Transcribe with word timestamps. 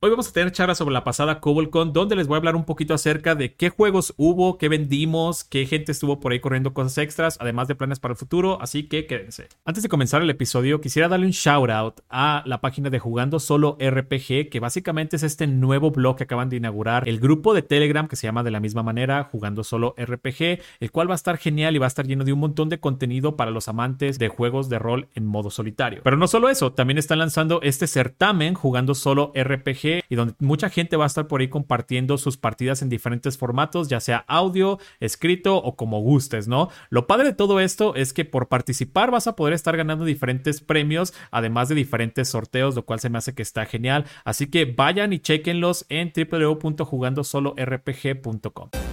Hoy 0.00 0.10
vamos 0.10 0.28
a 0.28 0.32
tener 0.32 0.52
charla 0.52 0.76
sobre 0.76 0.92
la 0.92 1.02
pasada 1.02 1.40
CobbleCon, 1.40 1.92
donde 1.92 2.14
les 2.14 2.28
voy 2.28 2.36
a 2.36 2.38
hablar 2.38 2.54
un 2.54 2.64
poquito 2.64 2.94
acerca 2.94 3.34
de 3.34 3.54
qué 3.54 3.68
juegos 3.68 4.14
hubo, 4.16 4.56
qué 4.56 4.68
vendimos, 4.68 5.42
qué 5.42 5.66
gente 5.66 5.90
estuvo 5.90 6.20
por 6.20 6.30
ahí 6.30 6.38
corriendo 6.38 6.72
cosas 6.72 6.98
extras, 6.98 7.36
además 7.40 7.66
de 7.66 7.74
planes 7.74 7.98
para 7.98 8.12
el 8.12 8.16
futuro, 8.16 8.62
así 8.62 8.84
que 8.84 9.06
quédense. 9.06 9.48
Antes 9.64 9.82
de 9.82 9.88
comenzar 9.88 10.22
el 10.22 10.30
episodio, 10.30 10.80
quisiera 10.80 11.08
darle 11.08 11.26
un 11.26 11.32
shout 11.32 11.68
out 11.70 12.00
a 12.10 12.44
la 12.46 12.60
página 12.60 12.90
de 12.90 13.00
Jugando 13.00 13.40
Solo 13.40 13.76
RPG, 13.80 14.50
que 14.50 14.60
básicamente 14.60 15.16
es 15.16 15.24
este 15.24 15.48
nuevo 15.48 15.90
blog 15.90 16.14
que 16.14 16.22
acaban 16.22 16.48
de 16.48 16.58
inaugurar, 16.58 17.08
el 17.08 17.18
grupo 17.18 17.52
de 17.52 17.62
Telegram 17.62 18.06
que 18.06 18.14
se 18.14 18.28
llama 18.28 18.44
de 18.44 18.52
la 18.52 18.60
misma 18.60 18.84
manera, 18.84 19.24
Jugando 19.24 19.64
Solo 19.64 19.96
RPG, 19.98 20.60
el 20.78 20.92
cual 20.92 21.10
va 21.10 21.14
a 21.14 21.16
estar 21.16 21.38
genial 21.38 21.74
y 21.74 21.80
va 21.80 21.86
a 21.86 21.88
estar 21.88 22.06
lleno 22.06 22.22
de 22.22 22.32
un 22.32 22.38
montón 22.38 22.68
de 22.68 22.78
contenido 22.78 23.34
para 23.34 23.50
los 23.50 23.66
amantes 23.66 24.20
de 24.20 24.28
juegos 24.28 24.68
de 24.68 24.78
rol 24.78 25.08
en 25.16 25.26
modo 25.26 25.50
solitario. 25.50 26.02
Pero 26.04 26.16
no 26.16 26.28
solo 26.28 26.48
eso, 26.50 26.72
también 26.72 26.98
están 26.98 27.18
lanzando 27.18 27.58
este 27.62 27.88
certamen 27.88 28.54
Jugando 28.54 28.94
Solo 28.94 29.32
RPG 29.34 29.87
y 30.08 30.14
donde 30.14 30.34
mucha 30.40 30.70
gente 30.70 30.96
va 30.96 31.04
a 31.04 31.06
estar 31.06 31.28
por 31.28 31.40
ahí 31.40 31.48
compartiendo 31.48 32.18
sus 32.18 32.36
partidas 32.36 32.82
en 32.82 32.88
diferentes 32.88 33.38
formatos, 33.38 33.88
ya 33.88 34.00
sea 34.00 34.24
audio, 34.28 34.78
escrito 35.00 35.56
o 35.56 35.76
como 35.76 36.00
gustes, 36.00 36.48
¿no? 36.48 36.68
Lo 36.90 37.06
padre 37.06 37.28
de 37.28 37.34
todo 37.34 37.60
esto 37.60 37.94
es 37.94 38.12
que 38.12 38.24
por 38.24 38.48
participar 38.48 39.10
vas 39.10 39.26
a 39.26 39.36
poder 39.36 39.54
estar 39.54 39.76
ganando 39.76 40.04
diferentes 40.04 40.60
premios, 40.60 41.14
además 41.30 41.68
de 41.68 41.74
diferentes 41.74 42.28
sorteos, 42.28 42.74
lo 42.74 42.84
cual 42.84 43.00
se 43.00 43.10
me 43.10 43.18
hace 43.18 43.34
que 43.34 43.42
está 43.42 43.66
genial. 43.66 44.04
Así 44.24 44.46
que 44.48 44.64
vayan 44.64 45.12
y 45.12 45.18
chequenlos 45.18 45.84
en 45.88 46.12
www.jugandosolorpg.com. 46.14 48.87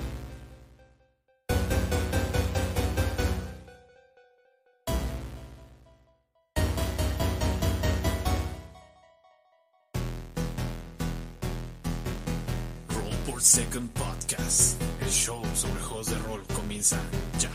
Second 13.46 13.92
Podcast. 13.92 14.82
El 15.00 15.08
show 15.08 15.40
sobre 15.54 15.80
juegos 15.80 16.10
de 16.10 16.18
rol 16.28 16.42
comienza 16.56 17.00
ya. 17.38 17.48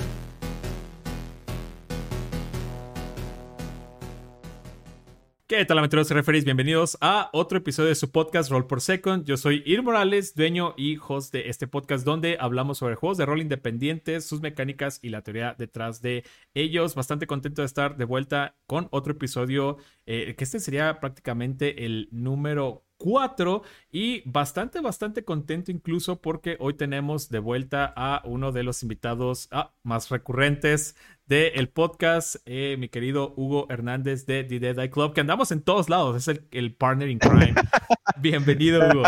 ¿Qué 5.49 5.65
tal 5.65 5.79
aventureros 5.79 6.09
y 6.13 6.15
referees? 6.15 6.45
Bienvenidos 6.45 6.97
a 7.01 7.29
otro 7.33 7.59
episodio 7.59 7.89
de 7.89 7.97
su 7.97 8.13
podcast 8.13 8.53
Roll 8.53 8.69
por 8.69 8.81
Second. 8.81 9.25
Yo 9.25 9.37
soy 9.37 9.65
Ir 9.67 9.83
Morales, 9.83 10.37
dueño 10.37 10.75
y 10.77 10.97
host 10.97 11.33
de 11.33 11.49
este 11.49 11.67
podcast 11.67 12.05
donde 12.05 12.37
hablamos 12.39 12.79
sobre 12.79 12.95
juegos 12.95 13.19
de 13.19 13.27
rol 13.27 13.41
independientes, 13.41 14.25
sus 14.25 14.41
mecánicas 14.41 15.01
y 15.03 15.09
la 15.09 15.23
teoría 15.23 15.57
detrás 15.59 16.01
de 16.01 16.23
ellos. 16.55 16.95
Bastante 16.95 17.27
contento 17.27 17.63
de 17.63 17.67
estar 17.67 17.97
de 17.97 18.05
vuelta 18.05 18.55
con 18.69 18.87
otro 18.93 19.15
episodio, 19.15 19.79
eh, 20.07 20.37
que 20.39 20.45
este 20.45 20.61
sería 20.61 21.01
prácticamente 21.01 21.85
el 21.85 22.09
número 22.13 22.85
4 23.01 23.63
y 23.91 24.23
bastante, 24.31 24.81
bastante 24.81 25.25
contento 25.25 25.73
incluso 25.73 26.21
porque 26.21 26.57
hoy 26.61 26.75
tenemos 26.75 27.31
de 27.31 27.39
vuelta 27.39 27.93
a 27.97 28.23
uno 28.25 28.53
de 28.53 28.63
los 28.63 28.83
invitados 28.83 29.49
ah, 29.51 29.73
más 29.83 30.11
recurrentes 30.11 30.95
del 31.27 31.69
podcast, 31.69 32.37
eh, 32.45 32.77
mi 32.79 32.89
querido 32.89 33.33
Hugo 33.37 33.67
Hernández 33.71 34.27
de 34.27 34.45
The 34.45 34.61
Dead 34.61 34.79
Eye 34.79 34.91
Club, 34.91 35.15
que 35.15 35.21
andamos 35.21 35.51
en 35.53 35.63
todos 35.63 35.89
lados, 35.89 36.17
es 36.17 36.29
el, 36.29 36.47
el 36.51 36.75
partner 36.75 37.09
in 37.09 37.19
crime. 37.19 37.55
Bienvenido, 38.21 38.87
Hugo. 38.89 39.05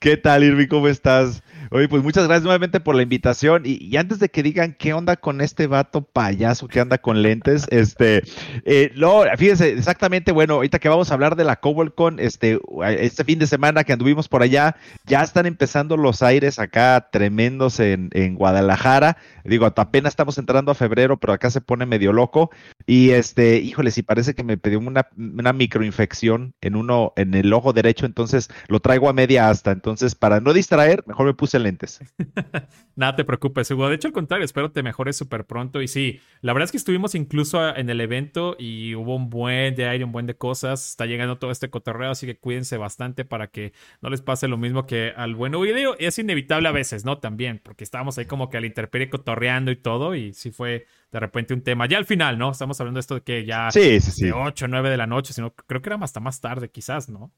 ¿Qué 0.00 0.16
tal, 0.16 0.44
Irvi? 0.44 0.68
¿Cómo 0.68 0.88
estás? 0.88 1.42
Oye, 1.70 1.88
pues 1.88 2.02
muchas 2.02 2.24
gracias 2.24 2.44
nuevamente 2.44 2.80
por 2.80 2.94
la 2.94 3.02
invitación. 3.02 3.62
Y, 3.64 3.96
antes 3.96 4.18
de 4.18 4.28
que 4.28 4.42
digan 4.42 4.74
qué 4.78 4.92
onda 4.92 5.16
con 5.16 5.40
este 5.40 5.66
vato 5.66 6.02
payaso 6.02 6.68
que 6.68 6.80
anda 6.80 6.98
con 6.98 7.22
lentes, 7.22 7.66
este, 7.70 8.22
eh, 8.64 8.92
no, 8.96 9.22
fíjense, 9.36 9.72
exactamente, 9.72 10.32
bueno, 10.32 10.54
ahorita 10.54 10.78
que 10.78 10.88
vamos 10.88 11.10
a 11.10 11.14
hablar 11.14 11.36
de 11.36 11.44
la 11.44 11.56
CobbleCon, 11.56 12.20
este, 12.20 12.58
este 12.98 13.24
fin 13.24 13.38
de 13.38 13.46
semana 13.46 13.84
que 13.84 13.92
anduvimos 13.92 14.28
por 14.28 14.42
allá, 14.42 14.76
ya 15.06 15.22
están 15.22 15.46
empezando 15.46 15.96
los 15.96 16.22
aires 16.22 16.58
acá 16.58 17.08
tremendos 17.10 17.80
en, 17.80 18.10
en 18.12 18.34
Guadalajara. 18.34 19.16
Digo, 19.44 19.66
apenas 19.66 20.12
estamos 20.12 20.38
entrando 20.38 20.72
a 20.72 20.74
febrero, 20.74 21.18
pero 21.18 21.32
acá 21.32 21.50
se 21.50 21.60
pone 21.60 21.86
medio 21.86 22.12
loco. 22.12 22.50
Y 22.86 23.10
este, 23.10 23.58
híjole, 23.58 23.90
si 23.90 24.02
parece 24.02 24.34
que 24.34 24.44
me 24.44 24.58
pidió 24.58 24.78
una, 24.78 25.08
una 25.16 25.52
microinfección 25.54 26.54
en 26.60 26.76
uno, 26.76 27.14
en 27.16 27.34
el 27.34 27.52
ojo 27.52 27.72
derecho, 27.72 28.04
entonces 28.04 28.50
lo 28.68 28.80
traigo 28.80 29.08
a 29.08 29.14
media 29.14 29.48
hasta. 29.48 29.72
Entonces, 29.72 30.14
para 30.14 30.40
no 30.40 30.52
distraer, 30.52 31.02
mejor 31.06 31.26
me 31.26 31.34
puse 31.34 31.58
lentes. 31.58 32.00
Nada 32.96 33.16
te 33.16 33.24
preocupes, 33.24 33.70
Hugo. 33.70 33.88
De 33.88 33.94
hecho, 33.94 34.08
al 34.08 34.12
contrario, 34.12 34.44
espero 34.44 34.70
te 34.70 34.82
mejores 34.82 35.16
súper 35.16 35.46
pronto. 35.46 35.80
Y 35.80 35.88
sí, 35.88 36.20
la 36.42 36.52
verdad 36.52 36.66
es 36.66 36.72
que 36.72 36.76
estuvimos 36.76 37.14
incluso 37.14 37.74
en 37.74 37.88
el 37.88 38.00
evento 38.00 38.54
y 38.58 38.94
hubo 38.94 39.16
un 39.16 39.30
buen 39.30 39.74
de 39.74 39.88
aire, 39.88 40.04
un 40.04 40.12
buen 40.12 40.26
de 40.26 40.36
cosas. 40.36 40.90
Está 40.90 41.06
llegando 41.06 41.38
todo 41.38 41.50
este 41.50 41.70
cotorreo, 41.70 42.10
así 42.10 42.26
que 42.26 42.36
cuídense 42.36 42.76
bastante 42.76 43.24
para 43.24 43.46
que 43.46 43.72
no 44.02 44.10
les 44.10 44.20
pase 44.20 44.46
lo 44.46 44.58
mismo 44.58 44.86
que 44.86 45.12
al 45.16 45.34
buen 45.34 45.52
video. 45.52 45.96
Es 45.98 46.18
inevitable 46.18 46.68
a 46.68 46.72
veces, 46.72 47.04
¿no? 47.06 47.18
También, 47.18 47.60
porque 47.62 47.84
estábamos 47.84 48.18
ahí 48.18 48.26
como 48.26 48.50
que 48.50 48.58
al 48.58 48.66
interperie 48.66 49.08
cotorreando 49.08 49.70
y 49.70 49.76
todo. 49.76 50.14
Y 50.14 50.34
sí 50.34 50.50
fue 50.50 50.86
de 51.14 51.20
repente 51.20 51.54
un 51.54 51.62
tema. 51.62 51.86
Ya 51.86 51.96
al 51.96 52.06
final, 52.06 52.38
¿no? 52.38 52.50
Estamos 52.50 52.80
hablando 52.80 52.98
de 52.98 53.02
esto 53.02 53.14
de 53.14 53.20
que 53.22 53.46
ya 53.46 53.70
sí, 53.70 54.00
sí, 54.00 54.10
sí. 54.10 54.24
de 54.24 54.32
8 54.32 54.64
o 54.64 54.68
9 54.68 54.90
de 54.90 54.96
la 54.96 55.06
noche, 55.06 55.32
sino 55.32 55.54
creo 55.54 55.80
que 55.80 55.88
era 55.88 55.96
hasta 56.02 56.18
más 56.18 56.40
tarde, 56.40 56.70
quizás, 56.70 57.08
¿no? 57.08 57.30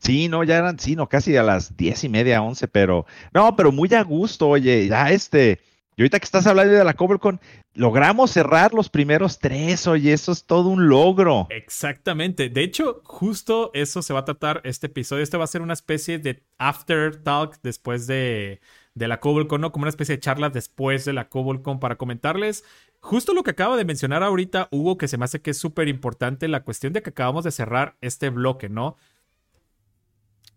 Sí, 0.00 0.28
no, 0.28 0.42
ya 0.42 0.56
eran, 0.56 0.78
sí, 0.78 0.96
no, 0.96 1.06
casi 1.06 1.36
a 1.36 1.42
las 1.42 1.76
diez 1.76 2.02
y 2.02 2.08
media, 2.08 2.40
once, 2.40 2.66
pero 2.66 3.04
no, 3.34 3.54
pero 3.56 3.72
muy 3.72 3.92
a 3.94 4.02
gusto, 4.02 4.48
oye, 4.48 4.88
ya 4.88 5.10
este, 5.10 5.60
y 5.96 6.02
ahorita 6.02 6.18
que 6.18 6.24
estás 6.24 6.46
hablando 6.46 6.72
de 6.72 6.82
la 6.82 6.94
CobbleCon, 6.94 7.40
logramos 7.74 8.30
cerrar 8.30 8.72
los 8.72 8.88
primeros 8.88 9.38
tres, 9.38 9.86
oye, 9.86 10.14
eso 10.14 10.32
es 10.32 10.46
todo 10.46 10.70
un 10.70 10.88
logro. 10.88 11.46
Exactamente, 11.50 12.48
de 12.48 12.62
hecho, 12.62 13.02
justo 13.04 13.70
eso 13.74 14.00
se 14.00 14.14
va 14.14 14.20
a 14.20 14.24
tratar 14.24 14.62
este 14.64 14.86
episodio, 14.86 15.22
este 15.22 15.36
va 15.36 15.44
a 15.44 15.48
ser 15.48 15.60
una 15.60 15.74
especie 15.74 16.18
de 16.18 16.42
after 16.56 17.22
talk 17.22 17.58
después 17.62 18.06
de, 18.06 18.60
de 18.98 19.08
la 19.08 19.20
CobbleCon, 19.20 19.60
¿no? 19.60 19.72
Como 19.72 19.84
una 19.84 19.90
especie 19.90 20.16
de 20.16 20.20
charla 20.20 20.50
después 20.50 21.04
de 21.04 21.12
la 21.12 21.28
CobbleCon 21.28 21.80
para 21.80 21.96
comentarles 21.96 22.64
justo 23.00 23.32
lo 23.32 23.42
que 23.42 23.52
acaba 23.52 23.76
de 23.76 23.84
mencionar 23.84 24.22
ahorita 24.22 24.68
Hugo, 24.70 24.98
que 24.98 25.08
se 25.08 25.18
me 25.18 25.24
hace 25.24 25.40
que 25.40 25.50
es 25.50 25.58
súper 25.58 25.88
importante, 25.88 26.48
la 26.48 26.64
cuestión 26.64 26.92
de 26.92 27.02
que 27.02 27.10
acabamos 27.10 27.44
de 27.44 27.50
cerrar 27.50 27.96
este 28.00 28.30
bloque, 28.30 28.68
¿no? 28.68 28.96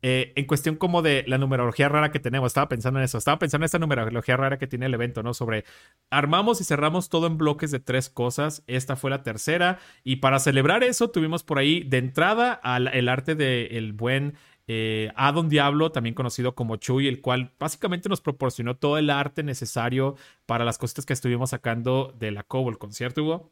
Eh, 0.04 0.34
en 0.36 0.46
cuestión 0.46 0.78
como 0.78 1.04
de 1.04 1.24
la 1.28 1.38
numerología 1.38 1.88
rara 1.88 2.12
que 2.12 2.20
tenemos, 2.20 2.48
estaba 2.48 2.68
pensando 2.68 3.00
en 3.00 3.06
eso, 3.06 3.20
estaba 3.20 3.38
pensando 3.38 3.64
en 3.64 3.66
esta 3.66 3.78
numerología 3.78 4.36
rara 4.36 4.58
que 4.58 4.66
tiene 4.66 4.88
el 4.88 4.94
evento, 4.96 5.22
¿no? 5.22 5.36
Sobre 5.36 5.64
armamos 6.10 6.60
y 6.60 6.64
cerramos 6.64 7.10
todo 7.10 7.28
en 7.28 7.38
bloques 7.38 7.70
de 7.70 7.80
tres 7.80 8.10
cosas, 8.10 8.64
esta 8.66 8.96
fue 8.96 9.12
la 9.12 9.22
tercera, 9.22 9.78
y 10.04 10.16
para 10.16 10.40
celebrar 10.40 10.84
eso 10.84 11.12
tuvimos 11.12 11.44
por 11.44 11.60
ahí 11.60 11.84
de 11.84 12.00
entrada 12.00 12.54
al, 12.54 12.88
el 12.88 13.10
arte 13.10 13.36
del 13.36 13.94
buen 13.94 14.34
eh, 14.74 15.12
Adon 15.18 15.50
Diablo, 15.50 15.92
también 15.92 16.16
conocido 16.16 16.56
como 16.56 16.78
Chuy, 16.78 17.10
el 17.10 17.20
cual 17.20 17.52
básicamente 17.60 18.08
nos 18.08 18.22
proporcionó 18.22 18.78
todo 18.78 18.98
el 18.98 19.10
arte 19.10 19.44
necesario 19.44 20.16
para 20.46 20.64
las 20.64 20.78
cositas 20.78 21.06
que 21.06 21.12
estuvimos 21.12 21.50
sacando 21.50 22.16
de 22.18 22.32
la 22.32 22.44
Cobol, 22.44 22.78
¿cierto, 22.92 23.22
Hugo? 23.22 23.52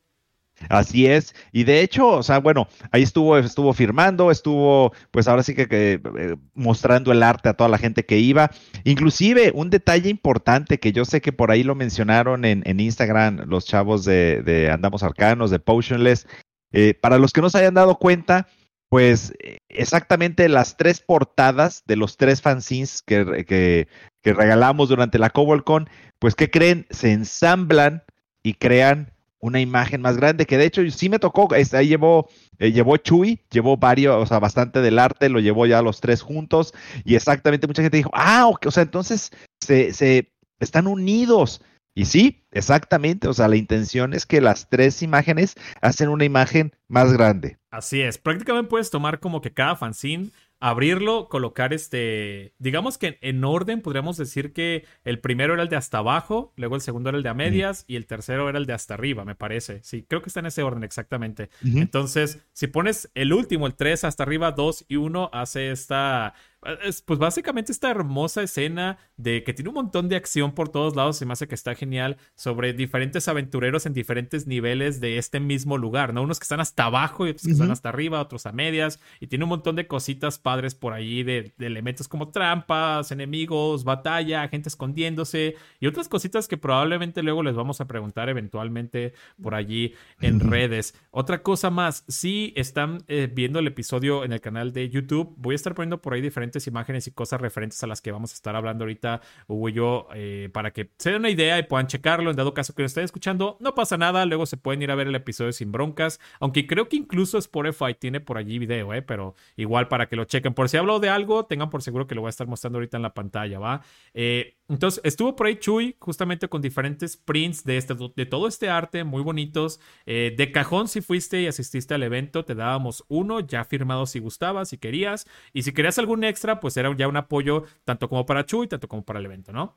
Así 0.69 1.07
es, 1.07 1.35
y 1.52 1.66
de 1.66 1.81
hecho, 1.81 2.07
o 2.07 2.24
sea, 2.24 2.40
bueno, 2.40 2.69
ahí 2.91 3.03
estuvo, 3.03 3.38
estuvo 3.38 3.74
firmando, 3.74 4.31
estuvo, 4.31 4.94
pues 5.12 5.28
ahora 5.28 5.44
sí 5.44 5.53
que, 5.56 5.68
eh, 5.69 6.35
mostrando 6.53 7.12
el 7.12 7.22
arte 7.22 7.50
a 7.50 7.53
toda 7.53 7.69
la 7.69 7.78
gente 7.78 8.06
que 8.06 8.18
iba. 8.19 8.50
Inclusive, 8.86 9.51
un 9.53 9.69
detalle 9.69 10.09
importante 10.09 10.80
que 10.80 10.94
yo 10.94 11.03
sé 11.03 11.19
que 11.19 11.34
por 11.34 11.51
ahí 11.51 11.63
lo 11.63 11.75
mencionaron 11.75 12.46
en, 12.46 12.80
Instagram 12.80 13.41
los 13.46 13.66
chavos 13.66 14.06
de, 14.06 14.69
Andamos 14.72 15.03
Arcanos, 15.03 15.51
de 15.51 15.59
Potionless. 15.59 16.28
Eh, 16.72 16.94
para 16.94 17.18
los 17.18 17.34
que 17.34 17.41
no 17.41 17.50
se 17.50 17.57
hayan 17.57 17.74
dado 17.74 17.97
cuenta, 17.97 18.47
pues 18.89 19.33
exactamente 19.69 20.50
las 20.50 20.75
tres 20.75 21.00
portadas 21.00 21.83
de 21.85 21.95
los 21.95 22.17
tres 22.17 22.41
fanzines 22.41 23.03
que, 23.03 23.45
que, 23.47 23.88
regalamos 24.33 24.89
durante 24.89 25.17
la 25.17 25.29
CobolCon, 25.29 25.89
pues, 26.19 26.35
¿qué 26.35 26.51
creen? 26.51 26.85
Se 26.89 27.11
ensamblan 27.11 28.03
y 28.44 28.55
crean 28.55 29.13
una 29.39 29.61
imagen 29.61 30.01
más 30.01 30.17
grande, 30.17 30.45
que 30.45 30.57
de 30.57 30.66
hecho 30.66 30.81
sí 30.91 31.09
me 31.09 31.19
tocó, 31.19 31.47
ahí 31.53 31.88
llevó, 31.88 32.27
eh, 32.57 32.72
llevó 32.72 32.97
Chuy, 32.97 33.39
llevó 33.50 33.77
varios, 33.77 34.16
o 34.16 34.25
sea, 34.25 34.39
bastante 34.39 34.81
del 34.81 35.00
arte, 35.00 35.29
lo 35.29 35.39
llevó 35.39 35.66
ya 35.66 35.81
los 35.81 36.01
tres 36.01 36.21
juntos, 36.21 36.74
y 37.06 37.15
exactamente 37.15 37.65
mucha 37.65 37.81
gente 37.81 37.97
dijo, 37.97 38.12
ah, 38.13 38.50
o 38.50 38.71
sea, 38.71 38.83
entonces 38.83 39.31
se, 39.62 39.94
se 39.94 40.31
están 40.59 40.88
unidos. 40.88 41.62
Y 41.95 42.06
sí, 42.06 42.45
exactamente, 42.51 43.27
o 43.27 43.33
sea, 43.33 43.47
la 43.47 43.56
intención 43.56 44.13
es 44.13 44.25
que 44.25 44.41
las 44.41 44.69
tres 44.69 45.01
imágenes 45.01 45.56
hacen 45.81 46.09
una 46.09 46.25
imagen 46.25 46.74
más 46.88 47.12
grande. 47.12 47.57
Así 47.71 48.01
es, 48.01 48.18
prácticamente 48.18 48.69
puedes 48.69 48.89
tomar 48.89 49.19
como 49.19 49.41
que 49.41 49.53
cada 49.53 49.75
fanzine 49.75 50.30
abrirlo, 50.59 51.30
colocar 51.30 51.74
este, 51.74 52.53
digamos 52.59 52.97
que 52.97 53.18
en 53.21 53.44
orden 53.44 53.81
podríamos 53.81 54.18
decir 54.18 54.51
que 54.51 54.86
el 55.06 55.19
primero 55.19 55.53
era 55.53 55.63
el 55.63 55.69
de 55.69 55.77
hasta 55.77 56.00
abajo, 56.00 56.53
luego 56.57 56.75
el 56.75 56.81
segundo 56.81 57.09
era 57.09 57.18
el 57.18 57.24
de 57.24 57.30
a 57.30 57.33
medias 57.33 57.86
y 57.88 57.95
el 57.95 58.06
tercero 58.06 58.50
era 58.50 58.57
el 58.57 58.65
de 58.65 58.74
hasta 58.74 58.94
arriba, 58.95 59.24
me 59.24 59.35
parece. 59.35 59.81
Sí, 59.83 60.06
creo 60.07 60.21
que 60.21 60.30
está 60.30 60.42
en 60.42 60.47
ese 60.47 60.63
orden 60.63 60.83
exactamente. 60.83 61.50
Entonces, 61.63 62.39
si 62.51 62.68
pones 62.68 63.09
el 63.15 63.31
último, 63.31 63.68
el 63.68 63.75
3 63.75 64.03
hasta 64.03 64.24
arriba, 64.24 64.51
2 64.51 64.85
y 64.89 64.97
1, 64.97 65.30
hace 65.31 65.71
esta 65.71 66.33
es, 66.58 66.58
pues 67.06 67.19
básicamente 67.19 67.71
esta 67.71 67.89
hermosa 67.89 68.44
escena 68.44 68.97
de 69.17 69.44
que 69.44 69.53
tiene 69.53 69.69
un 69.69 69.75
montón 69.75 70.09
de 70.09 70.15
acción 70.15 70.53
por 70.53 70.69
todos 70.69 70.95
lados, 70.95 71.17
se 71.17 71.25
me 71.25 71.33
hace 71.33 71.47
que 71.47 71.56
está 71.56 71.73
genial, 71.75 72.17
sobre 72.35 72.73
diferentes 72.73 73.27
aventureros 73.27 73.85
en 73.85 73.94
diferentes 73.94 74.45
niveles 74.45 75.00
de 75.00 75.17
este 75.17 75.39
mismo 75.39 75.77
lugar, 75.77 76.13
¿no? 76.13 76.21
Unos 76.21 76.39
que 76.39 76.44
están 76.44 76.59
hasta 76.59 76.85
abajo 76.85 77.25
y 77.25 77.31
otros 77.31 77.45
que 77.45 77.51
están 77.51 77.71
hasta 77.71 77.89
arriba, 77.89 78.19
otros 78.19 78.45
a 78.45 78.51
medias, 78.51 79.00
y 79.19 79.27
tiene 79.27 79.45
un 79.45 79.50
montón 79.50 79.75
de 79.75 79.88
cositas 79.88 80.38
padres 80.38 80.75
por 80.75 80.94
ahí 80.94 81.23
de, 81.23 81.53
de, 81.57 81.65
elementos 81.65 82.07
como 82.07 82.29
trampas, 82.29 83.11
enemigos, 83.11 83.83
batalla, 83.83 84.47
gente 84.50 84.69
escondiéndose 84.69 85.56
y 85.79 85.88
otras 85.88 86.09
cositas 86.09 86.47
que 86.47 86.57
probablemente 86.57 87.23
luego 87.23 87.44
les 87.44 87.56
vamos 87.56 87.79
a 87.81 87.88
preguntar 87.88 88.29
eventualmente 88.29 89.13
por 89.41 89.56
allí 89.56 89.94
en 90.19 90.39
redes. 90.39 90.95
Otra 91.11 91.41
cosa 91.41 91.69
más, 91.69 92.03
si 92.07 92.53
están 92.56 93.03
eh, 93.07 93.29
viendo 93.31 93.59
el 93.59 93.67
episodio 93.67 94.23
en 94.23 94.33
el 94.33 94.41
canal 94.41 94.73
de 94.73 94.89
YouTube, 94.89 95.33
voy 95.38 95.53
a 95.53 95.56
estar 95.56 95.73
poniendo 95.73 96.01
por 96.01 96.13
ahí 96.13 96.21
diferentes 96.21 96.49
imágenes 96.68 97.07
y 97.07 97.12
cosas 97.12 97.42
referentes 97.42 97.84
a 97.84 97.88
las 97.88 98.01
que 98.01 98.12
vamos 98.12 98.31
a 98.31 98.36
estar 98.36 98.56
hablando 98.56 98.84
ahorita, 98.84 99.22
Hugo 99.48 99.69
y 99.69 99.74
yo, 99.74 100.07
eh, 100.13 100.50
para 100.54 100.72
que 100.72 100.92
se 100.98 101.12
den 101.12 101.19
una 101.19 101.30
idea 101.30 101.57
y 101.60 101.63
puedan 101.63 101.88
checarlo. 101.88 102.30
En 102.30 102.36
dado 102.36 102.54
caso 102.54 102.74
que 102.74 102.81
lo 102.81 102.86
estén 102.88 103.04
escuchando, 103.04 103.57
no 103.60 103.75
pasa 103.75 103.98
nada, 103.98 104.25
luego 104.25 104.46
se 104.46 104.57
pueden 104.57 104.81
ir 104.81 104.92
a 104.92 104.96
ver 104.96 105.07
el 105.07 105.16
episodio 105.16 105.51
sin 105.51 105.72
broncas, 105.72 106.19
aunque 106.40 106.68
creo 106.68 106.90
que 106.90 106.98
incluso 106.98 107.38
Spotify 107.38 107.94
tiene 107.98 108.19
por 108.19 108.38
allí 108.38 108.60
video, 108.60 108.94
¿eh? 108.94 109.01
pero 109.01 109.36
igual 109.56 109.88
para 109.88 110.07
que 110.07 110.16
lo 110.16 110.25
chequen. 110.25 110.54
Por 110.54 110.69
si 110.69 110.78
hablo 110.78 111.00
de 111.00 111.10
algo, 111.10 111.46
tengan 111.46 111.69
por 111.69 111.81
seguro 111.81 112.07
que 112.07 112.16
lo 112.16 112.22
voy 112.22 112.30
a 112.30 112.31
estar 112.31 112.48
mostrando 112.48 112.78
ahorita 112.78 112.98
en 112.98 113.04
la 113.04 113.13
pantalla, 113.13 113.60
¿va? 113.60 113.81
Eh, 114.13 114.58
entonces, 114.69 115.01
estuvo 115.04 115.36
por 115.36 115.48
ahí 115.48 115.56
Chuy, 115.56 115.95
justamente 116.00 116.48
con 116.48 116.62
diferentes 116.62 117.18
prints 117.18 117.63
de, 117.63 117.77
este, 117.77 117.95
de 118.16 118.25
todo 118.27 118.48
este 118.48 118.69
arte, 118.69 119.04
muy 119.04 119.24
bonitos. 119.24 119.80
Eh, 120.06 120.33
de 120.38 120.51
cajón, 120.51 120.88
si 120.88 121.01
fuiste 121.01 121.42
y 121.42 121.48
asististe 121.48 121.95
al 121.95 122.04
evento, 122.04 122.45
te 122.45 122.54
dábamos 122.54 123.04
uno 123.07 123.39
ya 123.39 123.63
firmado 123.66 124.06
si 124.06 124.19
gustabas, 124.19 124.69
si 124.69 124.77
querías. 124.77 125.25
Y 125.54 125.63
si 125.63 125.74
querías 125.74 125.98
algún 125.98 126.24
extra, 126.24 126.60
pues 126.60 126.77
era 126.77 126.95
ya 126.95 127.07
un 127.07 127.18
apoyo 127.18 127.63
tanto 127.83 128.10
como 128.10 128.27
para 128.27 128.45
Chuy, 128.45 128.68
tanto 128.68 128.88
como 128.88 129.04
para 129.04 129.19
el 129.19 129.25
evento, 129.25 129.51
¿no? 129.51 129.75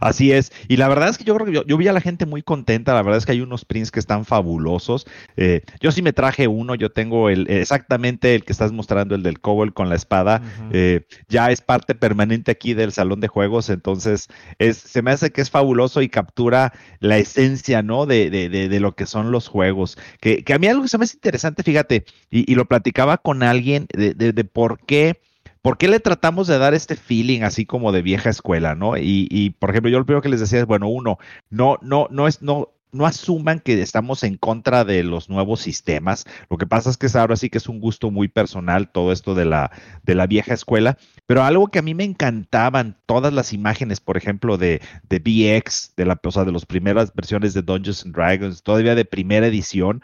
Así 0.00 0.32
es, 0.32 0.52
y 0.68 0.76
la 0.76 0.88
verdad 0.88 1.08
es 1.08 1.18
que 1.18 1.24
yo 1.24 1.34
creo 1.34 1.46
que 1.46 1.68
yo, 1.68 1.76
vi 1.76 1.88
a 1.88 1.92
la 1.92 2.00
gente 2.00 2.26
muy 2.26 2.42
contenta, 2.42 2.94
la 2.94 3.02
verdad 3.02 3.18
es 3.18 3.26
que 3.26 3.32
hay 3.32 3.40
unos 3.40 3.64
prints 3.64 3.90
que 3.90 4.00
están 4.00 4.24
fabulosos. 4.24 5.06
Eh, 5.36 5.62
yo 5.80 5.92
sí 5.92 6.02
me 6.02 6.12
traje 6.12 6.48
uno, 6.48 6.74
yo 6.74 6.90
tengo 6.90 7.28
el 7.28 7.48
exactamente 7.50 8.34
el 8.34 8.44
que 8.44 8.52
estás 8.52 8.72
mostrando, 8.72 9.14
el 9.14 9.22
del 9.22 9.40
Cobol 9.40 9.74
con 9.74 9.88
la 9.88 9.96
espada, 9.96 10.42
eh, 10.72 11.06
ya 11.28 11.50
es 11.50 11.60
parte 11.60 11.94
permanente 11.94 12.50
aquí 12.50 12.74
del 12.74 12.92
salón 12.92 13.20
de 13.20 13.28
juegos, 13.28 13.68
entonces 13.70 14.28
es, 14.58 14.78
se 14.78 15.02
me 15.02 15.10
hace 15.10 15.30
que 15.30 15.40
es 15.40 15.50
fabuloso 15.50 16.02
y 16.02 16.08
captura 16.08 16.72
la 17.00 17.18
esencia, 17.18 17.82
¿no? 17.82 18.06
De, 18.06 18.30
de, 18.30 18.48
de, 18.48 18.80
lo 18.80 18.94
que 18.94 19.06
son 19.06 19.30
los 19.30 19.48
juegos. 19.48 19.98
Que, 20.20 20.44
que, 20.44 20.54
a 20.54 20.58
mí 20.58 20.66
algo 20.66 20.82
que 20.82 20.88
se 20.88 20.98
me 20.98 21.04
hace 21.04 21.16
interesante, 21.16 21.62
fíjate, 21.62 22.04
y, 22.30 22.50
y 22.50 22.54
lo 22.54 22.66
platicaba 22.66 23.18
con 23.18 23.42
alguien 23.42 23.86
de 23.92 24.44
por 24.44 24.78
qué 24.80 25.20
¿por 25.62 25.78
qué 25.78 25.88
le 25.88 26.00
tratamos 26.00 26.48
de 26.48 26.58
dar 26.58 26.74
este 26.74 26.96
feeling 26.96 27.42
así 27.42 27.64
como 27.64 27.92
de 27.92 28.02
vieja 28.02 28.30
escuela, 28.30 28.74
no? 28.74 28.96
Y, 28.98 29.56
por 29.58 29.70
ejemplo, 29.70 29.90
yo 29.90 29.98
lo 29.98 30.04
primero 30.04 30.22
que 30.22 30.28
les 30.28 30.40
decía 30.40 30.60
es, 30.60 30.66
bueno, 30.66 30.88
uno, 30.88 31.18
no, 31.50 31.78
no, 31.82 32.08
no 32.10 32.26
es, 32.26 32.42
no, 32.42 32.70
no 32.90 33.06
asuman 33.06 33.60
que 33.60 33.80
estamos 33.80 34.24
en 34.24 34.36
contra 34.36 34.84
de 34.84 35.04
los 35.04 35.30
nuevos 35.30 35.60
sistemas. 35.60 36.26
Lo 36.50 36.58
que 36.58 36.66
pasa 36.66 36.90
es 36.90 36.96
que 36.96 37.06
ahora 37.16 37.36
sí 37.36 37.48
que 37.48 37.58
es 37.58 37.68
un 37.68 37.80
gusto 37.80 38.10
muy 38.10 38.28
personal 38.28 38.90
todo 38.90 39.12
esto 39.12 39.34
de 39.34 39.44
la, 39.44 39.70
de 40.02 40.14
la 40.14 40.26
vieja 40.26 40.52
escuela. 40.52 40.98
Pero 41.26 41.44
algo 41.44 41.68
que 41.68 41.78
a 41.78 41.82
mí 41.82 41.94
me 41.94 42.04
encantaban, 42.04 42.98
todas 43.06 43.32
las 43.32 43.52
imágenes, 43.52 44.00
por 44.00 44.16
ejemplo, 44.16 44.58
de, 44.58 44.82
de 45.08 45.18
BX, 45.20 45.94
de 45.96 46.04
la, 46.04 46.20
o 46.22 46.30
sea, 46.32 46.44
de 46.44 46.52
las 46.52 46.66
primeras 46.66 47.14
versiones 47.14 47.54
de 47.54 47.62
Dungeons 47.62 48.04
Dragons, 48.12 48.62
todavía 48.62 48.94
de 48.94 49.04
primera 49.04 49.46
edición, 49.46 50.02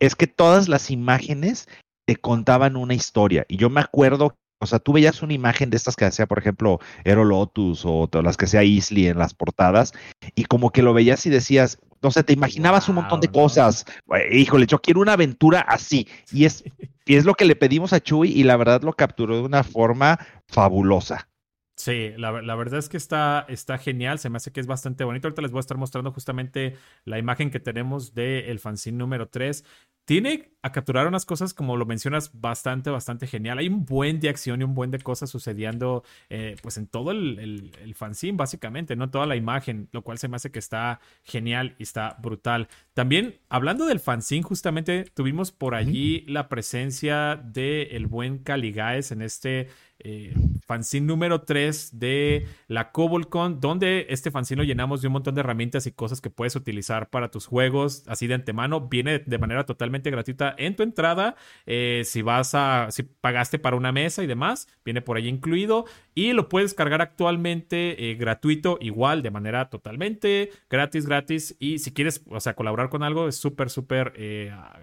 es 0.00 0.14
que 0.16 0.26
todas 0.26 0.68
las 0.68 0.90
imágenes 0.90 1.68
te 2.06 2.16
contaban 2.16 2.76
una 2.76 2.94
historia. 2.94 3.46
Y 3.48 3.56
yo 3.56 3.70
me 3.70 3.80
acuerdo 3.80 4.36
o 4.58 4.66
sea, 4.66 4.78
tú 4.78 4.92
veías 4.92 5.22
una 5.22 5.34
imagen 5.34 5.70
de 5.70 5.76
estas 5.76 5.96
que 5.96 6.04
hacía, 6.04 6.26
por 6.26 6.38
ejemplo, 6.38 6.80
Ero 7.04 7.24
Lotus 7.24 7.82
o 7.84 8.08
las 8.22 8.36
que 8.36 8.46
hacía 8.46 8.64
Isley 8.64 9.06
en 9.08 9.18
las 9.18 9.34
portadas, 9.34 9.92
y 10.34 10.44
como 10.44 10.70
que 10.70 10.82
lo 10.82 10.94
veías 10.94 11.26
y 11.26 11.30
decías, 11.30 11.78
no 12.02 12.10
sé, 12.10 12.22
te 12.22 12.32
imaginabas 12.32 12.88
un 12.88 12.96
montón 12.96 13.20
de 13.20 13.28
cosas. 13.28 13.84
Híjole, 14.30 14.66
yo 14.66 14.80
quiero 14.80 15.00
una 15.00 15.14
aventura 15.14 15.60
así. 15.60 16.08
Y 16.32 16.44
es, 16.44 16.64
y 17.06 17.16
es 17.16 17.24
lo 17.24 17.34
que 17.34 17.44
le 17.44 17.56
pedimos 17.56 17.92
a 17.92 18.00
Chuy, 18.00 18.30
y 18.32 18.44
la 18.44 18.56
verdad 18.56 18.82
lo 18.82 18.92
capturó 18.92 19.36
de 19.36 19.42
una 19.42 19.64
forma 19.64 20.18
fabulosa. 20.46 21.28
Sí, 21.76 22.12
la, 22.16 22.30
verdad 22.30 22.78
es 22.78 22.88
que 22.88 22.96
está, 22.96 23.44
está 23.50 23.76
genial, 23.76 24.18
se 24.18 24.30
me 24.30 24.38
hace 24.38 24.50
que 24.50 24.60
es 24.60 24.66
bastante 24.66 25.04
bonito. 25.04 25.28
Ahorita 25.28 25.42
les 25.42 25.50
voy 25.50 25.58
a 25.58 25.60
estar 25.60 25.76
mostrando 25.76 26.10
justamente 26.10 26.74
la 27.04 27.18
imagen 27.18 27.50
que 27.50 27.60
tenemos 27.60 28.14
del 28.14 28.44
el 28.46 28.60
fanzine 28.60 28.96
número 28.96 29.28
3 29.28 29.62
tiene 30.06 30.52
a 30.62 30.72
capturar 30.72 31.06
unas 31.06 31.24
cosas, 31.24 31.54
como 31.54 31.76
lo 31.76 31.86
mencionas, 31.86 32.30
bastante, 32.40 32.90
bastante 32.90 33.26
genial. 33.26 33.58
Hay 33.58 33.68
un 33.68 33.84
buen 33.84 34.18
de 34.18 34.28
acción 34.28 34.60
y 34.60 34.64
un 34.64 34.74
buen 34.74 34.90
de 34.90 34.98
cosas 34.98 35.30
sucediendo, 35.30 36.02
eh, 36.28 36.56
pues 36.62 36.76
en 36.76 36.86
todo 36.86 37.12
el, 37.12 37.72
el, 37.80 37.94
fanzine, 37.94 38.36
básicamente, 38.36 38.96
¿no? 38.96 39.10
Toda 39.10 39.26
la 39.26 39.36
imagen, 39.36 39.88
lo 39.92 40.02
cual 40.02 40.18
se 40.18 40.28
me 40.28 40.36
hace 40.36 40.50
que 40.50 40.58
está 40.58 41.00
genial 41.22 41.76
y 41.78 41.84
está 41.84 42.16
brutal. 42.20 42.68
También, 42.94 43.36
hablando 43.48 43.86
del 43.86 44.00
fanzine, 44.00 44.42
justamente 44.42 45.04
tuvimos 45.14 45.52
por 45.52 45.74
allí 45.74 46.24
la 46.26 46.48
presencia 46.48 47.36
del 47.36 47.88
el 47.90 48.06
buen 48.06 48.38
Caligaes 48.38 49.12
en 49.12 49.22
este 49.22 49.68
eh, 49.98 50.34
fanzine 50.66 51.06
número 51.06 51.42
3 51.42 51.98
de 51.98 52.46
la 52.68 52.92
CobolCon, 52.92 53.60
donde 53.60 54.06
este 54.10 54.30
fanzine 54.30 54.58
lo 54.58 54.64
llenamos 54.64 55.00
de 55.00 55.08
un 55.08 55.14
montón 55.14 55.34
de 55.34 55.40
herramientas 55.40 55.86
y 55.86 55.92
cosas 55.92 56.20
que 56.20 56.28
puedes 56.28 56.54
utilizar 56.54 57.08
para 57.08 57.30
tus 57.30 57.46
juegos, 57.46 58.04
así 58.06 58.26
de 58.26 58.34
antemano. 58.34 58.88
Viene 58.88 59.20
de 59.20 59.38
manera 59.38 59.64
totalmente 59.64 59.95
gratuita 60.02 60.54
en 60.58 60.76
tu 60.76 60.82
entrada. 60.82 61.36
Eh, 61.66 62.02
si 62.04 62.22
vas 62.22 62.54
a, 62.54 62.88
si 62.90 63.02
pagaste 63.02 63.58
para 63.58 63.76
una 63.76 63.92
mesa 63.92 64.22
y 64.22 64.26
demás, 64.26 64.68
viene 64.84 65.02
por 65.02 65.16
ahí 65.16 65.28
incluido. 65.28 65.84
Y 66.14 66.32
lo 66.32 66.48
puedes 66.48 66.74
cargar 66.74 67.02
actualmente 67.02 68.10
eh, 68.10 68.14
gratuito, 68.14 68.78
igual, 68.80 69.22
de 69.22 69.30
manera 69.30 69.68
totalmente 69.68 70.50
gratis, 70.70 71.06
gratis. 71.06 71.56
Y 71.58 71.78
si 71.78 71.92
quieres, 71.92 72.22
o 72.28 72.40
sea, 72.40 72.54
colaborar 72.54 72.88
con 72.88 73.02
algo, 73.02 73.28
es 73.28 73.36
súper, 73.36 73.70
súper 73.70 74.14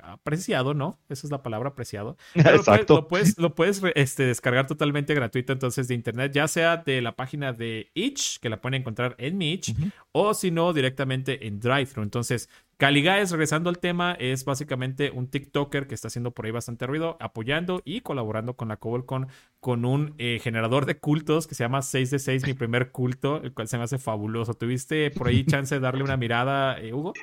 apreciado, 0.04 0.74
¿no? 0.74 1.00
Esa 1.10 1.28
es 1.28 1.32
la 1.32 1.42
palabra 1.42 1.70
apreciado. 1.70 2.18
Exacto. 2.36 2.96
Lo 2.96 3.08
puedes, 3.08 3.38
lo 3.38 3.56
puedes, 3.56 3.82
este, 3.96 4.26
descargar 4.26 4.68
totalmente 4.68 5.14
gratuito 5.14 5.54
entonces 5.54 5.88
de 5.88 5.96
internet, 5.96 6.32
ya 6.34 6.48
sea 6.48 6.78
de 6.78 7.02
la 7.02 7.16
página 7.16 7.54
de 7.54 7.92
Itch, 7.94 8.40
que 8.40 8.50
la 8.50 8.62
pueden 8.62 8.82
encontrar 8.82 9.16
en 9.18 9.38
mi 9.38 9.54
Itch, 9.54 9.74
o 10.12 10.34
si 10.34 10.52
no, 10.52 10.74
directamente 10.74 11.48
en 11.48 11.60
DriveThru. 11.60 12.04
Entonces, 12.04 12.50
Caligaes, 12.84 13.32
regresando 13.32 13.70
al 13.70 13.80
tema, 13.80 14.12
es 14.20 14.44
básicamente 14.44 15.10
un 15.10 15.30
TikToker 15.30 15.88
que 15.88 15.96
está 15.96 16.10
haciendo 16.10 16.32
por 16.32 16.46
ahí 16.46 16.52
bastante 16.52 16.86
ruido, 16.86 17.16
apoyando 17.22 17.82
y 17.86 18.02
colaborando 18.02 18.58
con 18.58 18.68
la 18.68 18.76
CobolCon 18.76 19.30
con 19.62 19.86
un 19.86 20.16
eh, 20.18 20.42
generador 20.44 20.86
de 20.86 21.00
cultos 21.00 21.48
que 21.48 21.56
se 21.56 21.64
llama 21.64 21.82
6 21.82 22.12
de 22.12 22.20
6, 22.20 22.46
mi 22.46 22.54
primer 22.54 22.92
culto, 22.92 23.42
el 23.42 23.54
cual 23.54 23.70
se 23.70 23.78
me 23.78 23.86
hace 23.86 24.00
fabuloso. 24.00 24.56
¿Tuviste 24.56 25.12
por 25.12 25.30
ahí 25.30 25.46
chance 25.46 25.74
de 25.74 25.80
darle 25.80 26.04
una 26.04 26.18
mirada, 26.18 26.78
eh, 26.78 26.92
Hugo? 26.92 27.14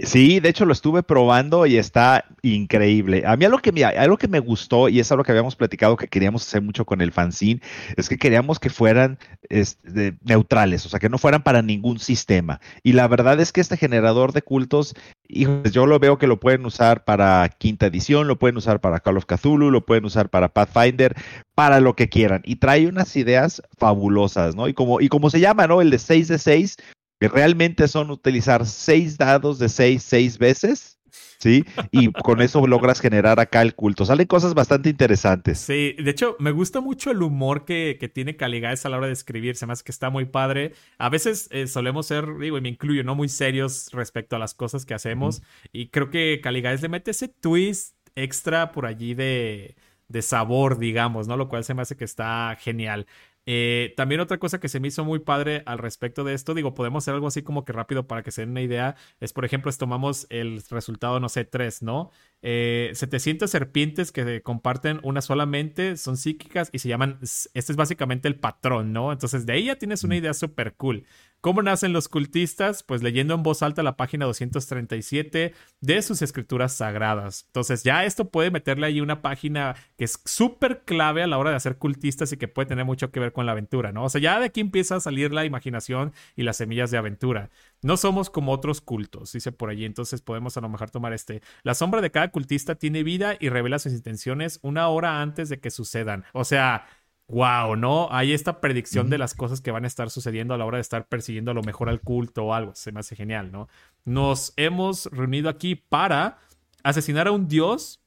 Sí, 0.00 0.40
de 0.40 0.48
hecho 0.48 0.64
lo 0.64 0.72
estuve 0.72 1.02
probando 1.02 1.66
y 1.66 1.76
está 1.76 2.24
increíble. 2.42 3.24
A 3.26 3.36
mí 3.36 3.44
algo 3.44 3.58
que, 3.58 3.72
me, 3.72 3.84
algo 3.84 4.16
que 4.16 4.28
me 4.28 4.38
gustó 4.38 4.88
y 4.88 5.00
es 5.00 5.10
algo 5.12 5.24
que 5.24 5.32
habíamos 5.32 5.56
platicado 5.56 5.96
que 5.96 6.08
queríamos 6.08 6.46
hacer 6.46 6.62
mucho 6.62 6.84
con 6.84 7.00
el 7.00 7.12
fanzine, 7.12 7.60
es 7.96 8.08
que 8.08 8.16
queríamos 8.16 8.58
que 8.58 8.70
fueran 8.70 9.18
este, 9.48 10.14
neutrales, 10.22 10.86
o 10.86 10.88
sea, 10.88 11.00
que 11.00 11.08
no 11.08 11.18
fueran 11.18 11.42
para 11.42 11.62
ningún 11.62 11.98
sistema. 11.98 12.60
Y 12.82 12.92
la 12.92 13.06
verdad 13.08 13.40
es 13.40 13.52
que 13.52 13.60
este 13.60 13.76
generador 13.76 14.32
de 14.32 14.42
cultos, 14.42 14.94
yo 15.28 15.86
lo 15.86 15.98
veo 15.98 16.18
que 16.18 16.26
lo 16.26 16.40
pueden 16.40 16.64
usar 16.64 17.04
para 17.04 17.48
quinta 17.58 17.86
edición, 17.86 18.28
lo 18.28 18.38
pueden 18.38 18.56
usar 18.56 18.80
para 18.80 19.00
Call 19.00 19.18
of 19.18 19.26
Cthulhu, 19.26 19.70
lo 19.70 19.84
pueden 19.84 20.04
usar 20.04 20.30
para 20.30 20.48
Pathfinder, 20.48 21.14
para 21.54 21.80
lo 21.80 21.96
que 21.96 22.08
quieran. 22.08 22.42
Y 22.44 22.56
trae 22.56 22.86
unas 22.86 23.14
ideas 23.16 23.62
fabulosas, 23.78 24.54
¿no? 24.54 24.68
Y 24.68 24.74
como, 24.74 25.00
y 25.00 25.08
como 25.08 25.30
se 25.30 25.40
llama, 25.40 25.66
¿no? 25.66 25.80
El 25.80 25.90
de 25.90 25.98
6 25.98 26.28
de 26.28 26.38
6, 26.38 26.76
que 27.22 27.28
realmente 27.28 27.86
son 27.86 28.10
utilizar 28.10 28.66
seis 28.66 29.16
dados 29.16 29.60
de 29.60 29.68
seis, 29.68 30.02
seis 30.02 30.38
veces. 30.38 30.98
¿sí? 31.38 31.64
Y 31.92 32.10
con 32.10 32.42
eso 32.42 32.66
logras 32.66 33.00
generar 33.00 33.38
acá 33.38 33.62
el 33.62 33.76
culto. 33.76 34.04
Salen 34.04 34.26
cosas 34.26 34.54
bastante 34.54 34.88
interesantes. 34.88 35.60
Sí, 35.60 35.94
de 36.02 36.10
hecho, 36.10 36.34
me 36.40 36.50
gusta 36.50 36.80
mucho 36.80 37.12
el 37.12 37.22
humor 37.22 37.64
que, 37.64 37.96
que 38.00 38.08
tiene 38.08 38.36
Caligaes 38.36 38.84
a 38.86 38.88
la 38.88 38.96
hora 38.96 39.06
de 39.06 39.12
escribir. 39.12 39.54
Se 39.54 39.66
me 39.66 39.72
hace 39.72 39.84
que 39.84 39.92
está 39.92 40.10
muy 40.10 40.24
padre. 40.24 40.72
A 40.98 41.10
veces 41.10 41.46
eh, 41.52 41.68
solemos 41.68 42.06
ser, 42.06 42.26
digo, 42.38 42.58
y 42.58 42.60
me 42.60 42.70
incluyo, 42.70 43.04
no 43.04 43.14
muy 43.14 43.28
serios 43.28 43.90
respecto 43.92 44.34
a 44.34 44.40
las 44.40 44.52
cosas 44.52 44.84
que 44.84 44.94
hacemos. 44.94 45.42
Y 45.70 45.90
creo 45.90 46.10
que 46.10 46.40
Caligaes 46.42 46.82
le 46.82 46.88
mete 46.88 47.12
ese 47.12 47.28
twist 47.28 47.94
extra 48.16 48.72
por 48.72 48.84
allí 48.84 49.14
de, 49.14 49.76
de 50.08 50.22
sabor, 50.22 50.78
digamos, 50.78 51.28
¿no? 51.28 51.36
Lo 51.36 51.48
cual 51.48 51.62
se 51.62 51.74
me 51.74 51.82
hace 51.82 51.96
que 51.96 52.04
está 52.04 52.56
genial. 52.60 53.06
Eh, 53.46 53.94
también 53.96 54.20
otra 54.20 54.38
cosa 54.38 54.60
que 54.60 54.68
se 54.68 54.78
me 54.80 54.88
hizo 54.88 55.04
muy 55.04 55.18
padre 55.18 55.62
al 55.66 55.78
respecto 55.78 56.24
de 56.24 56.34
esto, 56.34 56.54
digo, 56.54 56.74
podemos 56.74 57.04
hacer 57.04 57.14
algo 57.14 57.26
así 57.26 57.42
como 57.42 57.64
que 57.64 57.72
rápido 57.72 58.06
para 58.06 58.22
que 58.22 58.30
se 58.30 58.42
den 58.42 58.50
una 58.50 58.62
idea, 58.62 58.96
es 59.20 59.32
por 59.32 59.44
ejemplo, 59.44 59.72
tomamos 59.72 60.26
el 60.30 60.62
resultado, 60.70 61.18
no 61.18 61.28
sé, 61.28 61.44
3, 61.44 61.82
¿no? 61.82 62.10
Eh, 62.42 62.90
700 62.94 63.48
serpientes 63.48 64.10
que 64.10 64.42
comparten 64.42 64.98
una 65.04 65.22
sola 65.22 65.46
mente, 65.46 65.96
son 65.96 66.16
psíquicas 66.16 66.70
y 66.72 66.80
se 66.80 66.88
llaman, 66.88 67.18
este 67.22 67.72
es 67.72 67.76
básicamente 67.76 68.26
el 68.26 68.34
patrón, 68.34 68.92
¿no? 68.92 69.12
Entonces 69.12 69.46
de 69.46 69.52
ahí 69.52 69.64
ya 69.66 69.76
tienes 69.76 70.02
una 70.02 70.16
idea 70.16 70.34
súper 70.34 70.74
cool. 70.74 71.04
¿Cómo 71.42 71.60
nacen 71.60 71.92
los 71.92 72.08
cultistas? 72.08 72.84
Pues 72.84 73.02
leyendo 73.02 73.34
en 73.34 73.42
voz 73.42 73.64
alta 73.64 73.82
la 73.82 73.96
página 73.96 74.26
237 74.26 75.54
de 75.80 76.02
sus 76.02 76.22
escrituras 76.22 76.72
sagradas. 76.72 77.46
Entonces 77.46 77.82
ya 77.82 78.04
esto 78.04 78.30
puede 78.30 78.52
meterle 78.52 78.86
ahí 78.86 79.00
una 79.00 79.22
página 79.22 79.74
que 79.98 80.04
es 80.04 80.20
súper 80.24 80.82
clave 80.84 81.20
a 81.20 81.26
la 81.26 81.38
hora 81.38 81.50
de 81.50 81.56
hacer 81.56 81.78
cultistas 81.78 82.32
y 82.32 82.36
que 82.36 82.46
puede 82.46 82.68
tener 82.68 82.84
mucho 82.84 83.10
que 83.10 83.18
ver 83.18 83.32
con 83.32 83.44
la 83.46 83.52
aventura, 83.52 83.90
¿no? 83.90 84.04
O 84.04 84.08
sea, 84.08 84.20
ya 84.20 84.38
de 84.38 84.46
aquí 84.46 84.60
empieza 84.60 84.94
a 84.96 85.00
salir 85.00 85.32
la 85.32 85.44
imaginación 85.44 86.12
y 86.36 86.44
las 86.44 86.58
semillas 86.58 86.92
de 86.92 86.98
aventura. 86.98 87.50
No 87.82 87.96
somos 87.96 88.30
como 88.30 88.52
otros 88.52 88.80
cultos, 88.80 89.32
dice 89.32 89.50
por 89.50 89.68
allí, 89.68 89.84
entonces 89.84 90.22
podemos 90.22 90.56
a 90.56 90.60
lo 90.60 90.68
mejor 90.68 90.90
tomar 90.90 91.12
este. 91.12 91.42
La 91.64 91.74
sombra 91.74 92.00
de 92.00 92.12
cada 92.12 92.30
cultista 92.30 92.76
tiene 92.76 93.02
vida 93.02 93.36
y 93.40 93.48
revela 93.48 93.80
sus 93.80 93.92
intenciones 93.92 94.60
una 94.62 94.88
hora 94.88 95.20
antes 95.20 95.48
de 95.48 95.58
que 95.58 95.70
sucedan. 95.70 96.24
O 96.32 96.44
sea, 96.44 96.86
wow, 97.26 97.74
¿no? 97.76 98.08
Hay 98.12 98.32
esta 98.32 98.60
predicción 98.60 99.10
de 99.10 99.18
las 99.18 99.34
cosas 99.34 99.60
que 99.60 99.72
van 99.72 99.84
a 99.84 99.88
estar 99.88 100.10
sucediendo 100.10 100.54
a 100.54 100.58
la 100.58 100.64
hora 100.64 100.76
de 100.78 100.82
estar 100.82 101.08
persiguiendo 101.08 101.50
a 101.50 101.54
lo 101.54 101.62
mejor 101.62 101.88
al 101.88 102.00
culto 102.00 102.44
o 102.44 102.54
algo. 102.54 102.72
Se 102.74 102.92
me 102.92 103.00
hace 103.00 103.16
genial, 103.16 103.50
¿no? 103.50 103.68
Nos 104.04 104.52
hemos 104.56 105.06
reunido 105.06 105.48
aquí 105.48 105.74
para 105.74 106.38
asesinar 106.84 107.26
a 107.26 107.32
un 107.32 107.48
dios. 107.48 108.00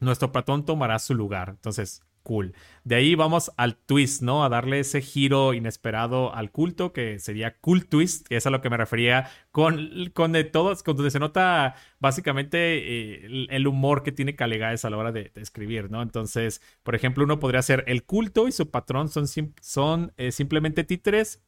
Nuestro 0.00 0.32
patrón 0.32 0.64
tomará 0.64 0.98
su 0.98 1.14
lugar. 1.14 1.50
Entonces, 1.50 2.02
cool. 2.22 2.54
De 2.84 2.96
ahí 2.96 3.14
vamos 3.14 3.52
al 3.56 3.76
twist, 3.76 4.22
¿no? 4.22 4.44
A 4.44 4.48
darle 4.48 4.80
ese 4.80 5.00
giro 5.00 5.54
inesperado 5.54 6.34
al 6.34 6.50
culto, 6.50 6.92
que 6.92 7.18
sería 7.18 7.58
cool 7.60 7.86
twist, 7.86 8.26
que 8.26 8.36
es 8.36 8.46
a 8.46 8.50
lo 8.50 8.60
que 8.60 8.70
me 8.70 8.76
refería 8.76 9.28
con, 9.50 10.10
con 10.14 10.32
de 10.32 10.44
todos, 10.44 10.82
con 10.82 10.96
donde 10.96 11.10
se 11.10 11.18
nota 11.18 11.74
básicamente 12.00 12.58
eh, 12.58 13.46
el, 13.50 13.66
humor 13.66 14.02
que 14.02 14.12
tiene 14.12 14.36
Calegaes 14.36 14.84
a 14.84 14.90
la 14.90 14.96
hora 14.96 15.12
de, 15.12 15.32
escribir, 15.36 15.90
¿no? 15.90 16.02
Entonces, 16.02 16.60
por 16.82 16.94
ejemplo, 16.94 17.24
uno 17.24 17.38
podría 17.38 17.62
ser 17.62 17.84
el 17.86 18.04
culto 18.04 18.48
y 18.48 18.52
su 18.52 18.70
patrón 18.70 19.08
son, 19.08 19.26
son 19.60 20.12
eh, 20.16 20.32
simplemente 20.32 20.84
títeres 20.84 21.42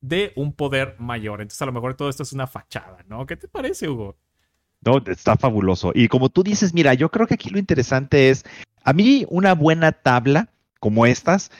de 0.00 0.32
un 0.36 0.52
poder 0.52 0.96
mayor. 0.98 1.40
Entonces, 1.40 1.62
a 1.62 1.66
lo 1.66 1.72
mejor 1.72 1.94
todo 1.94 2.08
esto 2.08 2.22
es 2.22 2.32
una 2.32 2.46
fachada, 2.46 3.04
¿no? 3.08 3.26
¿Qué 3.26 3.36
te 3.36 3.48
parece, 3.48 3.88
Hugo? 3.88 4.16
No, 4.82 5.02
está 5.06 5.36
fabuloso. 5.36 5.92
Y 5.94 6.08
como 6.08 6.30
tú 6.30 6.42
dices, 6.42 6.72
mira, 6.72 6.94
yo 6.94 7.10
creo 7.10 7.26
que 7.26 7.34
aquí 7.34 7.50
lo 7.50 7.58
interesante 7.58 8.30
es 8.30 8.44
a 8.84 8.92
mí 8.92 9.26
una 9.28 9.54
buena 9.54 9.92
tabla 9.92 10.48
como 10.80 11.06
estas 11.06 11.50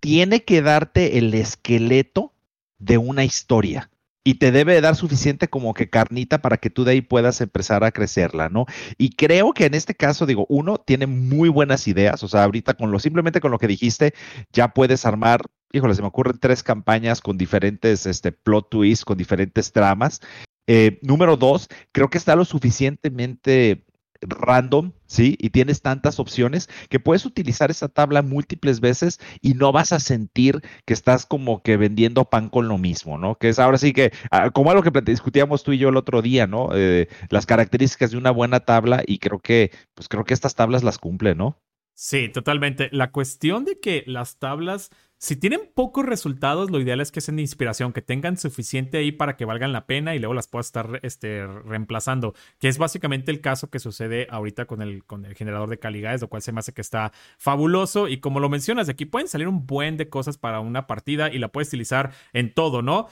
tiene 0.00 0.44
que 0.44 0.62
darte 0.62 1.18
el 1.18 1.32
esqueleto 1.34 2.32
de 2.78 2.98
una 2.98 3.24
historia 3.24 3.90
y 4.24 4.34
te 4.34 4.52
debe 4.52 4.80
dar 4.80 4.94
suficiente 4.96 5.48
como 5.48 5.74
que 5.74 5.90
carnita 5.90 6.42
para 6.42 6.56
que 6.56 6.70
tú 6.70 6.84
de 6.84 6.92
ahí 6.92 7.00
puedas 7.00 7.40
empezar 7.40 7.82
a 7.84 7.90
crecerla, 7.90 8.48
¿no? 8.48 8.66
Y 8.98 9.10
creo 9.10 9.52
que 9.52 9.66
en 9.66 9.74
este 9.74 9.94
caso, 9.94 10.26
digo, 10.26 10.46
uno 10.48 10.78
tiene 10.78 11.06
muy 11.06 11.48
buenas 11.48 11.88
ideas, 11.88 12.22
o 12.22 12.28
sea, 12.28 12.44
ahorita 12.44 12.74
con 12.74 12.90
lo 12.90 12.98
simplemente 12.98 13.40
con 13.40 13.50
lo 13.50 13.58
que 13.58 13.66
dijiste, 13.66 14.14
ya 14.52 14.68
puedes 14.68 15.06
armar, 15.06 15.42
híjole, 15.72 15.94
se 15.94 16.02
me 16.02 16.08
ocurren 16.08 16.38
tres 16.38 16.62
campañas 16.62 17.20
con 17.20 17.36
diferentes 17.36 18.06
este, 18.06 18.32
plot 18.32 18.70
twists, 18.70 19.04
con 19.04 19.18
diferentes 19.18 19.72
tramas. 19.72 20.20
Eh, 20.68 21.00
número 21.02 21.36
dos, 21.36 21.68
creo 21.90 22.08
que 22.08 22.18
está 22.18 22.36
lo 22.36 22.44
suficientemente 22.44 23.84
random, 24.22 24.92
¿sí? 25.06 25.36
Y 25.38 25.50
tienes 25.50 25.82
tantas 25.82 26.18
opciones 26.18 26.68
que 26.88 27.00
puedes 27.00 27.26
utilizar 27.26 27.70
esa 27.70 27.88
tabla 27.88 28.22
múltiples 28.22 28.80
veces 28.80 29.20
y 29.40 29.54
no 29.54 29.72
vas 29.72 29.92
a 29.92 30.00
sentir 30.00 30.62
que 30.84 30.94
estás 30.94 31.26
como 31.26 31.62
que 31.62 31.76
vendiendo 31.76 32.24
pan 32.24 32.48
con 32.48 32.68
lo 32.68 32.78
mismo, 32.78 33.18
¿no? 33.18 33.36
Que 33.36 33.48
es 33.48 33.58
ahora 33.58 33.78
sí 33.78 33.92
que, 33.92 34.12
ah, 34.30 34.50
como 34.50 34.70
algo 34.70 34.82
que 34.82 35.00
discutíamos 35.02 35.64
tú 35.64 35.72
y 35.72 35.78
yo 35.78 35.88
el 35.88 35.96
otro 35.96 36.22
día, 36.22 36.46
¿no? 36.46 36.70
Eh, 36.74 37.08
las 37.30 37.46
características 37.46 38.12
de 38.12 38.18
una 38.18 38.30
buena 38.30 38.60
tabla 38.60 39.02
y 39.06 39.18
creo 39.18 39.40
que, 39.40 39.70
pues 39.94 40.08
creo 40.08 40.24
que 40.24 40.34
estas 40.34 40.54
tablas 40.54 40.82
las 40.82 40.98
cumplen, 40.98 41.38
¿no? 41.38 41.58
Sí, 41.94 42.28
totalmente. 42.28 42.88
La 42.90 43.12
cuestión 43.12 43.64
de 43.64 43.78
que 43.78 44.02
las 44.06 44.38
tablas 44.38 44.90
si 45.22 45.36
tienen 45.36 45.70
pocos 45.72 46.04
resultados, 46.04 46.72
lo 46.72 46.80
ideal 46.80 47.00
es 47.00 47.12
que 47.12 47.20
sean 47.20 47.36
de 47.36 47.42
inspiración, 47.42 47.92
que 47.92 48.02
tengan 48.02 48.36
suficiente 48.36 48.98
ahí 48.98 49.12
para 49.12 49.36
que 49.36 49.44
valgan 49.44 49.72
la 49.72 49.86
pena 49.86 50.16
y 50.16 50.18
luego 50.18 50.34
las 50.34 50.48
puedas 50.48 50.66
estar 50.66 50.98
este, 51.04 51.46
reemplazando, 51.46 52.34
que 52.58 52.66
es 52.66 52.76
básicamente 52.76 53.30
el 53.30 53.40
caso 53.40 53.70
que 53.70 53.78
sucede 53.78 54.26
ahorita 54.30 54.64
con 54.64 54.82
el, 54.82 55.04
con 55.04 55.24
el 55.24 55.36
generador 55.36 55.70
de 55.70 55.78
Caligaes, 55.78 56.22
lo 56.22 56.28
cual 56.28 56.42
se 56.42 56.50
me 56.50 56.58
hace 56.58 56.72
que 56.72 56.80
está 56.80 57.12
fabuloso. 57.38 58.08
Y 58.08 58.18
como 58.18 58.40
lo 58.40 58.48
mencionas, 58.48 58.88
de 58.88 58.94
aquí 58.94 59.04
pueden 59.04 59.28
salir 59.28 59.46
un 59.46 59.64
buen 59.64 59.96
de 59.96 60.08
cosas 60.08 60.38
para 60.38 60.58
una 60.58 60.88
partida 60.88 61.32
y 61.32 61.38
la 61.38 61.52
puedes 61.52 61.68
utilizar 61.68 62.12
en 62.32 62.52
todo, 62.52 62.82
¿no? 62.82 63.06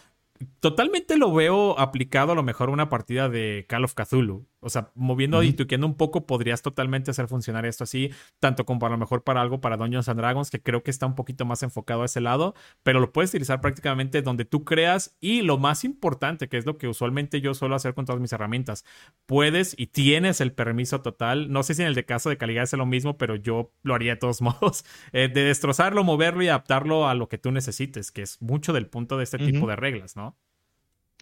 totalmente 0.61 1.17
lo 1.17 1.33
veo 1.33 1.79
aplicado 1.79 2.33
a 2.33 2.35
lo 2.35 2.43
mejor 2.43 2.71
a 2.71 2.73
una 2.73 2.88
partida 2.88 3.29
de 3.29 3.67
Call 3.69 3.85
of 3.85 3.95
Cthulhu. 3.95 4.47
O 4.61 4.69
sea, 4.69 4.90
moviendo 4.95 5.43
y 5.43 5.52
tuqueando 5.52 5.87
un 5.87 5.95
poco, 5.97 6.26
podrías 6.26 6.62
totalmente 6.62 7.11
hacer 7.11 7.29
funcionar 7.29 7.64
esto 7.67 7.85
así, 7.85 8.11
tanto 8.38 8.67
como 8.67 8.87
a 8.87 8.90
lo 8.90 8.99
mejor 8.99 9.25
para 9.25 9.40
algo 9.40 9.61
para 9.61 9.76
Dungeons 9.76 10.09
and 10.09 10.21
Dragons, 10.21 10.50
que 10.50 10.61
creo 10.61 10.83
que 10.83 10.90
está 10.90 11.07
un 11.07 11.14
poquito 11.14 11.45
más 11.45 11.62
enfocado 11.62 12.02
a 12.02 12.07
ese 12.07 12.21
lado, 12.21 12.55
pero 12.83 13.00
lo 13.00 13.12
puedes 13.12 13.31
utilizar 13.31 13.61
prácticamente 13.61 14.23
donde 14.23 14.45
tú 14.45 14.64
creas 14.64 15.17
y 15.21 15.43
lo 15.43 15.59
más 15.59 15.85
importante, 15.85 16.49
que 16.49 16.59
es 16.59 16.67
lo 16.67 16.76
que 16.76 16.88
usualmente 16.88 17.40
yo 17.40 17.55
suelo 17.55 17.75
hacer 17.75 17.95
con 17.95 18.05
todas 18.05 18.21
mis 18.21 18.33
herramientas, 18.33 18.85
puedes 19.26 19.75
y 19.79 19.87
tienes 19.87 20.40
el 20.40 20.52
permiso 20.52 21.00
total, 21.00 21.50
no 21.50 21.62
sé 21.62 21.75
si 21.75 21.83
en 21.83 21.88
el 21.88 21.95
de 21.95 22.05
caso 22.05 22.29
de 22.29 22.37
calidad 22.37 22.64
es 22.64 22.73
lo 22.75 22.87
mismo, 22.87 23.17
pero 23.17 23.37
yo 23.37 23.73
lo 23.83 23.95
haría 23.95 24.12
de 24.12 24.21
todos 24.21 24.43
modos, 24.43 24.85
eh, 25.12 25.29
de 25.33 25.45
destrozarlo, 25.45 26.05
moverlo 26.05 26.43
y 26.43 26.49
adaptarlo 26.49 27.09
a 27.09 27.14
lo 27.14 27.29
que 27.29 27.38
tú 27.38 27.50
necesites, 27.50 28.12
que 28.12 28.23
es 28.23 28.40
mucho 28.43 28.73
del 28.73 28.87
punto 28.87 29.17
de 29.17 29.25
este 29.25 29.38
tipo 29.38 29.67
de 29.67 29.76
reglas, 29.76 30.17
¿no? 30.17 30.37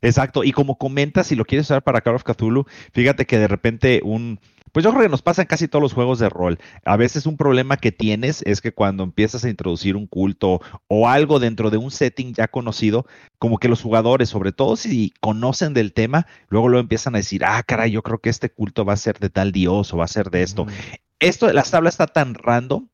Exacto, 0.03 0.45
y 0.45 0.53
como 0.53 0.79
comentas, 0.79 1.27
si 1.27 1.35
lo 1.35 1.45
quieres 1.45 1.67
usar 1.67 1.83
para 1.83 2.01
Call 2.01 2.15
of 2.15 2.25
Cthulhu, 2.25 2.67
fíjate 2.93 3.27
que 3.27 3.39
de 3.39 3.49
repente 3.49 4.01
un, 4.05 4.39
pues 4.73 4.85
yo 4.85 4.91
creo 4.91 5.03
que 5.03 5.09
nos 5.09 5.23
pasa 5.23 5.43
en 5.43 5.49
casi 5.49 5.69
todos 5.69 5.83
los 5.83 5.93
juegos 5.93 6.19
de 6.19 6.29
rol. 6.29 6.59
A 6.85 6.97
veces 6.97 7.27
un 7.27 7.37
problema 7.37 7.77
que 7.77 7.93
tienes 7.93 8.43
es 8.43 8.61
que 8.61 8.73
cuando 8.73 9.03
empiezas 9.03 9.45
a 9.45 9.51
introducir 9.51 9.97
un 9.97 10.07
culto 10.07 10.61
o 10.87 11.09
algo 11.09 11.41
dentro 11.41 11.71
de 11.71 11.79
un 11.79 11.91
setting 11.91 12.35
ya 12.35 12.49
conocido, 12.49 13.07
como 13.39 13.59
que 13.59 13.69
los 13.69 13.83
jugadores, 13.83 14.29
sobre 14.29 14.53
todo 14.53 14.77
si 14.77 15.13
conocen 15.21 15.75
del 15.75 15.93
tema, 15.93 16.27
luego 16.49 16.69
lo 16.69 16.79
empiezan 16.79 17.15
a 17.15 17.19
decir, 17.19 17.45
ah, 17.45 17.63
caray, 17.63 17.91
yo 17.91 18.03
creo 18.03 18.19
que 18.19 18.31
este 18.31 18.51
culto 18.51 18.85
va 18.85 18.93
a 18.93 18.97
ser 18.97 19.19
de 19.19 19.31
tal 19.31 19.53
dios 19.53 19.93
o 19.93 19.97
va 19.97 20.05
a 20.05 20.09
ser 20.09 20.31
de 20.31 20.43
esto. 20.43 20.67
Esto 21.19 21.53
las 21.53 21.71
tablas 21.71 21.95
está 21.95 22.07
tan 22.07 22.35
random 22.35 22.89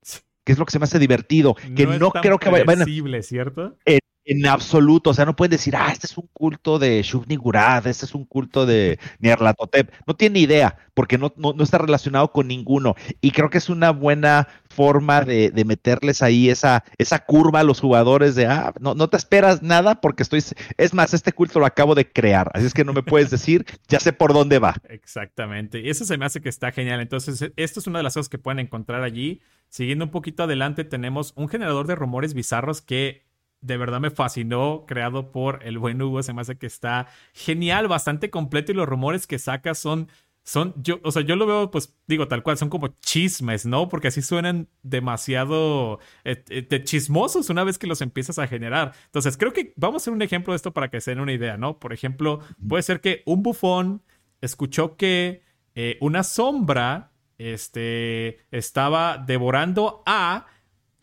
que 0.45 0.53
es 0.53 0.59
lo 0.59 0.67
que 0.67 0.73
se 0.73 0.79
me 0.79 0.85
hace 0.85 0.99
divertido, 0.99 1.55
que 1.75 1.87
no, 1.87 2.11
creo 2.11 2.39
que 2.39 2.51
vaya... 2.51 2.65
Bueno, 2.65 2.85
¿cierto? 3.23 3.77
En 4.27 4.47
absoluto, 4.47 5.11
o 5.11 5.15
sea, 5.15 5.27
no 5.27 5.37
pueden 5.37 5.51
decir, 5.51 5.77
ah, 5.77 5.91
este 5.93 6.07
es 6.07 6.17
un 6.17 6.29
culto 6.33 6.79
de 6.79 7.03
Shuvni 7.03 7.37
Gurad, 7.37 7.87
este 7.87 8.07
es 8.07 8.15
un 8.15 8.25
culto 8.25 8.65
de 8.65 8.99
Nierlatotep. 9.19 9.93
No 10.07 10.17
tiene 10.17 10.39
idea, 10.39 10.79
porque 10.95 11.19
no, 11.19 11.35
no, 11.37 11.55
está 11.63 11.79
relacionado 11.79 12.33
con 12.33 12.49
ninguno. 12.49 12.95
Y 13.21 13.33
creo 13.33 13.51
que 13.51 13.59
es 13.59 13.69
una 13.69 13.91
buena 13.91 14.49
forma 14.69 15.21
de, 15.21 15.53
meterles 15.67 16.23
ahí 16.23 16.49
esa, 16.49 16.85
esa 16.99 17.19
curva 17.19 17.61
a 17.61 17.65
los 17.65 17.81
jugadores 17.81 18.35
de, 18.35 18.47
ah, 18.47 18.73
no, 18.81 18.95
no 18.95 19.09
te 19.09 19.17
esperas 19.17 19.63
nada 19.63 20.01
porque 20.01 20.23
estoy, 20.23 20.43
es 20.77 20.95
más, 20.95 21.15
este 21.15 21.33
culto 21.33 21.61
lo 21.61 21.67
acabo 21.67 21.95
de 21.95 22.09
crear, 22.11 22.51
así 22.55 22.67
es 22.67 22.75
que 22.75 22.85
no 22.85 22.93
me 22.93 23.03
puedes 23.03 23.31
decir, 23.31 23.65
ya 23.89 24.01
sé 24.01 24.13
por 24.13 24.33
dónde 24.33 24.59
va. 24.59 24.75
Exactamente, 24.89 25.81
y 25.81 25.91
eso 25.91 26.05
se 26.05 26.17
me 26.17 26.25
hace 26.25 26.41
que 26.41 26.49
está 26.49 26.73
genial. 26.73 27.01
Entonces, 27.01 27.53
esto 27.57 27.81
es 27.81 27.87
una 27.87 27.99
de 27.99 28.05
las 28.05 28.15
cosas 28.15 28.29
que 28.29 28.39
pueden 28.39 28.59
encontrar 28.59 29.03
allí. 29.03 29.41
Siguiendo 29.69 30.05
un 30.05 30.11
poquito 30.11 30.45
adelante, 30.45 30.85
tenemos 30.85 31.33
un 31.37 31.49
generador 31.49 31.87
de 31.87 31.95
rumores 31.95 32.35
bizarros 32.35 32.81
que 32.81 33.25
de 33.65 33.79
verdad 33.79 33.99
me 33.99 34.11
fascinó, 34.11 34.85
creado 34.87 35.33
por 35.33 35.61
el 35.63 35.79
buen 35.79 36.01
Hugo, 36.01 36.23
se 36.23 36.35
me 36.35 36.43
hace 36.43 36.59
que 36.59 36.67
está 36.67 37.09
genial, 37.33 37.89
bastante 37.89 38.29
completo 38.29 38.73
y 38.73 38.75
los 38.75 38.87
rumores 38.87 39.27
que 39.27 39.39
saca 39.39 39.75
son, 39.75 40.09
son, 40.43 40.75
yo, 40.77 41.01
o 41.03 41.11
sea, 41.11 41.23
yo 41.23 41.35
lo 41.35 41.47
veo, 41.47 41.71
pues 41.71 41.97
digo 42.07 42.29
tal 42.29 42.43
cual, 42.43 42.59
son 42.59 42.69
como 42.69 42.89
chismes, 43.01 43.65
¿no? 43.65 43.89
Porque 43.89 44.09
así 44.09 44.21
suenan 44.21 44.69
demasiado 44.83 45.99
eh, 46.25 46.45
eh, 46.51 46.85
chismosos 46.85 47.49
una 47.49 47.65
vez 47.65 47.79
que 47.79 47.87
los 47.87 48.03
empiezas 48.03 48.39
a 48.39 48.47
generar. 48.47 48.93
Entonces, 49.07 49.39
creo 49.39 49.55
que 49.55 49.73
vamos 49.77 49.95
a 49.95 50.05
hacer 50.05 50.13
un 50.13 50.21
ejemplo 50.21 50.53
de 50.53 50.57
esto 50.57 50.75
para 50.75 50.91
que 50.91 51.01
se 51.01 51.13
den 51.13 51.21
una 51.21 51.33
idea, 51.33 51.57
¿no? 51.57 51.79
Por 51.79 51.95
ejemplo, 51.95 52.41
puede 52.69 52.83
ser 52.83 53.01
que 53.01 53.23
un 53.25 53.43
bufón 53.43 54.03
escuchó 54.43 54.99
que 54.99 55.43
eh, 55.75 55.97
una 56.03 56.23
sombra 56.23 57.13
este, 57.39 58.41
estaba 58.51 59.17
devorando 59.17 60.03
a 60.05 60.49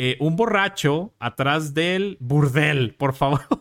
eh, 0.03 0.17
un 0.19 0.35
borracho 0.35 1.13
atrás 1.19 1.75
del 1.75 2.17
burdel, 2.19 2.95
por 2.95 3.13
favor. 3.13 3.41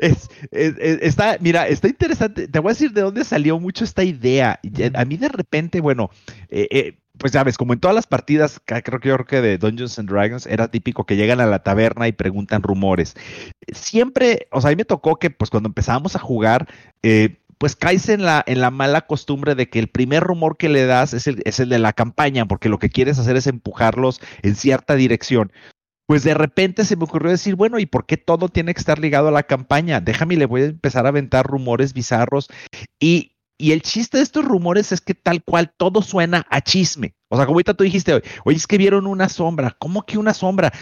está, 0.00 1.36
mira, 1.38 1.68
está 1.68 1.86
interesante. 1.86 2.48
Te 2.48 2.58
voy 2.58 2.70
a 2.70 2.74
decir 2.74 2.90
de 2.90 3.02
dónde 3.02 3.24
salió 3.24 3.60
mucho 3.60 3.84
esta 3.84 4.02
idea. 4.02 4.58
A 4.94 5.04
mí 5.04 5.16
de 5.16 5.28
repente, 5.28 5.80
bueno, 5.80 6.10
eh, 6.48 6.66
eh, 6.72 6.98
pues 7.18 7.32
ya 7.32 7.44
ves, 7.44 7.56
como 7.56 7.74
en 7.74 7.78
todas 7.78 7.94
las 7.94 8.08
partidas, 8.08 8.60
creo 8.64 8.98
que 8.98 9.08
yo 9.08 9.14
creo 9.14 9.26
que 9.26 9.40
de 9.40 9.58
Dungeons 9.58 10.00
and 10.00 10.10
Dragons 10.10 10.46
era 10.46 10.68
típico 10.68 11.06
que 11.06 11.14
llegan 11.14 11.40
a 11.40 11.46
la 11.46 11.62
taberna 11.62 12.08
y 12.08 12.12
preguntan 12.12 12.64
rumores. 12.64 13.14
Siempre, 13.72 14.48
o 14.50 14.60
sea, 14.60 14.70
a 14.70 14.72
mí 14.72 14.76
me 14.76 14.84
tocó 14.84 15.16
que 15.16 15.30
pues 15.30 15.48
cuando 15.48 15.68
empezábamos 15.68 16.16
a 16.16 16.18
jugar, 16.18 16.66
eh, 17.04 17.36
pues 17.62 17.76
caes 17.76 18.08
en 18.08 18.24
la, 18.24 18.42
en 18.48 18.60
la 18.60 18.72
mala 18.72 19.02
costumbre 19.02 19.54
de 19.54 19.70
que 19.70 19.78
el 19.78 19.86
primer 19.86 20.24
rumor 20.24 20.56
que 20.56 20.68
le 20.68 20.84
das 20.84 21.14
es 21.14 21.28
el, 21.28 21.42
es 21.44 21.60
el 21.60 21.68
de 21.68 21.78
la 21.78 21.92
campaña, 21.92 22.48
porque 22.48 22.68
lo 22.68 22.80
que 22.80 22.90
quieres 22.90 23.20
hacer 23.20 23.36
es 23.36 23.46
empujarlos 23.46 24.20
en 24.42 24.56
cierta 24.56 24.96
dirección. 24.96 25.52
Pues 26.08 26.24
de 26.24 26.34
repente 26.34 26.84
se 26.84 26.96
me 26.96 27.04
ocurrió 27.04 27.30
decir, 27.30 27.54
bueno, 27.54 27.78
¿y 27.78 27.86
por 27.86 28.04
qué 28.04 28.16
todo 28.16 28.48
tiene 28.48 28.74
que 28.74 28.80
estar 28.80 28.98
ligado 28.98 29.28
a 29.28 29.30
la 29.30 29.44
campaña? 29.44 30.00
Déjame, 30.00 30.36
le 30.36 30.46
voy 30.46 30.62
a 30.62 30.64
empezar 30.64 31.06
a 31.06 31.10
aventar 31.10 31.46
rumores 31.46 31.92
bizarros. 31.92 32.48
Y, 32.98 33.36
y 33.58 33.70
el 33.70 33.82
chiste 33.82 34.16
de 34.16 34.24
estos 34.24 34.44
rumores 34.44 34.90
es 34.90 35.00
que 35.00 35.14
tal 35.14 35.44
cual 35.44 35.72
todo 35.76 36.02
suena 36.02 36.44
a 36.50 36.62
chisme. 36.62 37.14
O 37.28 37.36
sea, 37.36 37.46
como 37.46 37.58
ahorita 37.58 37.74
tú 37.74 37.84
dijiste, 37.84 38.20
oye, 38.44 38.56
es 38.56 38.66
que 38.66 38.76
vieron 38.76 39.06
una 39.06 39.28
sombra. 39.28 39.76
¿Cómo 39.78 40.02
que 40.02 40.18
una 40.18 40.34
sombra? 40.34 40.72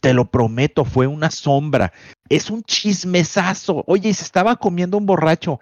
Te, 0.00 0.12
lo 0.12 0.28
prometo, 0.32 0.84
fue 0.84 1.06
una 1.06 1.30
sombra. 1.30 1.92
Es 2.28 2.50
un 2.50 2.64
chismesazo. 2.64 3.84
Oye, 3.86 4.12
se 4.12 4.24
estaba 4.24 4.56
comiendo 4.56 4.98
un 4.98 5.06
borracho 5.06 5.60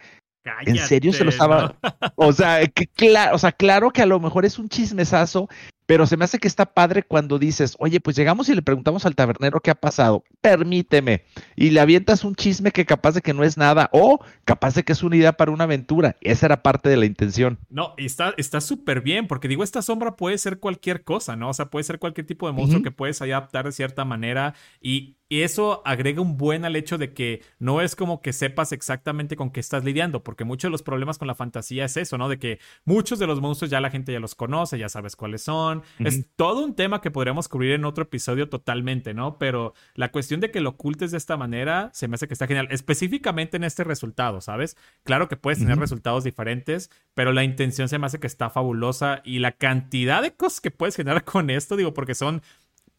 en 0.67 0.77
serio 0.79 1.13
se 1.13 1.25
lo 1.25 1.31
estaba. 1.31 1.75
O 2.17 2.33
sea, 2.33 2.65
que, 2.67 2.87
claro, 2.87 3.35
o 3.35 3.39
sea, 3.39 3.53
claro 3.53 3.91
que 3.91 4.03
a 4.03 4.07
lo 4.07 4.21
mejor 4.21 4.45
es 4.45 4.59
un 4.59 4.69
chismesazo, 4.69 5.49
pero 5.87 6.07
se 6.07 6.17
me 6.17 6.25
hace 6.25 6.39
que 6.39 6.49
está 6.49 6.67
padre 6.67 7.03
cuando 7.03 7.39
dices, 7.39 7.75
oye, 7.79 8.01
pues 8.01 8.17
llegamos 8.17 8.49
y 8.49 8.55
le 8.55 8.63
preguntamos 8.63 9.05
al 9.05 9.15
tabernero 9.15 9.61
qué 9.61 9.71
ha 9.71 9.75
pasado, 9.75 10.25
permíteme, 10.41 11.25
y 11.57 11.71
le 11.71 11.81
avientas 11.81 12.25
un 12.25 12.35
chisme 12.35 12.71
que 12.71 12.87
capaz 12.87 13.13
de 13.13 13.21
que 13.21 13.35
no 13.35 13.45
es 13.45 13.57
nada, 13.57 13.91
o 13.93 14.21
capaz 14.45 14.75
de 14.75 14.85
que 14.85 14.93
es 14.93 15.03
una 15.03 15.17
idea 15.17 15.33
para 15.33 15.51
una 15.51 15.65
aventura. 15.65 16.17
Esa 16.21 16.47
era 16.47 16.63
parte 16.63 16.89
de 16.89 16.97
la 16.97 17.07
intención. 17.07 17.59
No, 17.69 17.95
y 17.99 18.07
está 18.07 18.61
súper 18.61 19.01
bien, 19.01 19.27
porque 19.27 19.49
digo, 19.49 19.65
esta 19.65 19.83
sombra 19.83 20.17
puede 20.17 20.39
ser 20.39 20.59
cualquier 20.59 21.03
cosa, 21.03 21.37
¿no? 21.37 21.51
O 21.51 21.55
sea, 21.55 21.67
puede 21.67 21.85
ser 21.85 21.99
cualquier 21.99 22.27
tipo 22.27 22.47
de 22.47 22.53
monstruo 22.53 22.83
que 22.83 22.91
puedes 22.91 23.21
adaptar 23.21 23.65
de 23.67 23.73
cierta 23.73 24.05
manera 24.05 24.55
y 24.81 25.17
y 25.33 25.45
eso 25.45 25.81
agrega 25.87 26.21
un 26.21 26.37
buen 26.37 26.67
al 26.67 26.77
hecho 26.77 26.99
de 26.99 27.15
que 27.15 27.41
no 27.59 27.81
es 27.81 27.97
como 27.97 28.21
que 28.21 28.35
sepas 28.35 28.71
exactamente 28.71 29.35
con 29.35 29.51
qué 29.51 29.61
estás 29.61 29.83
lidiando, 29.83 30.23
porque 30.23 30.45
muchos 30.45 30.69
de 30.69 30.73
los 30.73 30.83
problemas 30.83 31.17
con 31.17 31.27
la 31.27 31.35
fantasía 31.35 31.87
es 31.87 31.97
eso, 31.97 32.19
¿no? 32.19 32.29
De 32.29 32.39
que 32.39 32.59
muchos 32.85 33.19
de 33.19 33.27
los 33.27 33.41
monstruos 33.41 33.71
ya 33.71 33.81
la 33.81 33.89
gente 33.89 34.13
ya 34.13 34.21
los 34.21 34.35
conoce, 34.35 34.79
ya 34.79 34.91
sabes 34.91 35.17
cuáles 35.17 35.41
son. 35.41 35.85
Es 36.01 36.27
todo 36.37 36.63
un 36.63 36.75
tema 36.75 37.01
que 37.01 37.11
podríamos 37.11 37.49
cubrir 37.49 37.73
en 37.73 37.87
otro 37.87 38.03
episodio 38.03 38.51
totalmente, 38.51 39.15
¿no? 39.15 39.39
Pero 39.39 39.73
la 39.95 40.13
cuestión 40.13 40.41
de 40.41 40.51
que 40.51 40.61
lo 40.61 40.69
ocultes 40.69 41.13
de 41.13 41.17
esta 41.17 41.39
manera 41.39 41.89
se 41.95 42.09
me 42.09 42.17
hace 42.17 42.29
que 42.29 42.35
está 42.35 42.47
genial, 42.47 42.69
específicamente 42.71 43.57
en 43.57 43.65
este 43.65 43.85
resultado, 43.85 44.43
¿sabes? 44.43 44.77
Claro 45.03 45.29
que 45.29 45.39
puedes 45.39 45.61
tener 45.61 45.79
resultados 45.79 46.25
diferentes, 46.25 46.91
pero 47.15 47.33
la 47.33 47.43
intención 47.43 47.89
se 47.89 47.99
me 47.99 48.05
hace 48.05 48.21
que 48.21 48.27
está 48.27 48.51
fabulosa 48.51 49.23
y 49.25 49.39
la 49.39 49.53
cantidad 49.53 50.21
de 50.21 50.35
cosas 50.35 50.61
que 50.61 50.71
puedes 50.71 50.95
generar 50.95 51.25
con 51.25 51.49
esto, 51.49 51.77
digo, 51.77 51.95
porque 51.95 52.15
son 52.15 52.43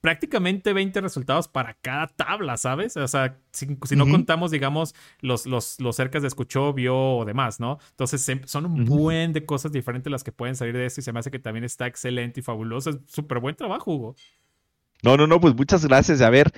prácticamente 0.04 0.74
20 0.74 1.00
resultados 1.00 1.48
para 1.48 1.76
cada 1.76 2.08
tabla, 2.08 2.58
¿sabes? 2.58 2.98
O 2.98 3.08
sea, 3.08 3.40
si, 3.54 3.78
no 3.96 4.06
contamos, 4.06 4.52
digamos, 4.52 4.94
los, 5.22 5.46
los, 5.46 5.80
los 5.80 5.96
cercas 5.96 6.24
de 6.24 6.28
escuchó, 6.28 6.74
vio 6.74 6.94
o 6.94 7.24
demás, 7.24 7.62
¿no? 7.62 7.80
Entonces 7.92 8.30
son 8.44 8.66
un 8.66 8.84
buen 8.84 9.32
de 9.32 9.46
cosas 9.46 9.72
diferentes 9.72 10.12
las 10.12 10.26
que 10.26 10.34
pueden 10.34 10.58
salir 10.58 10.76
de 10.76 10.88
esto 10.88 11.00
y 11.00 11.04
se 11.06 11.14
me 11.14 11.20
hace 11.20 11.32
que 11.32 11.40
también 11.40 11.64
está 11.64 11.88
excelente 11.88 12.42
y 12.42 12.44
fabuloso. 12.44 12.90
Es 12.90 12.98
súper 13.08 13.40
buen 13.40 13.56
trabajo, 13.56 13.94
Hugo. 13.94 14.16
No, 15.04 15.18
no, 15.18 15.28
no, 15.28 15.40
pues 15.40 15.56
muchas 15.56 15.86
gracias. 15.86 16.22
A 16.22 16.30
ver, 16.30 16.52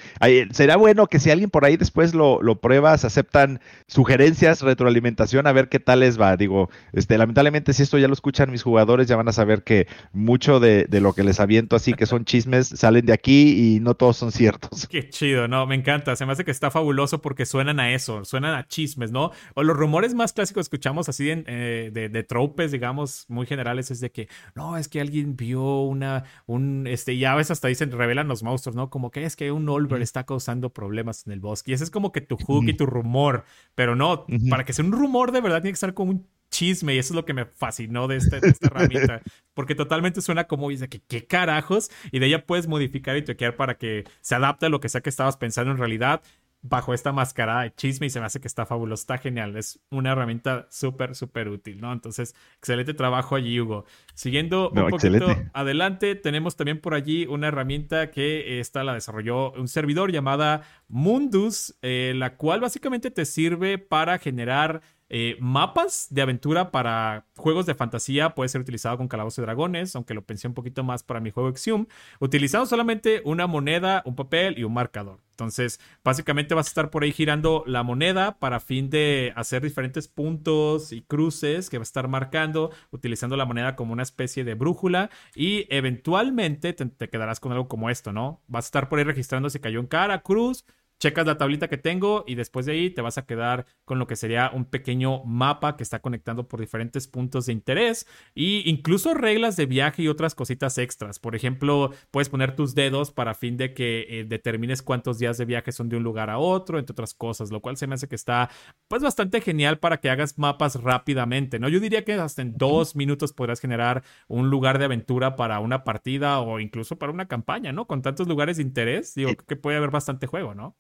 será 0.51 0.77
bueno 0.77 1.07
que 1.07 1.19
si 1.19 1.31
alguien 1.31 1.49
por 1.49 1.65
ahí 1.65 1.77
después 1.77 2.13
lo, 2.13 2.41
lo 2.41 2.61
prueba, 2.61 2.97
se 2.97 3.07
aceptan 3.07 3.59
sugerencias, 3.87 4.61
retroalimentación, 4.61 5.47
a 5.47 5.51
ver 5.51 5.67
qué 5.67 5.79
tal 5.79 6.01
les 6.01 6.19
va. 6.19 6.37
Digo, 6.37 6.69
este, 6.93 7.17
lamentablemente 7.17 7.73
si 7.73 7.83
esto 7.83 7.97
ya 7.97 8.07
lo 8.07 8.13
escuchan 8.13 8.51
mis 8.51 8.63
jugadores, 8.63 9.07
ya 9.07 9.15
van 9.15 9.27
a 9.27 9.31
saber 9.31 9.63
que 9.63 9.87
mucho 10.13 10.59
de, 10.59 10.85
de 10.85 11.01
lo 11.01 11.13
que 11.13 11.23
les 11.23 11.39
aviento 11.39 11.75
así 11.75 11.93
que 11.93 12.05
son 12.05 12.25
chismes 12.25 12.67
salen 12.67 13.05
de 13.05 13.13
aquí 13.13 13.75
y 13.75 13.79
no 13.79 13.95
todos 13.95 14.17
son 14.17 14.31
ciertos. 14.31 14.87
Qué 14.87 15.09
chido, 15.09 15.47
no, 15.47 15.65
me 15.65 15.75
encanta. 15.75 16.15
Se 16.15 16.25
me 16.25 16.31
hace 16.31 16.45
que 16.45 16.51
está 16.51 16.71
fabuloso 16.71 17.21
porque 17.21 17.45
suenan 17.45 17.79
a 17.79 17.93
eso, 17.93 18.25
suenan 18.25 18.53
a 18.53 18.67
chismes, 18.67 19.11
¿no? 19.11 19.31
O 19.55 19.63
los 19.63 19.75
rumores 19.75 20.13
más 20.13 20.33
clásicos 20.33 20.69
que 20.69 20.75
escuchamos 20.75 21.09
así 21.09 21.29
eh, 21.29 21.89
de, 21.91 22.09
de, 22.09 22.23
tropes, 22.23 22.71
digamos, 22.71 23.25
muy 23.27 23.45
generales, 23.45 23.91
es 23.91 23.99
de 23.99 24.11
que, 24.11 24.27
no, 24.53 24.77
es 24.77 24.87
que 24.87 25.01
alguien 25.01 25.35
vio 25.35 25.81
una, 25.81 26.25
un, 26.45 26.85
este, 26.87 27.17
ya 27.17 27.33
a 27.33 27.35
veces 27.35 27.51
hasta 27.51 27.67
dicen, 27.67 27.91
revelan 27.91 28.27
monstruos, 28.43 28.75
¿no? 28.75 28.89
Como 28.89 29.11
que 29.11 29.23
es 29.23 29.35
que 29.35 29.51
un 29.51 29.67
Olver 29.69 30.01
está 30.01 30.25
causando 30.25 30.71
problemas 30.71 31.25
en 31.25 31.33
el 31.33 31.39
bosque. 31.39 31.71
Y 31.71 31.73
ese 31.73 31.83
es 31.83 31.91
como 31.91 32.11
que 32.11 32.21
tu 32.21 32.37
hook 32.37 32.65
y 32.67 32.73
tu 32.73 32.85
rumor. 32.85 33.45
Pero 33.75 33.95
no, 33.95 34.25
para 34.49 34.63
que 34.63 34.73
sea 34.73 34.85
un 34.85 34.91
rumor 34.91 35.31
de 35.31 35.41
verdad 35.41 35.61
tiene 35.61 35.71
que 35.71 35.75
estar 35.75 35.93
como 35.93 36.11
un 36.11 36.27
chisme. 36.51 36.95
Y 36.95 36.99
eso 36.99 37.13
es 37.13 37.15
lo 37.15 37.25
que 37.25 37.33
me 37.33 37.45
fascinó 37.45 38.07
de, 38.07 38.17
este, 38.17 38.39
esta 38.43 38.67
herramienta. 38.67 39.21
Porque 39.53 39.75
totalmente 39.75 40.21
suena 40.21 40.45
como 40.45 40.69
dice 40.69 40.89
que 40.89 41.01
qué 41.01 41.25
carajos 41.25 41.89
y 42.11 42.19
de 42.19 42.27
ella 42.27 42.45
puedes 42.45 42.67
modificar 42.67 43.17
y 43.17 43.23
toquear 43.23 43.55
para 43.55 43.77
que 43.77 44.03
se 44.21 44.35
adapte 44.35 44.65
a 44.65 44.69
lo 44.69 44.79
que 44.79 44.89
sea 44.89 45.01
que 45.01 45.09
estabas 45.09 45.37
pensando 45.37 45.71
en 45.71 45.77
realidad 45.77 46.21
bajo 46.67 46.93
esta 46.93 47.11
máscara 47.11 47.61
de 47.61 47.73
chisme 47.73 48.07
y 48.07 48.09
se 48.09 48.19
me 48.19 48.25
hace 48.25 48.39
que 48.39 48.47
está 48.47 48.65
fabuloso, 48.65 49.01
está 49.01 49.17
genial, 49.17 49.55
es 49.55 49.79
una 49.91 50.11
herramienta 50.11 50.67
súper, 50.71 51.15
súper 51.15 51.47
útil, 51.49 51.79
¿no? 51.79 51.93
Entonces, 51.93 52.35
excelente 52.57 52.93
trabajo 52.93 53.35
allí, 53.35 53.59
Hugo. 53.59 53.85
Siguiendo 54.13 54.69
un 54.71 54.89
poquito 54.89 55.27
adelante, 55.53 56.15
tenemos 56.15 56.55
también 56.55 56.81
por 56.81 56.93
allí 56.93 57.27
una 57.27 57.47
herramienta 57.47 58.09
que 58.09 58.59
esta 58.59 58.83
la 58.83 58.93
desarrolló 58.93 59.51
un 59.51 59.67
servidor 59.67 60.11
llamada 60.11 60.61
Mundus, 60.87 61.77
eh, 61.81 62.13
la 62.15 62.35
cual 62.35 62.61
básicamente 62.61 63.11
te 63.11 63.25
sirve 63.25 63.77
para 63.77 64.17
generar 64.17 64.81
eh, 65.09 65.37
mapas 65.39 66.07
de 66.09 66.21
aventura 66.21 66.71
para 66.71 67.27
juegos 67.35 67.65
de 67.65 67.75
fantasía 67.75 68.33
puede 68.33 68.49
ser 68.49 68.61
utilizado 68.61 68.97
con 68.97 69.07
Calabozos 69.07 69.39
y 69.39 69.41
Dragones, 69.41 69.95
aunque 69.95 70.13
lo 70.13 70.25
pensé 70.25 70.47
un 70.47 70.53
poquito 70.53 70.83
más 70.83 71.03
para 71.03 71.19
mi 71.19 71.29
juego 71.31 71.49
Exium, 71.49 71.85
utilizando 72.19 72.65
solamente 72.65 73.21
una 73.23 73.45
moneda, 73.45 74.01
un 74.05 74.15
papel 74.15 74.57
y 74.57 74.63
un 74.63 74.73
marcador. 74.73 75.19
Entonces, 75.31 75.81
básicamente 76.03 76.55
vas 76.55 76.67
a 76.67 76.69
estar 76.69 76.89
por 76.89 77.03
ahí 77.03 77.11
girando 77.11 77.63
la 77.67 77.83
moneda 77.83 78.39
para 78.39 78.61
fin 78.61 78.89
de 78.89 79.33
hacer 79.35 79.61
diferentes 79.61 80.07
puntos 80.07 80.93
y 80.93 81.01
cruces 81.01 81.69
que 81.69 81.77
va 81.77 81.81
a 81.81 81.83
estar 81.83 82.07
marcando, 82.07 82.71
utilizando 82.91 83.35
la 83.35 83.45
moneda 83.45 83.75
como 83.75 83.91
una 83.93 84.03
especie 84.03 84.45
de 84.45 84.53
brújula 84.53 85.09
y 85.35 85.67
eventualmente 85.69 86.71
te, 86.73 86.85
te 86.85 87.09
quedarás 87.09 87.41
con 87.41 87.51
algo 87.51 87.67
como 87.67 87.89
esto, 87.89 88.13
¿no? 88.13 88.41
Vas 88.47 88.65
a 88.65 88.67
estar 88.67 88.89
por 88.89 88.99
ahí 88.99 89.05
registrando 89.05 89.49
si 89.49 89.59
cayó 89.59 89.81
en 89.81 89.87
cara, 89.87 90.21
cruz, 90.21 90.65
checas 90.99 91.25
la 91.25 91.37
tablita 91.37 91.67
que 91.67 91.77
tengo 91.77 92.23
y 92.27 92.35
después 92.35 92.65
de 92.65 92.73
ahí 92.73 92.89
te 92.89 93.01
vas 93.01 93.17
a 93.17 93.25
quedar 93.25 93.65
con 93.83 93.99
lo 93.99 94.07
que 94.07 94.15
sería 94.15 94.49
un 94.53 94.65
pequeño 94.65 95.23
mapa 95.25 95.77
que 95.77 95.83
está 95.83 95.99
conectando 95.99 96.47
por 96.47 96.59
diferentes 96.59 97.07
puntos 97.07 97.45
de 97.45 97.53
interés 97.53 98.07
y 98.33 98.69
incluso 98.69 99.13
reglas 99.13 99.55
de 99.55 99.65
viaje 99.65 100.03
y 100.03 100.07
otras 100.07 100.35
cositas 100.35 100.77
extras. 100.77 101.19
Por 101.19 101.35
ejemplo, 101.35 101.91
puedes 102.11 102.29
poner 102.29 102.55
tus 102.55 102.75
dedos 102.75 103.11
para 103.11 103.33
fin 103.33 103.57
de 103.57 103.73
que 103.73 104.05
eh, 104.09 104.25
determines 104.25 104.81
cuántos 104.81 105.19
días 105.19 105.37
de 105.37 105.45
viaje 105.45 105.71
son 105.71 105.89
de 105.89 105.97
un 105.97 106.03
lugar 106.03 106.29
a 106.29 106.37
otro, 106.37 106.79
entre 106.79 106.93
otras 106.93 107.13
cosas, 107.13 107.51
lo 107.51 107.61
cual 107.61 107.77
se 107.77 107.87
me 107.87 107.95
hace 107.95 108.07
que 108.07 108.15
está 108.15 108.49
pues 108.87 109.01
bastante 109.01 109.41
genial 109.41 109.79
para 109.79 109.97
que 109.97 110.09
hagas 110.09 110.37
mapas 110.37 110.81
rápidamente, 110.81 111.59
¿no? 111.59 111.69
Yo 111.69 111.79
diría 111.79 112.05
que 112.05 112.13
hasta 112.13 112.41
en 112.41 112.57
dos 112.57 112.95
minutos 112.95 113.33
podrás 113.33 113.59
generar 113.59 114.03
un 114.27 114.49
lugar 114.49 114.79
de 114.79 114.85
aventura 114.85 115.35
para 115.35 115.59
una 115.59 115.83
partida 115.83 116.39
o 116.39 116.59
incluso 116.59 116.97
para 116.97 117.11
una 117.11 117.27
campaña, 117.27 117.71
¿no? 117.71 117.87
Con 117.87 118.01
tantos 118.01 118.27
lugares 118.27 118.57
de 118.57 118.63
interés, 118.63 119.15
digo 119.15 119.35
que 119.35 119.55
puede 119.55 119.77
haber 119.77 119.91
bastante 119.91 120.27
juego, 120.27 120.53
¿no? 120.55 120.75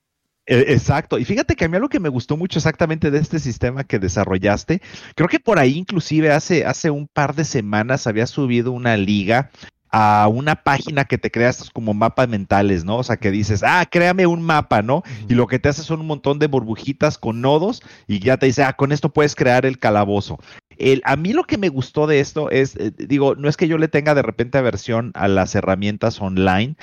E, 0.45 0.73
exacto. 0.73 1.17
Y 1.17 1.25
fíjate 1.25 1.55
que 1.55 1.65
a 1.65 1.69
mí 1.69 1.77
lo 1.79 1.89
que 1.89 1.99
me 1.99 2.09
gustó 2.09 2.37
mucho 2.37 2.59
exactamente 2.59 3.11
de 3.11 3.19
este 3.19 3.39
sistema 3.39 3.83
que 3.83 3.99
desarrollaste, 3.99 4.81
creo 5.15 5.29
que 5.29 5.39
por 5.39 5.59
ahí 5.59 5.77
inclusive 5.77 6.31
hace, 6.31 6.65
hace 6.65 6.89
un 6.89 7.07
par 7.07 7.35
de 7.35 7.45
semanas 7.45 8.07
había 8.07 8.27
subido 8.27 8.71
una 8.71 8.97
liga 8.97 9.49
a 9.97 10.27
una 10.27 10.55
página 10.55 11.05
que 11.05 11.17
te 11.17 11.31
creas 11.31 11.69
como 11.69 11.93
mapas 11.93 12.27
mentales, 12.27 12.83
¿no? 12.83 12.97
O 12.97 13.03
sea, 13.03 13.15
que 13.15 13.31
dices, 13.31 13.63
ah, 13.63 13.85
créame 13.89 14.27
un 14.27 14.41
mapa, 14.41 14.81
¿no? 14.81 15.03
Y 15.29 15.35
lo 15.35 15.47
que 15.47 15.57
te 15.57 15.69
hace 15.69 15.83
son 15.83 16.01
un 16.01 16.07
montón 16.07 16.37
de 16.37 16.47
burbujitas 16.47 17.17
con 17.17 17.39
nodos 17.39 17.81
y 18.05 18.19
ya 18.19 18.35
te 18.35 18.47
dice, 18.47 18.63
ah, 18.63 18.73
con 18.73 18.91
esto 18.91 19.13
puedes 19.13 19.35
crear 19.35 19.65
el 19.65 19.79
calabozo. 19.79 20.37
El, 20.77 21.01
a 21.05 21.15
mí 21.15 21.31
lo 21.31 21.45
que 21.45 21.57
me 21.57 21.69
gustó 21.69 22.07
de 22.07 22.19
esto 22.19 22.49
es, 22.51 22.75
eh, 22.75 22.91
digo, 22.97 23.35
no 23.35 23.47
es 23.47 23.55
que 23.55 23.69
yo 23.69 23.77
le 23.77 23.87
tenga 23.87 24.13
de 24.15 24.21
repente 24.21 24.57
aversión 24.57 25.11
a 25.13 25.29
las 25.29 25.55
herramientas 25.55 26.19
online, 26.19 26.75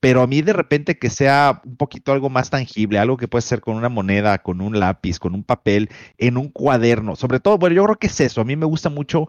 pero 0.00 0.22
a 0.22 0.26
mí 0.26 0.42
de 0.42 0.52
repente 0.52 0.98
que 0.98 1.10
sea 1.10 1.60
un 1.64 1.76
poquito 1.76 2.12
algo 2.12 2.30
más 2.30 2.50
tangible, 2.50 2.98
algo 2.98 3.16
que 3.16 3.28
puede 3.28 3.42
ser 3.42 3.60
con 3.60 3.76
una 3.76 3.88
moneda, 3.88 4.38
con 4.38 4.60
un 4.60 4.78
lápiz, 4.78 5.18
con 5.18 5.34
un 5.34 5.44
papel, 5.44 5.90
en 6.18 6.36
un 6.36 6.48
cuaderno, 6.48 7.16
sobre 7.16 7.40
todo, 7.40 7.58
bueno, 7.58 7.76
yo 7.76 7.84
creo 7.84 7.96
que 7.96 8.06
es 8.08 8.20
eso, 8.20 8.40
a 8.40 8.44
mí 8.44 8.56
me 8.56 8.66
gusta 8.66 8.90
mucho, 8.90 9.28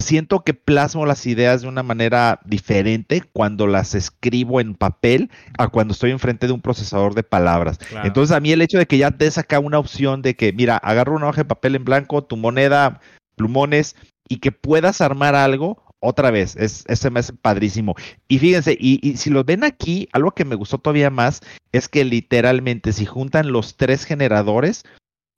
siento 0.00 0.42
que 0.44 0.54
plasmo 0.54 1.06
las 1.06 1.26
ideas 1.26 1.62
de 1.62 1.68
una 1.68 1.82
manera 1.82 2.40
diferente 2.44 3.22
cuando 3.32 3.66
las 3.66 3.94
escribo 3.94 4.60
en 4.60 4.74
papel 4.74 5.30
a 5.58 5.68
cuando 5.68 5.92
estoy 5.92 6.10
enfrente 6.10 6.46
de 6.46 6.52
un 6.52 6.62
procesador 6.62 7.14
de 7.14 7.22
palabras. 7.22 7.78
Entonces 8.02 8.34
a 8.34 8.40
mí 8.40 8.50
el 8.50 8.62
hecho 8.62 8.78
de 8.78 8.86
que 8.86 8.98
ya 8.98 9.10
te 9.10 9.30
saca 9.30 9.60
una 9.60 9.78
opción 9.78 10.22
de 10.22 10.34
que, 10.36 10.52
mira, 10.52 10.76
agarro 10.78 11.16
una 11.16 11.28
hoja 11.28 11.42
de 11.42 11.48
papel 11.48 11.76
en 11.76 11.84
blanco, 11.84 12.24
tu 12.24 12.36
moneda, 12.36 13.00
plumones, 13.36 13.94
y 14.28 14.38
que 14.38 14.52
puedas 14.52 15.00
armar 15.00 15.34
algo, 15.34 15.82
otra 16.00 16.30
vez, 16.30 16.56
es, 16.56 16.84
ese 16.88 17.10
me 17.10 17.22
padrísimo. 17.22 17.94
Y 18.26 18.38
fíjense, 18.38 18.76
y, 18.78 19.16
si 19.16 19.30
lo 19.30 19.44
ven 19.44 19.64
aquí, 19.64 20.08
algo 20.12 20.32
que 20.32 20.44
me 20.44 20.56
gustó 20.56 20.78
todavía 20.78 21.10
más 21.10 21.40
es 21.72 21.88
que 21.88 22.04
literalmente 22.04 22.92
si 22.92 23.04
juntan 23.04 23.52
los 23.52 23.76
tres 23.76 24.04
generadores, 24.04 24.84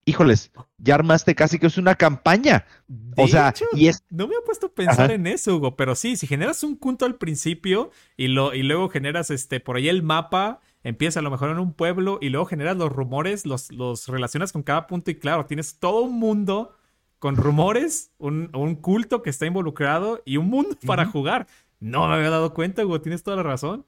híjoles, 0.05 0.53
ya 0.79 0.94
armaste 0.94 1.35
casi 1.35 1.59
que 1.59 1.66
es 1.66 1.79
una 1.79 1.96
campaña. 1.96 2.64
o 3.16 3.27
sea, 3.29 3.53
y 3.72 3.88
es... 3.88 4.05
No 4.09 4.29
me 4.29 4.35
he 4.35 4.42
puesto 4.44 4.66
a 4.66 4.75
pensar 4.75 5.11
en 5.11 5.27
eso, 5.27 5.57
Hugo, 5.57 5.77
pero 5.77 5.94
sí, 5.94 6.16
si 6.16 6.27
generas 6.27 6.62
un 6.62 6.77
punto 6.77 7.05
al 7.05 7.16
principio 7.16 7.90
y, 8.16 8.29
lo, 8.29 8.55
y 8.55 8.62
luego 8.62 8.88
generas 8.88 9.31
este 9.31 9.61
por 9.61 9.77
ahí 9.77 9.88
el 9.88 10.03
mapa, 10.03 10.61
empieza 10.85 11.20
a 11.20 11.22
lo 11.22 11.31
mejor 11.31 11.51
en 11.51 11.59
un 11.59 11.75
pueblo 11.75 12.18
y 12.20 12.29
luego 12.29 12.46
generas 12.46 12.77
los 12.77 12.90
rumores, 12.90 13.46
los, 13.46 13.70
los 13.72 14.09
relacionas 14.09 14.53
con 14.53 14.62
cada 14.62 14.87
punto 14.87 15.11
y 15.11 15.16
claro, 15.16 15.46
tienes 15.46 15.79
todo 15.79 16.03
un 16.03 16.18
mundo 16.18 16.77
con 17.22 17.37
rumores, 17.37 18.11
un, 18.18 18.48
culto 18.80 19.22
que 19.22 19.30
está 19.30 19.46
involucrado 19.46 20.20
y 20.24 20.38
un 20.38 20.48
mundo 20.48 20.76
para 20.85 21.06
jugar. 21.06 21.46
No 21.78 22.08
me 22.08 22.16
había 22.16 22.30
dado 22.30 22.52
cuenta, 22.52 22.85
Hugo, 22.85 23.00
tienes 23.00 23.22
toda 23.22 23.37
la 23.37 23.44
razón. 23.44 23.87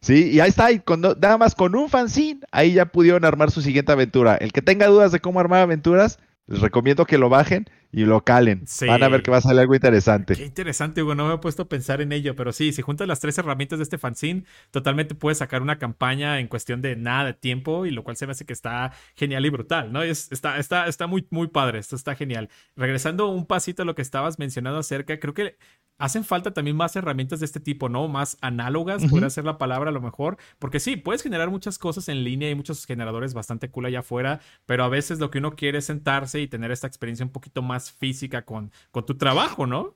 Sí, 0.00 0.30
y 0.30 0.38
ahí 0.38 0.50
está, 0.50 0.70
y 0.70 0.80
nada 1.18 1.38
más 1.38 1.56
con 1.56 1.74
un 1.74 1.88
fanzine, 1.88 2.42
ahí 2.52 2.74
ya 2.74 2.86
pudieron 2.86 3.24
armar 3.24 3.50
su 3.50 3.62
siguiente 3.62 3.90
aventura. 3.90 4.36
El 4.36 4.52
que 4.52 4.62
tenga 4.62 4.86
dudas 4.86 5.10
de 5.10 5.18
cómo 5.18 5.40
armar 5.40 5.62
aventuras, 5.62 6.20
les 6.46 6.60
recomiendo 6.60 7.04
que 7.04 7.18
lo 7.18 7.28
bajen 7.28 7.68
y 7.92 8.04
lo 8.04 8.22
calen. 8.24 8.64
Van 8.86 9.02
a 9.02 9.08
ver 9.08 9.22
que 9.22 9.30
va 9.30 9.38
a 9.38 9.40
salir 9.40 9.60
algo 9.60 9.74
interesante. 9.74 10.34
Qué 10.34 10.44
interesante, 10.44 11.02
Hugo. 11.02 11.14
No 11.14 11.28
me 11.28 11.34
he 11.34 11.38
puesto 11.38 11.62
a 11.62 11.68
pensar 11.68 12.00
en 12.00 12.12
ello, 12.12 12.36
pero 12.36 12.52
sí, 12.52 12.72
si 12.72 12.82
juntas 12.82 13.08
las 13.08 13.20
tres 13.20 13.38
herramientas 13.38 13.78
de 13.78 13.84
este 13.84 13.98
fanzine, 13.98 14.44
totalmente 14.70 15.14
puedes 15.14 15.38
sacar 15.38 15.62
una 15.62 15.78
campaña 15.78 16.40
en 16.40 16.48
cuestión 16.48 16.82
de 16.82 16.96
nada 16.96 17.26
de 17.26 17.34
tiempo, 17.34 17.86
y 17.86 17.90
lo 17.90 18.04
cual 18.04 18.16
se 18.16 18.26
me 18.26 18.32
hace 18.32 18.44
que 18.44 18.52
está 18.52 18.92
genial 19.14 19.46
y 19.46 19.50
brutal, 19.50 19.92
¿no? 19.92 20.02
Es, 20.02 20.30
está, 20.32 20.58
está, 20.58 20.86
está 20.86 21.06
muy, 21.06 21.26
muy 21.30 21.48
padre. 21.48 21.78
Esto 21.78 21.96
está 21.96 22.14
genial. 22.14 22.48
Regresando 22.76 23.28
un 23.28 23.46
pasito 23.46 23.82
a 23.82 23.84
lo 23.84 23.94
que 23.94 24.02
estabas 24.02 24.38
mencionando 24.38 24.78
acerca, 24.78 25.18
creo 25.18 25.34
que 25.34 25.56
hacen 25.98 26.24
falta 26.24 26.52
también 26.52 26.76
más 26.76 26.94
herramientas 26.96 27.40
de 27.40 27.46
este 27.46 27.60
tipo, 27.60 27.88
¿no? 27.88 28.08
Más 28.08 28.36
análogas, 28.40 29.04
podría 29.06 29.30
ser 29.30 29.44
la 29.44 29.58
palabra 29.58 29.90
a 29.90 29.92
lo 29.92 30.00
mejor, 30.00 30.36
porque 30.58 30.80
sí, 30.80 30.96
puedes 30.96 31.22
generar 31.22 31.50
muchas 31.50 31.78
cosas 31.78 32.08
en 32.08 32.22
línea 32.22 32.50
y 32.50 32.54
muchos 32.54 32.84
generadores 32.84 33.34
bastante 33.34 33.70
cool 33.70 33.86
allá 33.86 34.00
afuera, 34.00 34.40
pero 34.66 34.84
a 34.84 34.88
veces 34.88 35.18
lo 35.18 35.30
que 35.30 35.38
uno 35.38 35.52
quiere 35.52 35.78
es 35.78 35.86
sentarse 35.86 36.40
y 36.40 36.48
tener 36.48 36.70
esta 36.70 36.86
experiencia 36.86 37.24
un 37.24 37.32
poquito 37.32 37.62
más 37.62 37.75
física 37.80 38.42
con, 38.42 38.72
con 38.90 39.06
tu 39.06 39.16
trabajo, 39.16 39.66
¿no? 39.66 39.94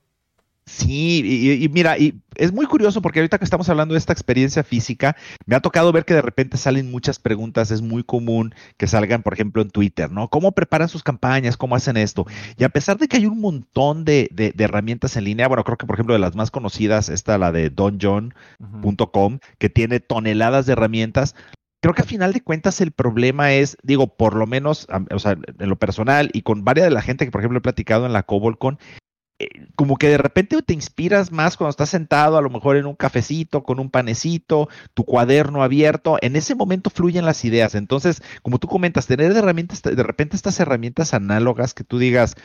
Sí, 0.65 1.59
y, 1.61 1.67
mira, 1.69 1.97
y 1.97 2.21
es 2.35 2.53
muy 2.53 2.65
curioso 2.65 3.01
porque 3.01 3.19
ahorita 3.19 3.39
que 3.39 3.43
estamos 3.43 3.67
hablando 3.67 3.93
de 3.93 3.97
esta 3.97 4.13
experiencia 4.13 4.63
física, 4.63 5.17
me 5.45 5.55
ha 5.55 5.59
tocado 5.59 5.91
ver 5.91 6.05
que 6.05 6.13
de 6.13 6.21
repente 6.21 6.55
salen 6.55 6.91
muchas 6.91 7.19
preguntas, 7.19 7.71
es 7.71 7.81
muy 7.81 8.03
común 8.03 8.53
que 8.77 8.87
salgan, 8.87 9.23
por 9.23 9.33
ejemplo, 9.33 9.61
en 9.61 9.69
Twitter, 9.69 10.11
¿no? 10.11 10.29
¿Cómo 10.29 10.53
preparan 10.53 10.87
sus 10.87 11.03
campañas? 11.03 11.57
¿Cómo 11.57 11.75
hacen 11.75 11.97
esto? 11.97 12.25
Y 12.57 12.63
a 12.63 12.69
pesar 12.69 12.97
de 12.99 13.07
que 13.07 13.17
hay 13.17 13.25
un 13.25 13.41
montón 13.41 14.05
de, 14.05 14.29
herramientas 14.57 15.17
en 15.17 15.25
línea, 15.25 15.47
bueno, 15.47 15.63
creo 15.63 15.77
que, 15.77 15.87
por 15.87 15.95
ejemplo, 15.95 16.13
de 16.13 16.19
las 16.19 16.35
más 16.35 16.51
conocidas, 16.51 17.09
está 17.09 17.37
la 17.37 17.51
de 17.51 17.69
donjon.com, 17.69 19.39
que 19.57 19.69
tiene 19.69 19.99
toneladas 19.99 20.67
de 20.67 20.73
herramientas, 20.73 21.35
creo 21.81 21.93
que 21.93 22.03
a 22.03 22.05
final 22.05 22.31
de 22.31 22.41
cuentas 22.41 22.79
el 22.79 22.91
problema 22.91 23.53
es, 23.53 23.77
digo, 23.83 24.15
por 24.15 24.35
lo 24.35 24.47
menos, 24.47 24.87
o 25.11 25.19
sea, 25.19 25.31
en 25.31 25.69
lo 25.69 25.77
personal 25.77 26.29
y 26.33 26.43
con 26.43 26.63
varias 26.63 26.85
de 26.85 26.91
la 26.91 27.01
gente 27.01 27.25
que, 27.25 27.31
por 27.31 27.41
ejemplo, 27.41 27.57
he 27.57 27.61
platicado 27.61 28.05
en 28.05 28.13
la 28.13 28.23
CobolCon, 28.23 28.77
eh, 29.39 29.67
como 29.75 29.97
que 29.97 30.07
de 30.07 30.19
repente 30.19 30.61
te 30.61 30.73
inspiras 30.73 31.31
más 31.31 31.57
cuando 31.57 31.71
estás 31.71 31.89
sentado, 31.89 32.37
a 32.37 32.41
lo 32.41 32.51
mejor 32.51 32.77
en 32.77 32.85
un 32.85 32.95
cafecito, 32.95 33.63
con 33.63 33.79
un 33.79 33.89
panecito, 33.89 34.69
tu 34.93 35.03
cuaderno 35.03 35.63
abierto, 35.63 36.19
en 36.21 36.35
ese 36.35 36.53
momento 36.53 36.91
fluyen 36.91 37.25
las 37.25 37.43
ideas. 37.43 37.73
Entonces, 37.73 38.21
como 38.43 38.59
tú 38.59 38.67
comentas, 38.67 39.07
tener 39.07 39.33
de 39.33 39.39
herramientas, 39.39 39.81
de 39.81 40.03
repente 40.03 40.35
estas 40.35 40.59
herramientas 40.59 41.15
análogas 41.15 41.73
que 41.73 41.83
tú 41.83 41.97
digas, 41.97 42.35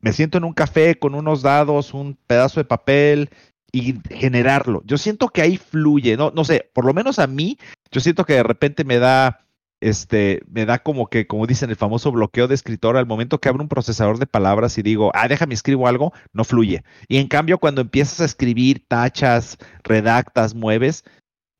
me 0.00 0.12
siento 0.12 0.38
en 0.38 0.44
un 0.44 0.54
café 0.54 0.98
con 0.98 1.14
unos 1.14 1.42
dados, 1.42 1.94
un 1.94 2.18
pedazo 2.26 2.58
de 2.58 2.64
papel 2.64 3.30
y 3.72 3.96
generarlo. 4.10 4.82
Yo 4.84 4.98
siento 4.98 5.28
que 5.28 5.42
ahí 5.42 5.56
fluye, 5.56 6.16
no, 6.16 6.32
no 6.34 6.44
sé, 6.44 6.70
por 6.72 6.84
lo 6.84 6.94
menos 6.94 7.18
a 7.18 7.26
mí, 7.26 7.58
yo 7.90 8.00
siento 8.00 8.24
que 8.24 8.34
de 8.34 8.42
repente 8.42 8.84
me 8.84 8.98
da 8.98 9.46
este, 9.80 10.42
me 10.46 10.66
da 10.66 10.80
como 10.82 11.08
que, 11.08 11.26
como 11.26 11.46
dicen, 11.46 11.70
el 11.70 11.76
famoso 11.76 12.12
bloqueo 12.12 12.48
de 12.48 12.54
escritor 12.54 12.96
al 12.96 13.06
momento 13.06 13.40
que 13.40 13.48
abro 13.48 13.62
un 13.62 13.68
procesador 13.68 14.18
de 14.18 14.26
palabras 14.26 14.76
y 14.78 14.82
digo, 14.82 15.10
ah, 15.14 15.26
déjame 15.26 15.54
escribo 15.54 15.88
algo, 15.88 16.12
no 16.32 16.44
fluye. 16.44 16.84
Y 17.08 17.16
en 17.16 17.28
cambio, 17.28 17.58
cuando 17.58 17.80
empiezas 17.80 18.20
a 18.20 18.26
escribir, 18.26 18.84
tachas, 18.86 19.56
redactas, 19.82 20.54
mueves, 20.54 21.04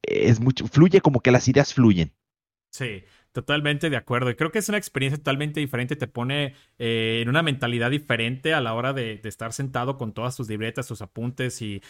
es 0.02 0.40
mucho, 0.40 0.66
fluye 0.66 1.00
como 1.00 1.20
que 1.20 1.30
las 1.30 1.48
ideas 1.48 1.72
fluyen. 1.74 2.12
Sí, 2.70 3.02
Totalmente 3.32 3.90
de 3.90 3.96
acuerdo. 3.96 4.28
Y 4.30 4.34
creo 4.34 4.50
que 4.50 4.58
es 4.58 4.68
una 4.68 4.78
experiencia 4.78 5.16
totalmente 5.16 5.60
diferente. 5.60 5.94
Te 5.94 6.08
pone 6.08 6.54
eh, 6.78 7.20
en 7.22 7.28
una 7.28 7.44
mentalidad 7.44 7.88
diferente 7.88 8.54
a 8.54 8.60
la 8.60 8.74
hora 8.74 8.92
de, 8.92 9.20
estar 9.22 9.52
sentado 9.52 9.96
con 9.98 10.12
todas 10.12 10.34
tus 10.34 10.48
libretas, 10.48 10.88
tus 10.88 11.00
apuntes 11.00 11.62
y, 11.62 11.80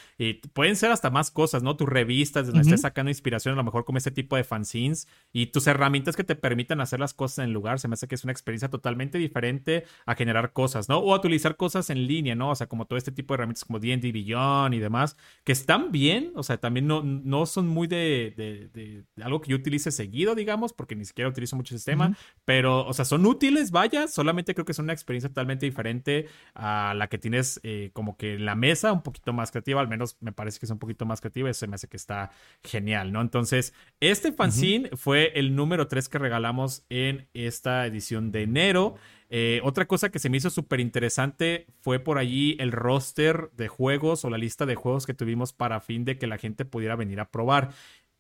pueden 0.53 0.77
ser 0.77 0.91
hasta 0.91 1.09
más 1.09 1.31
cosas, 1.31 1.63
¿no? 1.63 1.77
Tus 1.77 1.89
revistas, 1.89 2.47
donde 2.47 2.61
estés 2.61 2.83
sacando 2.83 3.09
inspiración, 3.09 3.55
a 3.55 3.57
lo 3.57 3.65
mejor 3.65 3.87
como 3.87 3.97
este 3.97 4.11
tipo 4.11 4.37
de 4.37 4.45
fanzines 4.45 5.09
y 5.33 5.47
tus 5.47 5.67
herramientas 5.67 6.15
que 6.15 6.25
te 6.25 6.37
permitan 6.37 6.83
hacer 6.83 7.01
las 7.01 7.15
cosas 7.15 7.39
en 7.39 7.45
el 7.45 7.53
lugar. 7.53 7.81
Se 7.81 7.89
me 7.89 7.95
hace 7.95 8.07
que 8.07 8.17
es 8.17 8.25
una 8.25 8.33
experiencia 8.33 8.69
totalmente 8.69 9.17
diferente 9.17 9.85
a 10.05 10.15
generar 10.15 10.53
cosas, 10.53 10.91
¿no? 10.91 10.99
O 10.99 11.15
a 11.15 11.17
utilizar 11.17 11.57
cosas 11.57 11.89
en 11.89 12.07
línea, 12.07 12.35
¿no? 12.35 12.51
O 12.51 12.55
sea, 12.55 12.67
como 12.67 12.85
todo 12.85 12.99
este 12.99 13.13
tipo 13.13 13.33
de 13.33 13.37
herramientas 13.37 13.65
como 13.65 13.79
D&D 13.79 14.13
Beyond 14.13 14.75
y 14.75 14.79
demás, 14.79 15.17
que 15.45 15.53
están 15.53 15.91
bien, 15.91 16.33
o 16.35 16.43
sea, 16.43 16.59
también 16.59 16.87
no, 16.87 17.03
no 17.03 17.47
son 17.47 17.67
muy 17.67 17.87
de, 17.87 18.35
de 18.37 19.05
algo 19.25 19.41
que 19.41 19.53
yo 19.53 19.57
utilice 19.57 19.91
seguido, 19.91 20.35
digamos, 20.35 20.75
porque 20.75 20.95
ni 20.95 21.07
siquiera 21.07 21.30
utilizo 21.31 21.57
mucho 21.57 21.75
sistema, 21.75 22.17
pero, 22.45 22.87
o 22.87 22.93
sea, 22.93 23.05
son 23.05 23.25
útiles, 23.27 23.71
vaya, 23.71 24.09
solamente 24.09 24.55
creo 24.55 24.65
que 24.65 24.73
es 24.73 24.79
una 24.79 24.93
experiencia 24.93 25.29
totalmente 25.29 25.67
diferente 25.67 26.29
a 26.55 26.95
la 26.97 27.09
que 27.09 27.19
tienes 27.19 27.61
eh, 27.63 27.91
como 27.93 28.17
que 28.17 28.35
en 28.35 28.45
la 28.45 28.55
mesa, 28.55 28.93
un 28.93 29.03
poquito 29.03 29.33
más 29.33 29.51
creativa, 29.51 29.81
al 29.81 29.89
menos 29.89 30.17
me 30.21 30.33
parece 30.33 30.59
que 30.59 30.67
es 30.67 30.73
un 30.73 30.79
poquito 30.79 31.07
más 31.07 31.21
creativa, 31.21 31.51
eso 31.51 31.67
me 31.67 31.75
hace 31.75 31.89
que 31.89 31.97
está 31.97 32.31
genial, 32.63 33.13
¿no? 33.13 33.21
Entonces, 33.21 33.75
este 34.01 34.33
fanzine 34.33 34.91
fue 34.95 35.33
el 35.35 35.55
número 35.55 35.89
3 35.89 36.09
que 36.09 36.19
regalamos 36.19 36.85
en 36.89 37.29
esta 37.35 37.87
edición 37.87 38.33
de 38.33 38.43
enero. 38.43 38.97
Eh, 39.33 39.61
otra 39.63 39.87
cosa 39.87 40.11
que 40.11 40.19
se 40.19 40.29
me 40.29 40.39
hizo 40.39 40.51
súper 40.51 40.81
interesante 40.81 41.67
fue 41.83 42.01
por 42.01 42.19
allí 42.19 42.57
el 42.59 42.73
roster 42.73 43.51
de 43.53 43.69
juegos 43.69 44.25
o 44.25 44.31
la 44.31 44.39
lista 44.39 44.67
de 44.67 44.75
juegos 44.75 45.07
que 45.07 45.15
tuvimos 45.15 45.53
para 45.53 45.81
fin 45.81 46.05
de 46.05 46.19
que 46.19 46.27
la 46.27 46.37
gente 46.37 46.65
pudiera 46.65 46.97
venir 46.97 47.21
a 47.21 47.31
probar. 47.31 47.71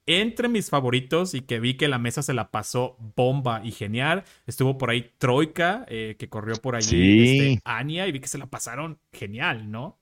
Entre 0.06 0.48
mis 0.48 0.70
favoritos 0.70 1.34
y 1.34 1.42
que 1.42 1.60
vi 1.60 1.74
que 1.76 1.86
la 1.86 1.98
mesa 1.98 2.22
se 2.22 2.34
la 2.34 2.50
pasó 2.50 2.96
bomba 3.16 3.60
y 3.64 3.70
genial, 3.70 4.24
estuvo 4.46 4.76
por 4.76 4.90
ahí 4.90 5.12
Troika, 5.18 5.84
eh, 5.88 6.16
que 6.18 6.28
corrió 6.28 6.56
por 6.56 6.74
allí 6.74 6.88
sí. 6.88 7.38
Este, 7.52 7.60
Anya, 7.64 8.06
y 8.06 8.12
vi 8.12 8.20
que 8.20 8.28
se 8.28 8.38
la 8.38 8.46
pasaron 8.46 8.98
genial, 9.12 9.70
¿no? 9.70 9.99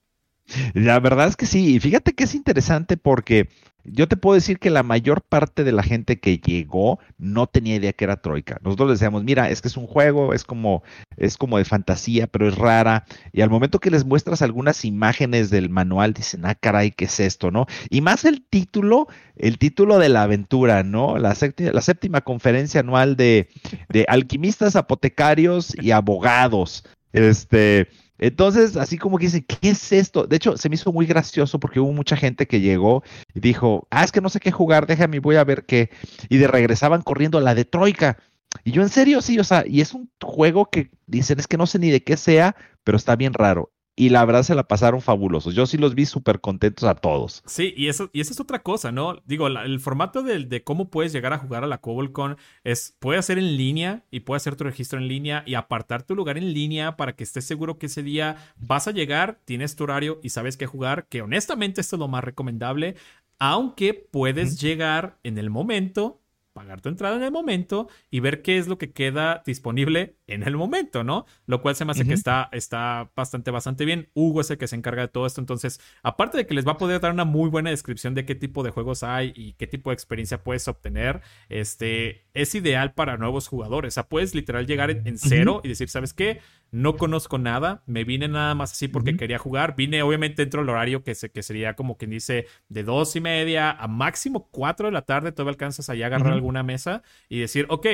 La 0.74 0.98
verdad 1.00 1.28
es 1.28 1.36
que 1.36 1.46
sí, 1.46 1.74
y 1.74 1.80
fíjate 1.80 2.14
que 2.14 2.24
es 2.24 2.34
interesante 2.34 2.96
porque 2.96 3.48
yo 3.84 4.08
te 4.08 4.16
puedo 4.16 4.34
decir 4.34 4.58
que 4.58 4.70
la 4.70 4.82
mayor 4.82 5.22
parte 5.22 5.64
de 5.64 5.72
la 5.72 5.82
gente 5.82 6.18
que 6.20 6.38
llegó 6.38 6.98
no 7.16 7.46
tenía 7.46 7.76
idea 7.76 7.92
que 7.92 8.04
era 8.04 8.20
Troika. 8.20 8.58
Nosotros 8.62 8.90
decíamos, 8.90 9.24
mira, 9.24 9.50
es 9.50 9.62
que 9.62 9.68
es 9.68 9.76
un 9.76 9.86
juego, 9.86 10.34
es 10.34 10.44
como, 10.44 10.82
es 11.16 11.36
como 11.36 11.58
de 11.58 11.64
fantasía, 11.64 12.26
pero 12.26 12.48
es 12.48 12.56
rara. 12.56 13.04
Y 13.32 13.40
al 13.40 13.50
momento 13.50 13.78
que 13.78 13.90
les 13.90 14.04
muestras 14.04 14.42
algunas 14.42 14.84
imágenes 14.84 15.50
del 15.50 15.70
manual, 15.70 16.12
dicen, 16.12 16.44
ah, 16.44 16.54
caray, 16.54 16.90
¿qué 16.90 17.06
es 17.06 17.20
esto? 17.20 17.50
¿No? 17.50 17.66
Y 17.90 18.00
más 18.00 18.24
el 18.24 18.44
título, 18.44 19.08
el 19.36 19.58
título 19.58 19.98
de 19.98 20.08
la 20.08 20.22
aventura, 20.22 20.82
¿no? 20.82 21.18
La 21.18 21.34
séptima, 21.34 21.72
la 21.72 21.80
séptima 21.80 22.20
conferencia 22.20 22.80
anual 22.80 23.16
de, 23.16 23.48
de 23.88 24.04
alquimistas, 24.08 24.76
apotecarios 24.76 25.74
y 25.80 25.92
abogados. 25.92 26.84
Este 27.12 27.88
entonces, 28.18 28.76
así 28.76 28.98
como 28.98 29.18
que 29.18 29.26
dice, 29.26 29.44
¿qué 29.44 29.70
es 29.70 29.92
esto? 29.92 30.26
De 30.26 30.36
hecho, 30.36 30.56
se 30.56 30.68
me 30.68 30.74
hizo 30.74 30.92
muy 30.92 31.06
gracioso 31.06 31.60
porque 31.60 31.80
hubo 31.80 31.92
mucha 31.92 32.16
gente 32.16 32.46
que 32.46 32.60
llegó 32.60 33.02
y 33.34 33.40
dijo, 33.40 33.86
ah, 33.90 34.04
es 34.04 34.12
que 34.12 34.20
no 34.20 34.28
sé 34.28 34.40
qué 34.40 34.50
jugar, 34.50 34.86
déjame, 34.86 35.20
voy 35.20 35.36
a 35.36 35.44
ver 35.44 35.64
qué. 35.64 35.90
Y 36.28 36.38
de 36.38 36.48
regresaban 36.48 37.02
corriendo 37.02 37.38
a 37.38 37.40
la 37.40 37.54
de 37.54 37.64
Troika. 37.64 38.18
Y 38.64 38.72
yo 38.72 38.82
en 38.82 38.88
serio, 38.88 39.22
sí, 39.22 39.38
o 39.38 39.44
sea, 39.44 39.64
y 39.66 39.80
es 39.80 39.94
un 39.94 40.10
juego 40.22 40.66
que 40.70 40.90
dicen, 41.06 41.38
es 41.38 41.46
que 41.46 41.56
no 41.56 41.66
sé 41.66 41.78
ni 41.78 41.90
de 41.90 42.02
qué 42.02 42.16
sea, 42.16 42.56
pero 42.82 42.96
está 42.96 43.14
bien 43.16 43.34
raro 43.34 43.70
y 43.98 44.10
la 44.10 44.24
verdad 44.24 44.44
se 44.44 44.54
la 44.54 44.68
pasaron 44.68 45.02
fabulosos. 45.02 45.56
Yo 45.56 45.66
sí 45.66 45.76
los 45.76 45.96
vi 45.96 46.06
súper 46.06 46.40
contentos 46.40 46.84
a 46.84 46.94
todos. 46.94 47.42
Sí, 47.46 47.74
y 47.76 47.88
eso, 47.88 48.10
y 48.12 48.20
eso 48.20 48.32
es 48.32 48.38
otra 48.38 48.62
cosa, 48.62 48.92
¿no? 48.92 49.20
Digo, 49.26 49.48
el 49.48 49.80
formato 49.80 50.22
de, 50.22 50.44
de, 50.44 50.62
cómo 50.62 50.88
puedes 50.88 51.12
llegar 51.12 51.32
a 51.32 51.38
jugar 51.38 51.64
a 51.64 51.66
la 51.66 51.78
CobbleCon 51.78 52.36
es, 52.62 52.94
puede 53.00 53.18
hacer 53.18 53.38
en 53.38 53.56
línea 53.56 54.04
y 54.12 54.20
puede 54.20 54.36
hacer 54.36 54.54
tu 54.54 54.62
registro 54.62 55.00
en 55.00 55.08
línea 55.08 55.42
y 55.46 55.54
apartar 55.54 56.04
tu 56.04 56.14
lugar 56.14 56.38
en 56.38 56.54
línea 56.54 56.96
para 56.96 57.16
que 57.16 57.24
estés 57.24 57.44
seguro 57.44 57.76
que 57.78 57.86
ese 57.86 58.04
día 58.04 58.36
vas 58.56 58.86
a 58.86 58.92
llegar, 58.92 59.40
tienes 59.44 59.74
tu 59.74 59.82
horario 59.82 60.20
y 60.22 60.28
sabes 60.28 60.56
qué 60.56 60.66
jugar, 60.66 61.08
que 61.08 61.20
honestamente 61.20 61.80
esto 61.80 61.96
es 61.96 62.00
lo 62.00 62.06
más 62.06 62.22
recomendable, 62.22 62.94
aunque 63.40 63.94
puedes 63.94 64.60
llegar 64.60 65.18
en 65.24 65.38
el 65.38 65.50
momento 65.50 66.20
pagar 66.52 66.80
tu 66.80 66.88
entrada 66.88 67.16
en 67.16 67.22
el 67.22 67.30
momento 67.30 67.88
y 68.10 68.18
ver 68.18 68.42
qué 68.42 68.58
es 68.58 68.66
lo 68.66 68.78
que 68.78 68.90
queda 68.90 69.44
disponible 69.46 70.17
en 70.28 70.42
el 70.42 70.56
momento, 70.56 71.02
¿no? 71.02 71.26
Lo 71.46 71.60
cual 71.62 71.74
se 71.74 71.84
me 71.84 71.92
hace 71.92 72.06
que 72.06 72.12
está, 72.12 72.48
está 72.52 73.10
bastante, 73.16 73.50
bastante 73.50 73.84
bien. 73.84 74.08
Hugo 74.14 74.42
es 74.42 74.50
el 74.50 74.58
que 74.58 74.68
se 74.68 74.76
encarga 74.76 75.02
de 75.02 75.08
todo 75.08 75.26
esto. 75.26 75.40
Entonces, 75.40 75.80
aparte 76.02 76.36
de 76.36 76.46
que 76.46 76.54
les 76.54 76.66
va 76.66 76.72
a 76.72 76.76
poder 76.78 77.00
dar 77.00 77.12
una 77.12 77.24
muy 77.24 77.48
buena 77.48 77.70
descripción 77.70 78.14
de 78.14 78.24
qué 78.24 78.34
tipo 78.34 78.62
de 78.62 78.70
juegos 78.70 79.02
hay 79.02 79.32
y 79.34 79.54
qué 79.54 79.66
tipo 79.66 79.90
de 79.90 79.94
experiencia 79.94 80.44
puedes 80.44 80.68
obtener, 80.68 81.22
este, 81.48 82.26
es 82.34 82.54
ideal 82.54 82.92
para 82.92 83.16
nuevos 83.16 83.48
jugadores. 83.48 83.94
O 83.94 83.96
sea, 83.96 84.08
puedes 84.08 84.34
literal 84.34 84.66
llegar 84.66 84.90
en, 84.90 85.18
cero 85.18 85.62
y 85.64 85.68
decir, 85.68 85.88
¿sabes 85.88 86.12
qué? 86.12 86.40
No 86.70 86.96
conozco 86.96 87.38
nada, 87.38 87.82
me 87.86 88.04
vine 88.04 88.28
nada 88.28 88.54
más 88.54 88.72
así 88.72 88.88
porque 88.88 89.16
quería 89.16 89.38
jugar. 89.38 89.74
Vine 89.76 90.02
obviamente 90.02 90.42
dentro 90.42 90.60
del 90.60 90.68
horario 90.68 91.02
que, 91.02 91.14
se, 91.14 91.30
que 91.30 91.42
sería 91.42 91.74
como 91.74 91.96
quien 91.96 92.10
dice 92.10 92.46
de 92.68 92.84
dos 92.84 93.16
y 93.16 93.20
media 93.20 93.70
a 93.70 93.88
máximo 93.88 94.48
cuatro 94.50 94.86
de 94.86 94.92
la 94.92 95.02
tarde. 95.02 95.32
Todavía 95.32 95.52
alcanzas 95.52 95.88
allá 95.88 96.04
a 96.04 96.08
agarrar 96.08 96.34
alguna 96.34 96.62
mesa 96.62 97.02
y 97.30 97.40
decir, 97.40 97.64
ok, 97.70 97.86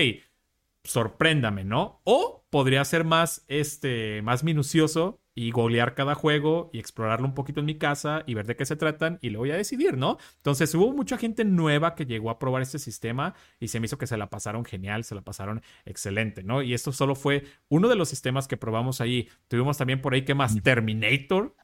sorpréndame, 0.85 1.65
¿no? 1.65 2.01
O 2.05 2.47
podría 2.51 2.85
ser 2.85 3.05
más, 3.05 3.45
este, 3.49 4.23
más 4.23 4.45
minucioso 4.45 5.21
y 5.35 5.51
googlear 5.51 5.95
cada 5.95 6.15
juego 6.15 6.71
y 6.73 6.79
explorarlo 6.79 7.27
un 7.27 7.35
poquito 7.35 7.61
en 7.61 7.67
mi 7.67 7.77
casa 7.77 8.23
y 8.27 8.35
ver 8.35 8.47
de 8.47 8.55
qué 8.55 8.65
se 8.65 8.77
tratan 8.77 9.19
y 9.21 9.31
luego 9.31 9.43
voy 9.43 9.51
a 9.51 9.57
decidir, 9.57 9.97
¿no? 9.97 10.19
Entonces 10.37 10.73
hubo 10.75 10.93
mucha 10.93 11.19
gente 11.19 11.45
nueva 11.45 11.97
que 11.97 12.07
llegó 12.07 12.31
a 12.31 12.39
probar 12.39 12.63
este 12.63 12.79
sistema 12.79 13.35
y 13.59 13.69
se 13.69 13.81
me 13.81 13.87
hizo 13.87 13.99
que 13.99 14.07
se 14.07 14.17
la 14.17 14.31
pasaron 14.31 14.65
genial, 14.65 15.03
se 15.03 15.15
la 15.15 15.23
pasaron 15.23 15.63
excelente, 15.85 16.45
¿no? 16.45 16.63
Y 16.63 16.75
esto 16.75 16.93
solo 16.93 17.17
fue 17.17 17.45
uno 17.69 17.89
de 17.89 17.97
los 17.97 18.09
sistemas 18.09 18.47
que 18.47 18.57
probamos 18.57 19.01
ahí. 19.01 19.29
Tuvimos 19.49 19.77
también 19.77 20.01
por 20.01 20.15
ahí 20.15 20.25
que 20.25 20.35
más 20.35 20.63
Terminator, 20.63 21.57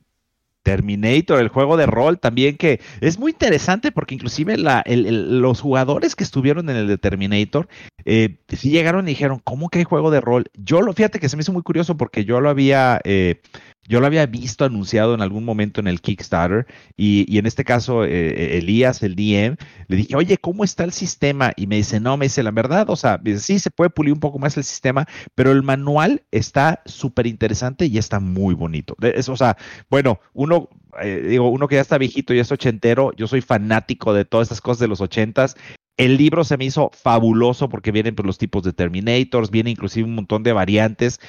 Terminator, 0.62 1.40
el 1.40 1.49
juego 1.49 1.77
de 1.77 1.87
rol 1.87 2.18
también 2.18 2.57
que 2.57 2.81
es 3.01 3.18
muy 3.18 3.33
interesante 3.33 3.92
porque 3.92 4.14
inclusive 4.14 4.57
los 4.57 5.61
jugadores 5.61 6.14
que 6.14 6.25
estuvieron 6.25 6.68
en 6.68 6.77
el 6.77 6.87
de 6.87 6.99
Terminator 6.99 7.68
eh, 8.05 8.38
sí 8.49 8.70
llegaron 8.70 9.07
y 9.07 9.12
dijeron, 9.12 9.40
¿cómo 9.42 9.68
que 9.68 9.79
hay 9.79 9.85
juego 9.85 10.11
de 10.11 10.20
rol? 10.20 10.51
Yo 10.55 10.83
lo, 10.83 10.92
fíjate 10.92 11.18
que 11.18 11.29
se 11.29 11.37
me 11.37 11.42
hizo 11.42 11.53
muy 11.53 11.62
curioso 11.62 11.96
porque 11.96 12.25
yo 12.25 12.40
lo 12.40 12.51
había, 12.51 13.01
eh, 13.05 13.40
yo 13.88 14.00
lo 14.00 14.06
había 14.06 14.26
visto 14.26 14.64
anunciado 14.64 15.14
en 15.14 15.20
algún 15.20 15.44
momento 15.44 15.80
en 15.80 15.88
el 15.88 16.00
Kickstarter 16.00 16.66
y, 16.96 17.38
en 17.38 17.46
este 17.46 17.64
caso 17.64 18.04
eh, 18.04 18.58
Elías, 18.58 19.02
el 19.02 19.16
DM, 19.16 19.56
le 19.88 19.96
dije, 19.96 20.16
oye, 20.16 20.38
¿cómo 20.38 20.64
está 20.64 20.84
el 20.84 20.92
sistema? 20.92 21.52
Y 21.56 21.66
me 21.66 21.76
dice, 21.76 21.98
no, 21.98 22.16
me 22.16 22.26
dice, 22.26 22.42
la 22.42 22.50
verdad, 22.50 22.88
o 22.90 22.96
sea, 22.96 23.20
sí 23.38 23.58
se 23.58 23.70
puede 23.70 23.90
pulir 23.90 24.12
un 24.12 24.20
poco 24.20 24.38
más 24.38 24.56
el 24.56 24.64
sistema, 24.64 25.06
pero 25.34 25.50
el 25.50 25.62
manual 25.62 26.22
está 26.30 26.82
súper 26.84 27.26
interesante 27.26 27.86
y 27.86 27.98
está 27.98 28.20
muy 28.20 28.54
bonito. 28.54 28.96
o 29.28 29.36
sea, 29.36 29.56
bueno, 29.88 30.20
uno, 30.34 30.68
digo, 31.02 31.48
uno 31.50 31.66
que 31.66 31.76
ya 31.76 31.80
está 31.80 31.98
viejito 31.98 32.34
y 32.34 32.38
es 32.38 32.52
ochentero, 32.52 33.12
yo 33.16 33.26
soy 33.26 33.40
fanático 33.40 34.12
de 34.12 34.24
todas 34.24 34.46
estas 34.46 34.60
cosas 34.60 34.80
de 34.80 34.88
los 34.88 35.00
ochentas 35.00 35.56
el 36.00 36.16
libro 36.16 36.44
se 36.44 36.56
me 36.56 36.64
hizo 36.64 36.90
fabuloso 36.94 37.68
porque 37.68 37.92
vienen 37.92 38.14
pues, 38.14 38.24
los 38.24 38.38
tipos 38.38 38.62
de 38.62 38.72
Terminators, 38.72 39.50
viene 39.50 39.70
inclusive 39.70 40.08
un 40.08 40.14
montón 40.14 40.42
de 40.42 40.54
variantes 40.54 41.20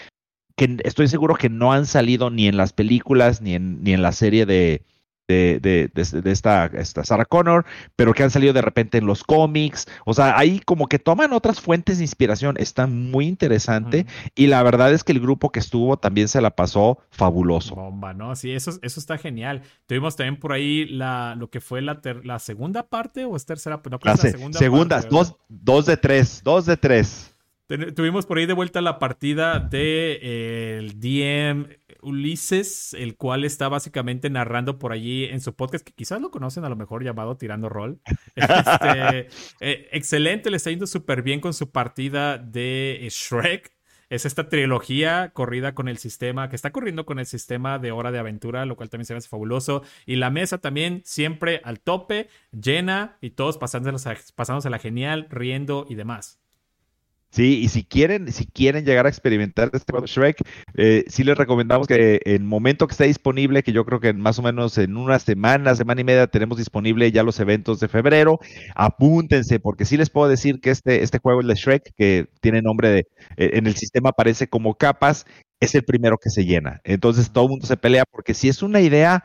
que 0.61 0.77
estoy 0.83 1.07
seguro 1.07 1.33
que 1.33 1.49
no 1.49 1.73
han 1.73 1.87
salido 1.87 2.29
ni 2.29 2.47
en 2.47 2.55
las 2.55 2.71
películas 2.71 3.41
ni 3.41 3.55
en, 3.55 3.83
ni 3.83 3.93
en 3.93 4.03
la 4.03 4.11
serie 4.11 4.45
de, 4.45 4.83
de, 5.27 5.89
esta, 6.25 6.67
esta, 6.67 7.03
Sarah 7.03 7.25
Connor, 7.25 7.65
pero 7.95 8.13
que 8.13 8.21
han 8.21 8.29
salido 8.29 8.53
de 8.53 8.61
repente 8.61 8.99
en 8.99 9.07
los 9.07 9.23
cómics. 9.23 9.87
O 10.05 10.13
sea, 10.13 10.37
ahí 10.37 10.59
como 10.59 10.85
que 10.85 10.99
toman 10.99 11.33
otras 11.33 11.59
fuentes 11.59 11.97
de 11.97 12.03
inspiración. 12.03 12.57
Está 12.59 12.85
muy 12.85 13.25
interesante. 13.25 14.05
Y 14.35 14.47
la 14.47 14.61
verdad 14.61 14.93
es 14.93 15.03
que 15.03 15.13
el 15.13 15.19
grupo 15.19 15.51
que 15.51 15.59
estuvo 15.59 15.97
también 15.97 16.27
se 16.27 16.41
la 16.41 16.51
pasó 16.51 16.99
fabuloso. 17.09 17.73
Bomba, 17.73 18.13
¿no? 18.13 18.35
Sí, 18.35 18.51
eso, 18.51 18.77
eso 18.83 18.99
está 18.99 19.17
genial. 19.17 19.63
Tuvimos 19.87 20.15
también 20.15 20.39
por 20.39 20.53
ahí 20.53 20.85
la, 20.85 21.33
lo 21.39 21.49
que 21.49 21.59
fue 21.59 21.81
la, 21.81 21.99
la 22.23 22.37
segunda 22.37 22.87
parte 22.87 23.25
o 23.25 23.35
es 23.35 23.47
tercera, 23.47 23.81
no, 23.89 23.97
la, 24.03 24.11
la 24.11 24.17
segunda 24.17 24.59
segundas, 24.59 25.09
dos, 25.09 25.35
dos 25.49 25.87
de 25.87 25.97
tres, 25.97 26.41
dos 26.43 26.67
de 26.67 26.77
tres. 26.77 27.30
Tuvimos 27.95 28.25
por 28.25 28.37
ahí 28.37 28.45
de 28.45 28.53
vuelta 28.53 28.81
la 28.81 28.99
partida 28.99 29.59
de 29.59 30.19
eh, 30.21 30.77
el 30.79 30.99
DM 30.99 31.67
Ulises, 32.01 32.93
el 32.93 33.15
cual 33.15 33.45
está 33.45 33.69
básicamente 33.69 34.29
narrando 34.29 34.77
por 34.77 34.91
allí 34.91 35.25
en 35.25 35.39
su 35.39 35.55
podcast, 35.55 35.85
que 35.85 35.93
quizás 35.93 36.19
lo 36.19 36.31
conocen 36.31 36.65
a 36.65 36.69
lo 36.69 36.75
mejor 36.75 37.03
llamado 37.03 37.37
Tirando 37.37 37.69
Rol. 37.69 38.01
Este, 38.35 39.27
eh, 39.59 39.89
excelente, 39.91 40.49
le 40.49 40.57
está 40.57 40.69
yendo 40.69 40.87
súper 40.87 41.21
bien 41.21 41.39
con 41.39 41.53
su 41.53 41.71
partida 41.71 42.37
de 42.37 43.07
Shrek. 43.09 43.71
Es 44.09 44.25
esta 44.25 44.49
trilogía 44.49 45.31
corrida 45.33 45.73
con 45.73 45.87
el 45.87 45.97
sistema, 45.97 46.49
que 46.49 46.57
está 46.57 46.71
corriendo 46.71 47.05
con 47.05 47.19
el 47.19 47.25
sistema 47.25 47.79
de 47.79 47.91
hora 47.91 48.11
de 48.11 48.19
aventura, 48.19 48.65
lo 48.65 48.75
cual 48.75 48.89
también 48.89 49.05
se 49.05 49.13
me 49.13 49.19
hace 49.19 49.29
fabuloso. 49.29 49.83
Y 50.05 50.17
la 50.17 50.29
mesa 50.29 50.57
también 50.57 51.01
siempre 51.05 51.61
al 51.63 51.79
tope, 51.79 52.27
llena 52.51 53.17
y 53.21 53.31
todos 53.31 53.57
pasándose 53.57 54.69
la 54.69 54.79
genial, 54.79 55.27
riendo 55.29 55.85
y 55.87 55.95
demás. 55.95 56.40
Sí, 57.33 57.59
y 57.61 57.69
si 57.69 57.85
quieren, 57.85 58.29
si 58.33 58.45
quieren 58.45 58.83
llegar 58.83 59.05
a 59.05 59.09
experimentar 59.09 59.69
este 59.73 59.89
juego 59.93 60.05
Shrek, 60.05 60.41
eh, 60.75 61.05
sí 61.07 61.23
les 61.23 61.37
recomendamos 61.37 61.87
que 61.87 62.19
en 62.25 62.45
momento 62.45 62.87
que 62.87 62.91
esté 62.91 63.05
disponible, 63.05 63.63
que 63.63 63.71
yo 63.71 63.85
creo 63.85 64.01
que 64.01 64.11
más 64.11 64.37
o 64.39 64.41
menos 64.41 64.77
en 64.77 64.97
una 64.97 65.17
semana, 65.17 65.73
semana 65.75 66.01
y 66.01 66.03
media 66.03 66.27
tenemos 66.27 66.57
disponible 66.57 67.09
ya 67.09 67.23
los 67.23 67.39
eventos 67.39 67.79
de 67.79 67.87
febrero, 67.87 68.39
apúntense, 68.75 69.61
porque 69.61 69.85
sí 69.85 69.95
les 69.95 70.09
puedo 70.09 70.27
decir 70.27 70.59
que 70.59 70.71
este, 70.71 71.03
este 71.03 71.19
juego, 71.19 71.39
el 71.39 71.47
de 71.47 71.55
Shrek, 71.55 71.93
que 71.95 72.27
tiene 72.41 72.61
nombre 72.61 72.89
de, 72.89 72.99
eh, 73.37 73.51
en 73.53 73.65
el 73.65 73.75
sistema 73.77 74.09
aparece 74.09 74.49
como 74.49 74.75
capas, 74.75 75.25
es 75.61 75.73
el 75.73 75.83
primero 75.85 76.17
que 76.17 76.29
se 76.29 76.43
llena. 76.43 76.81
Entonces 76.83 77.31
todo 77.31 77.45
el 77.45 77.51
mundo 77.51 77.65
se 77.65 77.77
pelea, 77.77 78.03
porque 78.11 78.33
si 78.33 78.49
es 78.49 78.61
una 78.61 78.81
idea 78.81 79.23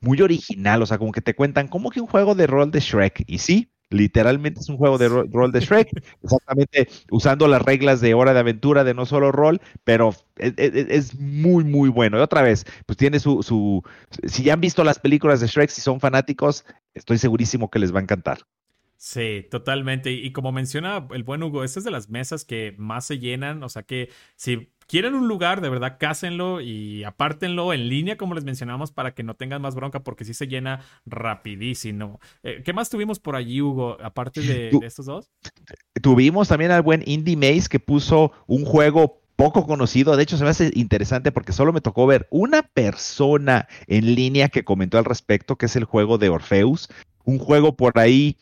muy 0.00 0.20
original, 0.22 0.82
o 0.82 0.86
sea, 0.86 0.98
como 0.98 1.12
que 1.12 1.20
te 1.22 1.34
cuentan, 1.34 1.68
como 1.68 1.90
que 1.90 2.00
un 2.00 2.06
juego 2.08 2.34
de 2.34 2.46
rol 2.46 2.70
de 2.72 2.80
Shrek? 2.80 3.24
Y 3.26 3.38
sí, 3.38 3.70
Literalmente 3.90 4.60
es 4.60 4.68
un 4.68 4.76
juego 4.76 4.98
de 4.98 5.08
rol 5.08 5.52
de 5.52 5.60
Shrek, 5.60 5.88
exactamente 6.22 6.88
usando 7.10 7.46
las 7.46 7.62
reglas 7.62 8.00
de 8.00 8.14
hora 8.14 8.32
de 8.32 8.40
aventura 8.40 8.82
de 8.82 8.94
no 8.94 9.06
solo 9.06 9.30
rol, 9.30 9.60
pero 9.84 10.14
es, 10.36 11.14
muy, 11.14 11.64
muy 11.64 11.88
bueno. 11.88 12.18
Y 12.18 12.20
otra 12.20 12.42
vez, 12.42 12.64
pues 12.86 12.96
tiene 12.96 13.20
su, 13.20 13.42
su, 13.42 13.82
si 14.24 14.42
ya 14.44 14.54
han 14.54 14.60
visto 14.60 14.84
las 14.84 14.98
películas 14.98 15.40
de 15.40 15.46
Shrek, 15.46 15.70
si 15.70 15.80
son 15.80 16.00
fanáticos, 16.00 16.64
estoy 16.94 17.18
segurísimo 17.18 17.70
que 17.70 17.78
les 17.78 17.94
va 17.94 18.00
a 18.00 18.02
encantar. 18.02 18.38
Sí, 18.96 19.46
totalmente. 19.50 20.10
Y, 20.12 20.32
como 20.32 20.50
menciona 20.50 21.06
el 21.10 21.24
buen 21.24 21.42
Hugo, 21.42 21.62
esta 21.62 21.78
es 21.78 21.84
de 21.84 21.90
las 21.90 22.08
mesas 22.08 22.46
que 22.46 22.74
más 22.78 23.06
se 23.06 23.18
llenan. 23.18 23.62
O 23.62 23.68
sea 23.68 23.82
que 23.82 24.08
si 24.34 24.72
quieren 24.86 25.14
un 25.14 25.28
lugar, 25.28 25.60
de 25.60 25.68
verdad, 25.68 25.96
cásenlo 25.98 26.60
y 26.60 27.04
apártenlo 27.04 27.72
en 27.72 27.88
línea, 27.88 28.16
como 28.16 28.34
les 28.34 28.44
mencionamos, 28.44 28.92
para 28.92 29.14
que 29.14 29.22
no 29.22 29.34
tengan 29.34 29.62
más 29.62 29.74
bronca, 29.74 30.00
porque 30.00 30.24
sí 30.24 30.34
se 30.34 30.46
llena 30.46 30.80
rapidísimo. 31.06 32.20
Eh, 32.42 32.62
¿Qué 32.64 32.72
más 32.72 32.90
tuvimos 32.90 33.18
por 33.18 33.36
allí, 33.36 33.60
Hugo, 33.60 33.96
aparte 34.02 34.40
de, 34.40 34.70
estos 34.82 35.06
dos? 35.06 35.30
Tuvimos 36.02 36.48
también 36.48 36.70
al 36.70 36.82
buen 36.82 37.02
Indie 37.06 37.36
Maze 37.36 37.68
que 37.68 37.80
puso 37.80 38.32
un 38.46 38.64
juego 38.64 39.20
poco 39.36 39.66
conocido. 39.66 40.16
De 40.16 40.22
hecho, 40.22 40.36
se 40.36 40.44
me 40.44 40.50
hace 40.50 40.70
interesante 40.74 41.32
porque 41.32 41.52
solo 41.52 41.72
me 41.72 41.80
tocó 41.80 42.06
ver 42.06 42.26
una 42.30 42.62
persona 42.62 43.68
en 43.86 44.14
línea 44.14 44.48
que 44.48 44.64
comentó 44.64 44.98
al 44.98 45.04
respecto, 45.04 45.56
que 45.56 45.66
es 45.66 45.76
el 45.76 45.84
juego 45.84 46.18
de 46.18 46.28
Orpheus. 46.28 46.88
Un 47.24 47.38
juego 47.38 47.76
por 47.76 47.98
ahí 47.98 48.36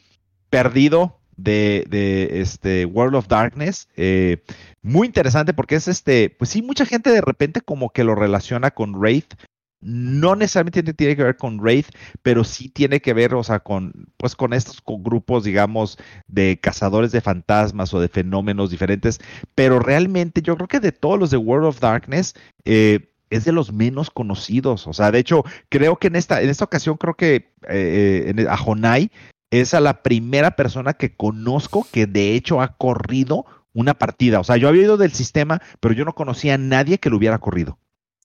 perdido 0.50 1.21
de, 1.42 1.85
de 1.88 2.40
este 2.40 2.85
World 2.85 3.16
of 3.16 3.28
Darkness. 3.28 3.88
Eh, 3.96 4.42
muy 4.83 5.07
interesante 5.07 5.52
porque 5.52 5.76
es 5.76 5.88
este, 5.88 6.31
pues 6.31 6.50
sí, 6.50 6.62
mucha 6.62 6.87
gente 6.87 7.11
de 7.11 7.20
repente 7.20 7.61
como 7.61 7.90
que 7.90 8.05
lo 8.05 8.14
relaciona 8.14 8.70
con 8.70 8.94
Wraith. 8.94 9.35
No 9.81 10.37
necesariamente 10.37 10.94
tiene 10.94 11.16
que 11.16 11.24
ver 11.24 11.37
con 11.37 11.59
Wraith, 11.59 11.88
pero 12.22 12.44
sí 12.44 12.68
tiene 12.68 13.00
que 13.00 13.14
ver, 13.14 13.35
o 13.35 13.42
sea, 13.42 13.59
con, 13.59 14.12
pues 14.16 14.37
con 14.37 14.52
estos 14.52 14.81
grupos, 14.87 15.42
digamos, 15.42 15.98
de 16.28 16.61
cazadores 16.61 17.11
de 17.11 17.20
fantasmas 17.20 17.92
o 17.92 18.00
de 18.00 18.07
fenómenos 18.07 18.70
diferentes. 18.70 19.20
Pero 19.57 19.81
realmente 19.81 20.40
yo 20.40 20.55
creo 20.55 20.68
que 20.68 20.78
de 20.78 20.92
todos 20.92 21.18
los 21.18 21.33
de 21.33 21.37
World 21.37 21.66
of 21.66 21.81
Darkness, 21.81 22.35
eh, 22.64 23.09
es 23.31 23.44
de 23.44 23.52
los 23.52 23.72
menos 23.72 24.11
conocidos. 24.11 24.87
O 24.87 24.92
sea, 24.92 25.11
de 25.11 25.18
hecho, 25.18 25.42
creo 25.68 25.96
que 25.96 26.07
en 26.09 26.16
esta, 26.16 26.42
en 26.42 26.50
esta 26.50 26.64
ocasión, 26.64 26.96
creo 26.96 27.14
que 27.14 27.50
eh, 27.68 28.46
a 28.48 28.62
Honai 28.62 29.11
es 29.52 29.74
a 29.74 29.80
la 29.80 30.02
primera 30.02 30.56
persona 30.56 30.94
que 30.94 31.14
conozco 31.14 31.86
que 31.92 32.06
de 32.06 32.34
hecho 32.34 32.60
ha 32.62 32.76
corrido 32.78 33.44
una 33.74 33.94
partida. 33.94 34.40
O 34.40 34.44
sea, 34.44 34.56
yo 34.56 34.66
había 34.66 34.84
ido 34.84 34.96
del 34.96 35.12
sistema, 35.12 35.60
pero 35.78 35.94
yo 35.94 36.04
no 36.04 36.14
conocía 36.14 36.54
a 36.54 36.58
nadie 36.58 36.98
que 36.98 37.10
lo 37.10 37.18
hubiera 37.18 37.38
corrido. 37.38 37.78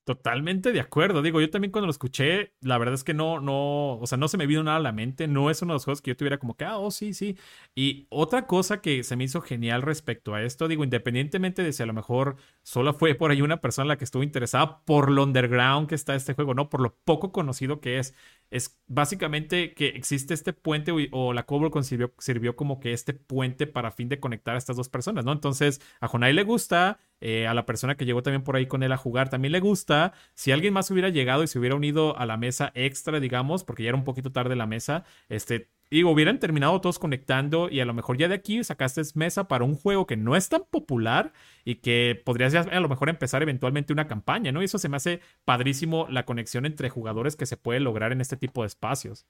Totalmente 0.08 0.72
de 0.72 0.80
acuerdo. 0.80 1.22
Digo, 1.22 1.42
yo 1.42 1.50
también 1.50 1.70
cuando 1.70 1.88
lo 1.88 1.92
escuché, 1.92 2.54
la 2.62 2.78
verdad 2.78 2.94
es 2.96 3.04
que 3.04 3.14
no, 3.14 3.42
no, 3.42 4.00
o 4.00 4.08
sea, 4.08 4.18
no 4.18 4.30
se 4.30 4.38
me 4.38 4.48
vino 4.48 4.64
nada 4.64 4.78
a 4.78 4.80
la 4.80 4.94
mente. 4.94 5.28
No 5.28 5.50
es 5.50 5.62
uno 5.62 5.74
de 5.74 5.76
los 5.76 5.84
juegos 5.84 6.02
que 6.02 6.12
yo 6.12 6.16
tuviera 6.16 6.38
como 6.38 6.56
que, 6.56 6.64
ah, 6.64 6.78
oh, 6.78 6.92
sí, 6.92 7.14
sí. 7.14 7.38
Y 7.76 8.08
otra 8.10 8.48
cosa 8.48 8.80
que 8.80 9.04
se 9.04 9.18
me 9.18 9.26
hizo 9.26 9.42
genial 9.42 9.82
respecto 9.82 10.34
a 10.34 10.44
esto, 10.44 10.70
digo, 10.70 10.86
independientemente 10.86 11.62
de 11.62 11.74
si 11.74 11.84
a 11.84 11.86
lo 11.86 11.92
mejor 11.94 12.38
solo 12.64 12.94
fue 12.94 13.16
por 13.16 13.32
ahí 13.32 13.42
una 13.42 13.60
persona 13.60 13.90
la 13.90 13.98
que 13.98 14.06
estuvo 14.06 14.24
interesada 14.24 14.80
por 14.86 15.12
lo 15.12 15.24
underground 15.24 15.90
que 15.90 15.96
está 15.96 16.16
este 16.16 16.34
juego, 16.36 16.54
no, 16.54 16.70
por 16.70 16.80
lo 16.80 16.96
poco 17.04 17.34
conocido 17.34 17.82
que 17.82 18.00
es. 18.00 18.14
Es 18.50 18.80
básicamente 18.88 19.74
que 19.74 19.88
existe 19.90 20.34
este 20.34 20.54
puente 20.54 20.92
o 21.12 21.34
la 21.34 21.46
Cobble 21.46 21.72
sirvió, 21.84 22.14
sirvió 22.18 22.56
como 22.56 22.80
que 22.80 22.94
este 22.94 23.14
puente 23.14 23.68
para 23.68 23.92
fin 23.92 24.10
de 24.10 24.20
conectar 24.20 24.56
a 24.56 24.58
estas 24.58 24.78
dos 24.78 24.90
personas, 24.90 25.26
¿no? 25.26 25.32
Entonces, 25.32 25.82
a 26.00 26.08
Jonai 26.08 26.34
le 26.34 26.44
gusta, 26.44 27.00
eh, 27.20 27.48
a 27.48 27.54
la 27.54 27.66
persona 27.66 27.96
que 27.96 28.06
llegó 28.06 28.22
también 28.24 28.44
por 28.44 28.56
ahí 28.56 28.68
con 28.68 28.84
él 28.84 28.92
a 28.92 28.98
jugar 28.98 29.30
también 29.30 29.52
le 29.52 29.60
gusta. 29.60 30.14
Si 30.34 30.52
alguien 30.52 30.74
más 30.74 30.92
hubiera 30.92 31.10
llegado 31.10 31.44
y 31.44 31.48
se 31.48 31.60
hubiera 31.60 31.76
unido 31.76 32.18
a 32.18 32.26
la 32.26 32.38
mesa 32.38 32.72
extra, 32.76 33.20
digamos, 33.20 33.64
porque 33.64 33.84
ya 33.84 33.90
era 33.90 33.98
un 33.98 34.04
poquito 34.04 34.32
tarde 34.32 34.56
la 34.56 34.68
mesa, 34.68 35.04
este, 35.30 35.70
y 35.90 36.04
hubieran 36.04 36.40
terminado 36.40 36.82
todos 36.82 37.00
conectando 37.00 37.70
y 37.70 37.80
a 37.80 37.86
lo 37.86 37.94
mejor 37.94 38.18
ya 38.18 38.28
de 38.28 38.36
aquí 38.36 38.64
sacaste 38.64 39.02
mesa 39.16 39.48
para 39.48 39.64
un 39.64 39.76
juego 39.76 40.06
que 40.08 40.18
no 40.18 40.36
es 40.36 40.50
tan 40.50 40.64
popular 40.70 41.34
y 41.64 41.76
que 41.76 42.22
podrías 42.26 42.54
a 42.56 42.80
lo 42.80 42.90
mejor 42.90 43.10
empezar 43.10 43.42
eventualmente 43.42 43.94
una 43.94 44.08
campaña, 44.08 44.52
¿no? 44.52 44.62
Y 44.62 44.66
eso 44.66 44.80
se 44.80 44.90
me 44.90 44.98
hace 44.98 45.22
padrísimo 45.46 46.08
la 46.10 46.26
conexión 46.26 46.66
entre 46.66 46.90
jugadores 46.90 47.36
que 47.36 47.46
se 47.46 47.58
puede 47.58 47.80
lograr 47.80 48.12
en 48.12 48.22
este 48.22 48.38
tipo 48.38 48.62
de 48.64 48.68
espacios. 48.68 49.26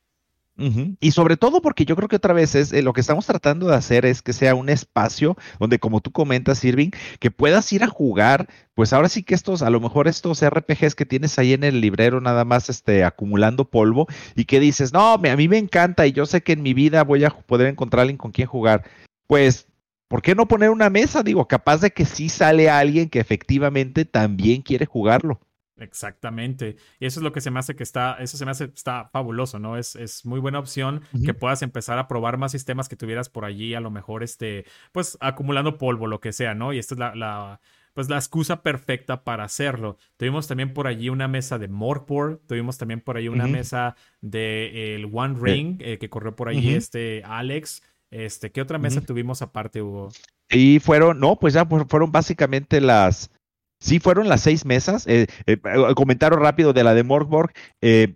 Y 1.00 1.12
sobre 1.12 1.38
todo 1.38 1.62
porque 1.62 1.86
yo 1.86 1.96
creo 1.96 2.08
que 2.08 2.15
otra 2.15 2.34
vez 2.34 2.56
es 2.56 2.74
eh, 2.74 2.82
lo 2.82 2.93
que 2.93 3.02
estamos 3.02 3.26
tratando 3.26 3.67
de 3.67 3.76
hacer 3.76 4.06
es 4.06 4.22
que 4.22 4.34
sea 4.34 4.56
un 4.56 4.70
espacio 4.70 5.38
donde, 5.60 5.78
como 5.78 6.02
tú 6.02 6.12
comentas, 6.12 6.63
Irving, 6.65 6.89
que 7.20 7.30
puedas 7.30 7.72
ir 7.74 7.84
a 7.84 7.88
jugar, 7.88 8.48
pues 8.74 8.91
ahora 8.91 9.08
sí 9.08 9.22
que 9.22 9.36
estos, 9.36 9.62
a 9.62 9.70
lo 9.70 9.80
mejor 9.80 10.08
estos 10.08 10.43
RPGs 10.43 10.96
que 10.96 11.06
tienes 11.06 11.38
ahí 11.38 11.54
en 11.54 11.63
el 11.63 11.80
librero 11.80 12.22
nada 12.22 12.43
más 12.43 12.70
este, 12.70 13.04
acumulando 13.04 13.70
polvo 13.70 14.08
y 14.36 14.46
que 14.46 14.60
dices, 14.60 14.93
no, 14.93 15.13
a 15.13 15.17
mí 15.17 15.48
me 15.48 15.58
encanta 15.60 16.08
y 16.08 16.12
yo 16.12 16.26
sé 16.26 16.41
que 16.41 16.54
en 16.54 16.63
mi 16.63 16.74
vida 16.74 17.04
voy 17.04 17.24
a 17.24 17.30
poder 17.30 17.67
encontrar 17.67 18.02
alguien 18.02 18.17
con 18.17 18.32
quien 18.32 18.48
jugar. 18.48 18.84
Pues 19.28 19.67
¿por 20.08 20.22
qué 20.22 20.36
no 20.36 20.48
poner 20.48 20.70
una 20.70 20.89
mesa? 20.89 21.24
Digo, 21.24 21.48
capaz 21.48 21.82
de 21.82 21.91
que 21.91 22.06
sí 22.06 22.30
sale 22.30 22.70
alguien 22.70 23.10
que 23.10 23.20
efectivamente 23.20 24.06
también 24.06 24.62
quiere 24.62 24.86
jugarlo. 24.86 25.39
Exactamente. 25.77 26.77
Y 26.99 27.05
eso 27.05 27.19
es 27.19 27.23
lo 27.23 27.31
que 27.31 27.41
se 27.41 27.51
me 27.51 27.59
hace 27.59 27.75
que 27.75 27.83
está, 27.83 28.17
eso 28.19 28.37
se 28.37 28.45
me 28.45 28.51
hace, 28.51 28.65
está 28.65 29.09
fabuloso, 29.11 29.59
¿no? 29.59 29.77
Es, 29.77 29.95
es 29.95 30.25
muy 30.25 30.39
buena 30.39 30.59
opción 30.59 31.01
que 31.23 31.33
puedas 31.33 31.61
empezar 31.61 31.99
a 31.99 32.07
probar 32.07 32.37
más 32.37 32.51
sistemas 32.51 32.89
que 32.89 32.95
tuvieras 32.95 33.29
por 33.29 33.45
allí, 33.45 33.73
a 33.73 33.79
lo 33.79 33.91
mejor, 33.91 34.23
este, 34.23 34.65
pues 34.91 35.17
acumulando 35.21 35.77
polvo, 35.77 36.07
lo 36.07 36.19
que 36.19 36.33
sea, 36.33 36.55
¿no? 36.55 36.73
Y 36.73 36.79
esta 36.79 36.95
es 36.95 36.99
la, 36.99 37.15
la 37.15 37.59
pues 37.97 38.09
la 38.09 38.17
excusa 38.17 38.61
perfecta 38.61 39.23
para 39.23 39.43
hacerlo. 39.43 39.97
Tuvimos 40.17 40.47
también 40.47 40.71
por 40.71 40.85
allí 40.85 41.09
una 41.09 41.27
mesa 41.27 41.57
de 41.57 41.67
Morkboard, 41.67 42.41
tuvimos 42.45 42.77
también 42.77 43.01
por 43.01 43.17
ahí 43.17 43.27
una 43.27 43.47
mesa 43.47 43.95
de 44.21 44.93
el 44.93 45.09
One 45.11 45.35
Ring, 45.41 45.81
eh, 45.81 45.97
que 45.97 46.07
corrió 46.07 46.35
por 46.35 46.47
allí 46.47 46.75
este 46.75 47.23
Alex. 47.25 47.81
Este, 48.11 48.51
¿qué 48.51 48.61
otra 48.61 48.77
mesa 48.77 49.01
tuvimos 49.01 49.41
aparte, 49.41 49.81
Hugo? 49.81 50.09
Y 50.47 50.77
fueron, 50.79 51.19
no, 51.19 51.37
pues 51.37 51.55
ya 51.55 51.65
fueron 51.65 52.11
básicamente 52.11 52.81
las, 52.81 53.31
sí 53.79 53.99
fueron 53.99 54.29
las 54.29 54.41
seis 54.41 54.65
mesas. 54.65 55.05
Eh, 55.07 55.27
eh, 55.45 55.57
comentario 55.95 56.37
rápido 56.37 56.73
de 56.73 56.83
la 56.83 56.93
de 56.93 57.03
Morgborg. 57.03 57.51
Eh, 57.81 58.15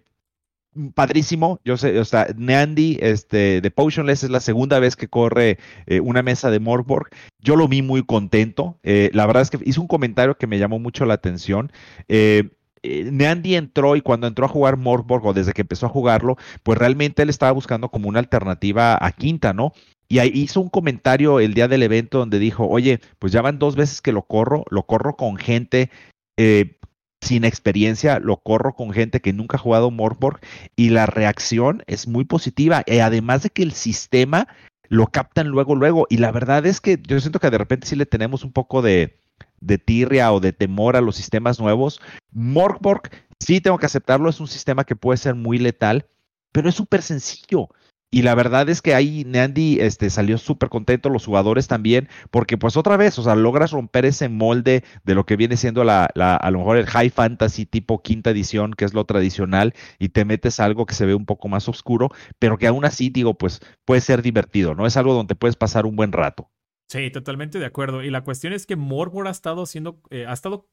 padrísimo. 0.93 1.59
Yo 1.65 1.77
sé, 1.77 1.99
o 1.99 2.05
sea, 2.05 2.27
Neandy 2.35 2.97
este, 3.01 3.61
de 3.61 3.71
Potionless 3.71 4.23
es 4.23 4.29
la 4.29 4.39
segunda 4.39 4.79
vez 4.79 4.95
que 4.95 5.07
corre 5.07 5.57
eh, 5.85 5.99
una 5.99 6.23
mesa 6.23 6.49
de 6.49 6.59
Morborg. 6.59 7.09
Yo 7.39 7.55
lo 7.55 7.67
vi 7.67 7.81
muy 7.81 8.03
contento. 8.03 8.77
Eh, 8.83 9.09
la 9.13 9.25
verdad 9.25 9.43
es 9.43 9.49
que 9.49 9.59
hizo 9.65 9.81
un 9.81 9.87
comentario 9.87 10.37
que 10.37 10.47
me 10.47 10.59
llamó 10.59 10.79
mucho 10.79 11.05
la 11.05 11.15
atención. 11.15 11.71
Eh, 12.07 12.49
Neandy 12.83 13.55
entró 13.55 13.95
y 13.95 14.01
cuando 14.01 14.25
entró 14.25 14.45
a 14.45 14.49
jugar 14.49 14.77
Morborg 14.77 15.25
o 15.25 15.33
desde 15.33 15.53
que 15.53 15.61
empezó 15.61 15.85
a 15.85 15.89
jugarlo, 15.89 16.37
pues 16.63 16.79
realmente 16.79 17.21
él 17.21 17.29
estaba 17.29 17.51
buscando 17.51 17.89
como 17.89 18.09
una 18.09 18.19
alternativa 18.19 18.97
a 18.99 19.11
Quinta, 19.11 19.53
¿no? 19.53 19.73
Y 20.11 20.19
ahí 20.19 20.29
hizo 20.33 20.59
un 20.59 20.67
comentario 20.67 21.39
el 21.39 21.53
día 21.53 21.69
del 21.69 21.83
evento 21.83 22.17
donde 22.17 22.37
dijo, 22.37 22.67
oye, 22.67 22.99
pues 23.17 23.31
ya 23.31 23.41
van 23.41 23.59
dos 23.59 23.77
veces 23.77 24.01
que 24.01 24.11
lo 24.11 24.23
corro, 24.23 24.65
lo 24.69 24.83
corro 24.85 25.15
con 25.15 25.37
gente 25.37 25.89
eh, 26.35 26.77
sin 27.21 27.45
experiencia, 27.45 28.19
lo 28.19 28.35
corro 28.35 28.75
con 28.75 28.91
gente 28.91 29.21
que 29.21 29.31
nunca 29.31 29.55
ha 29.55 29.61
jugado 29.61 29.89
Morborg 29.89 30.41
y 30.75 30.89
la 30.89 31.05
reacción 31.05 31.81
es 31.87 32.09
muy 32.09 32.25
positiva. 32.25 32.83
Y 32.85 32.99
además 32.99 33.43
de 33.43 33.51
que 33.51 33.63
el 33.63 33.71
sistema 33.71 34.49
lo 34.89 35.07
captan 35.07 35.47
luego, 35.47 35.75
luego. 35.75 36.07
Y 36.09 36.17
la 36.17 36.33
verdad 36.33 36.65
es 36.65 36.81
que 36.81 36.99
yo 37.07 37.17
siento 37.21 37.39
que 37.39 37.49
de 37.49 37.57
repente 37.57 37.87
sí 37.87 37.95
le 37.95 38.05
tenemos 38.05 38.43
un 38.43 38.51
poco 38.51 38.81
de, 38.81 39.17
de 39.61 39.77
tirria 39.77 40.33
o 40.33 40.41
de 40.41 40.51
temor 40.51 40.97
a 40.97 41.01
los 41.01 41.15
sistemas 41.15 41.57
nuevos. 41.57 42.01
Morborg, 42.33 43.03
sí 43.39 43.61
tengo 43.61 43.77
que 43.77 43.85
aceptarlo, 43.85 44.29
es 44.29 44.41
un 44.41 44.49
sistema 44.49 44.83
que 44.83 44.97
puede 44.97 45.15
ser 45.15 45.35
muy 45.35 45.57
letal, 45.57 46.05
pero 46.51 46.67
es 46.67 46.75
súper 46.75 47.01
sencillo. 47.01 47.69
Y 48.13 48.23
la 48.23 48.35
verdad 48.35 48.67
es 48.67 48.81
que 48.81 48.93
ahí 48.93 49.23
Neandy 49.25 49.79
este, 49.79 50.09
salió 50.09 50.37
súper 50.37 50.67
contento, 50.67 51.09
los 51.09 51.25
jugadores 51.25 51.69
también, 51.69 52.09
porque 52.29 52.57
pues 52.57 52.75
otra 52.75 52.97
vez, 52.97 53.17
o 53.17 53.23
sea, 53.23 53.35
logras 53.35 53.71
romper 53.71 54.03
ese 54.03 54.27
molde 54.27 54.83
de 55.05 55.15
lo 55.15 55.25
que 55.25 55.37
viene 55.37 55.55
siendo 55.55 55.85
la, 55.85 56.09
la, 56.13 56.35
a 56.35 56.51
lo 56.51 56.59
mejor 56.59 56.75
el 56.75 56.87
high 56.87 57.09
fantasy 57.09 57.65
tipo 57.65 58.01
quinta 58.01 58.31
edición, 58.31 58.73
que 58.73 58.83
es 58.83 58.93
lo 58.93 59.05
tradicional, 59.05 59.73
y 59.97 60.09
te 60.09 60.25
metes 60.25 60.59
algo 60.59 60.85
que 60.85 60.93
se 60.93 61.05
ve 61.05 61.15
un 61.15 61.25
poco 61.25 61.47
más 61.47 61.69
oscuro, 61.69 62.09
pero 62.37 62.57
que 62.57 62.67
aún 62.67 62.83
así, 62.83 63.09
digo, 63.09 63.37
pues 63.37 63.61
puede 63.85 64.01
ser 64.01 64.21
divertido, 64.21 64.75
¿no? 64.75 64.85
Es 64.85 64.97
algo 64.97 65.13
donde 65.13 65.35
puedes 65.35 65.55
pasar 65.55 65.85
un 65.85 65.95
buen 65.95 66.11
rato. 66.11 66.51
Sí, 66.89 67.09
totalmente 67.11 67.57
de 67.57 67.65
acuerdo. 67.65 68.03
Y 68.03 68.09
la 68.09 68.25
cuestión 68.25 68.51
es 68.51 68.65
que 68.65 68.75
Morbor 68.75 69.29
ha 69.29 69.31
estado 69.31 69.65
siendo, 69.65 70.01
eh, 70.09 70.25
ha 70.27 70.33
estado 70.33 70.67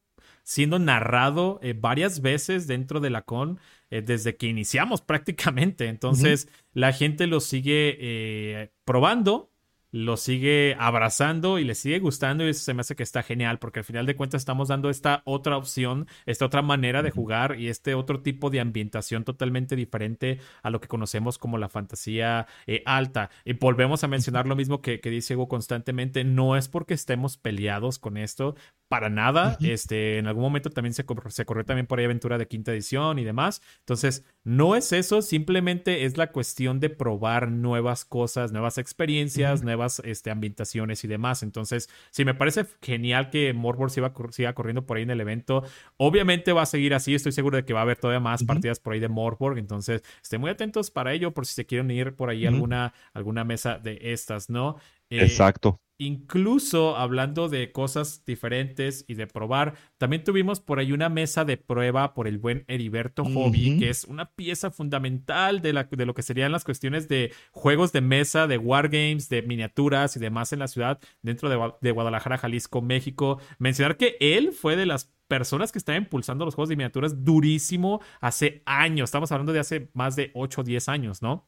siendo 0.49 0.79
narrado 0.79 1.61
eh, 1.63 1.75
varias 1.79 2.23
veces 2.23 2.67
dentro 2.67 3.01
de 3.01 3.11
la 3.11 3.21
con 3.21 3.61
eh, 3.91 4.01
desde 4.01 4.39
que 4.39 4.47
iniciamos 4.47 5.03
prácticamente. 5.03 5.89
Entonces, 5.89 6.49
la 6.73 6.95
gente 6.95 7.27
lo 7.27 7.41
sigue 7.41 7.99
eh, 8.01 8.71
probando 8.87 9.51
lo 9.91 10.17
sigue 10.17 10.77
abrazando 10.79 11.59
y 11.59 11.65
le 11.65 11.75
sigue 11.75 11.99
gustando 11.99 12.45
y 12.45 12.51
eso 12.51 12.63
se 12.63 12.75
me 12.75 12.83
hace 12.83 12.95
que 12.95 13.03
está 13.03 13.23
genial 13.23 13.59
porque 13.59 13.81
al 13.81 13.85
final 13.85 14.05
de 14.05 14.17
cuentas 14.17 14.43
estamos 14.43 14.69
dando 14.69 14.91
esta 14.91 15.23
otra 15.25 15.57
opción, 15.57 16.07
esta 16.27 16.45
otra 16.45 16.63
manera 16.63 17.03
de 17.03 17.11
jugar 17.11 17.59
y 17.59 17.69
este 17.69 17.95
otro 17.95 18.21
tipo 18.21 18.51
de 18.51 18.61
ambientación 18.61 19.25
totalmente 19.25 19.77
diferente 19.77 20.41
a 20.63 20.71
lo 20.71 20.81
que 20.81 20.89
conocemos 20.89 21.39
como 21.39 21.57
la 21.57 21.69
fantasía 21.69 22.47
eh, 22.67 22.83
alta. 22.85 23.31
Y 23.45 23.55
volvemos 23.55 24.05
a 24.05 24.09
mencionar 24.09 24.47
lo 24.47 24.57
mismo 24.57 24.83
que, 24.83 24.99
dice 25.09 25.37
Hugo 25.37 25.49
constantemente, 25.49 26.23
no 26.23 26.57
es 26.57 26.69
porque 26.69 26.93
estemos 26.93 27.39
peleados 27.39 27.99
con 27.99 28.19
esto, 28.19 28.57
para 28.89 29.11
nada. 29.11 29.57
Este, 29.61 30.19
en 30.19 30.27
algún 30.27 30.43
momento 30.43 30.71
también 30.71 30.95
se, 30.95 31.05
se 31.29 31.45
corrió 31.45 31.65
también 31.65 31.87
por 31.87 31.99
ahí 31.99 32.07
aventura 32.07 32.39
de 32.39 32.49
quinta 32.49 32.73
edición 32.73 33.19
y 33.19 33.25
demás. 33.25 33.63
Entonces, 33.81 34.25
no 34.45 34.77
es 34.77 34.93
eso, 34.93 35.21
simplemente 35.21 36.05
es 36.05 36.17
la 36.17 36.33
cuestión 36.33 36.81
de 36.81 36.89
probar 36.89 37.51
nuevas 37.51 38.05
cosas, 38.05 38.51
nuevas 38.51 38.79
experiencias, 38.79 39.63
nuevas 39.63 40.01
este, 40.05 40.31
ambientaciones 40.31 41.05
y 41.05 41.09
demás. 41.09 41.43
Entonces, 41.43 41.91
sí, 42.11 42.25
me 42.25 42.35
parece 42.35 42.65
genial 42.81 43.31
que 43.31 43.53
Morbor 43.53 43.91
siga, 43.91 44.13
siga, 44.31 44.55
corriendo 44.55 44.87
por 44.87 44.97
ahí 44.97 45.03
en 45.03 45.11
el 45.11 45.21
evento. 45.21 45.65
Obviamente 45.99 46.53
va 46.53 46.63
a 46.63 46.67
seguir 46.67 46.95
así, 46.95 47.15
estoy 47.15 47.33
seguro 47.33 47.59
de 47.59 47.65
que 47.65 47.75
va 47.75 47.81
a 47.81 47.83
haber 47.83 47.99
todavía 47.99 48.21
más 48.21 48.43
partidas 48.45 48.81
por 48.81 48.95
ahí 48.95 49.01
de 49.01 49.09
Morborg. 49.09 49.59
Entonces, 49.59 50.03
estén 50.23 50.41
muy 50.41 50.51
atentos 50.51 50.91
para 50.91 51.13
ello, 51.13 51.35
por 51.35 51.45
si 51.45 51.55
se 51.55 51.67
quieren 51.67 51.91
ir 51.91 52.15
por 52.15 52.31
ahí 52.31 52.47
alguna, 52.47 52.95
alguna 53.13 53.45
mesa 53.45 53.79
de 53.79 53.99
estas, 54.01 54.49
¿no? 54.49 54.77
Eh, 55.11 55.23
Exacto. 55.23 55.81
Incluso 56.01 56.97
hablando 56.97 57.49
de 57.49 57.73
cosas 57.73 58.25
diferentes 58.25 59.05
y 59.09 59.15
de 59.15 59.27
probar, 59.27 59.75
también 59.99 60.23
tuvimos 60.23 60.61
por 60.61 60.79
ahí 60.79 60.93
una 60.93 61.09
mesa 61.09 61.45
de 61.45 61.57
prueba 61.57 62.15
por 62.15 62.29
el 62.29 62.39
buen 62.39 62.65
Heriberto 62.69 63.25
Hobby, 63.25 63.81
que 63.81 63.91
es 63.91 64.05
una 64.05 64.31
pieza 64.31 64.71
fundamental 64.71 65.61
de, 65.61 65.73
la, 65.73 65.85
de, 65.85 66.07
lo 66.07 66.15
que 66.15 66.23
serían 66.23 66.53
las 66.53 66.63
cuestiones 66.63 67.09
de 67.09 67.33
juegos 67.51 67.91
de 67.91 68.01
mesa, 68.01 68.47
de 68.47 68.59
wargames, 68.59 69.29
de 69.29 69.43
miniaturas 69.43 70.17
y 70.17 70.21
demás 70.21 70.53
en 70.53 70.61
la 70.61 70.69
ciudad 70.69 71.01
dentro 71.23 71.49
de, 71.49 71.73
de 71.81 71.91
Guadalajara, 71.91 72.39
Jalisco, 72.39 72.81
México. 72.81 73.41
Mencionar 73.59 73.97
que 73.97 74.17
él 74.21 74.53
fue 74.53 74.77
de 74.77 74.87
las 74.87 75.13
personas 75.27 75.73
que 75.73 75.79
están 75.79 75.97
impulsando 75.97 76.45
los 76.45 76.55
juegos 76.55 76.69
de 76.69 76.77
miniaturas 76.77 77.25
durísimo 77.25 78.01
hace 78.21 78.63
años. 78.67 79.09
Estamos 79.09 79.33
hablando 79.33 79.53
de 79.53 79.59
hace 79.59 79.91
más 79.95 80.15
de 80.15 80.31
8 80.35 80.61
o 80.61 80.65
10 80.65 80.89
años, 80.89 81.23
¿no? 81.23 81.47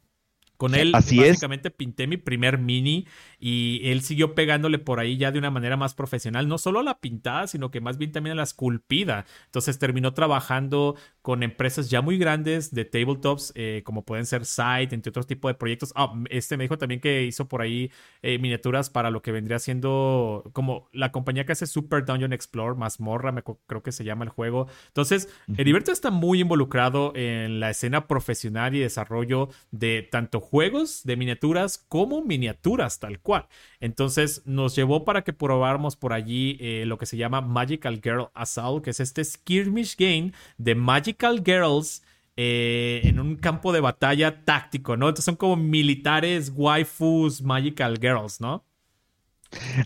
Con 0.61 0.75
él 0.75 0.94
Así 0.94 1.16
básicamente 1.18 1.70
pinté 1.70 2.07
mi 2.07 2.18
primer 2.18 2.59
mini 2.59 3.07
y 3.38 3.81
él 3.85 4.03
siguió 4.03 4.35
pegándole 4.35 4.79
por 4.79 5.01
ahí 5.01 5.16
ya 5.16 5.33
de 5.33 5.38
una 5.38 5.51
manera 5.51 5.79
más 5.79 5.94
profesional, 5.94 6.49
no 6.49 6.59
solo 6.59 6.81
a 6.81 6.83
la 6.83 6.99
pintada, 6.99 7.46
sino 7.46 7.70
que 7.70 7.81
más 7.81 7.96
bien 7.96 8.12
también 8.12 8.33
a 8.33 8.37
la 8.37 8.42
esculpida. 8.42 9.25
Entonces 9.46 9.79
terminó 9.79 10.12
trabajando 10.12 10.96
con 11.23 11.43
empresas 11.43 11.91
ya 11.91 12.01
muy 12.01 12.19
grandes 12.19 12.73
de 12.73 12.85
tabletops, 12.85 13.53
eh, 13.55 13.83
como 13.85 14.05
pueden 14.05 14.27
ser 14.27 14.45
Site, 14.47 14.95
entre 14.95 15.11
otros 15.11 15.27
tipos 15.27 15.51
de 15.51 15.55
proyectos. 15.55 15.93
Ah, 15.95 16.13
este 16.31 16.57
me 16.57 16.65
dijo 16.65 16.79
también 16.79 17.01
que 17.01 17.25
hizo 17.25 17.47
por 17.47 17.61
ahí 17.61 17.91
eh, 18.23 18.39
miniaturas 18.39 18.89
para 18.91 19.11
lo 19.11 19.21
que 19.21 19.33
vendría 19.33 19.59
siendo 19.59 20.51
como 20.53 20.89
la 20.93 21.13
compañía 21.13 21.45
que 21.45 21.53
hace 21.53 21.67
Super 21.67 22.05
Dungeon 22.05 22.33
Explore, 22.33 22.79
Mazmorra, 22.79 23.33
me 23.33 23.43
creo 23.43 23.83
que 23.83 23.93
se 23.93 24.05
llama 24.05 24.25
el 24.25 24.31
juego. 24.31 24.67
Entonces, 24.89 25.29
Heriberto 25.57 25.93
está 25.93 26.11
muy 26.11 26.41
involucrado 26.41 27.13
en 27.15 27.61
la 27.61 27.71
escena 27.71 28.07
profesional 28.07 28.75
y 28.75 28.81
desarrollo 28.81 29.49
de 29.71 30.09
tanto 30.11 30.41
juegos 30.41 31.03
de 31.05 31.17
miniaturas 31.17 31.79
como 31.89 32.23
miniaturas 32.23 32.99
tal 32.99 33.21
cual. 33.21 33.47
Entonces 33.81 34.43
nos 34.47 34.75
llevó 34.75 35.05
para 35.05 35.23
que 35.23 35.33
probáramos 35.33 35.97
por 35.97 36.13
allí 36.13 36.57
eh, 36.61 36.85
lo 36.87 36.99
que 36.99 37.07
se 37.07 37.17
llama 37.17 37.41
Magical 37.41 38.01
Girl 38.03 38.29
Assault, 38.35 38.85
que 38.85 38.91
es 38.91 39.01
este 39.01 39.25
skirmish 39.25 39.97
game 39.97 40.33
de 40.59 40.75
Magical 41.11 41.42
Girls. 41.44 42.03
Eh, 42.37 43.03
en 43.05 43.20
un 43.20 43.37
campo 43.37 43.70
de 43.70 43.81
batalla 43.81 44.44
táctico, 44.44 44.96
¿no? 44.96 45.09
Entonces 45.09 45.27
son 45.27 45.37
como 45.37 45.57
militares, 45.57 46.51
waifus, 46.55 47.42
magical 47.42 47.99
girls, 48.01 48.40
¿no? 48.40 48.64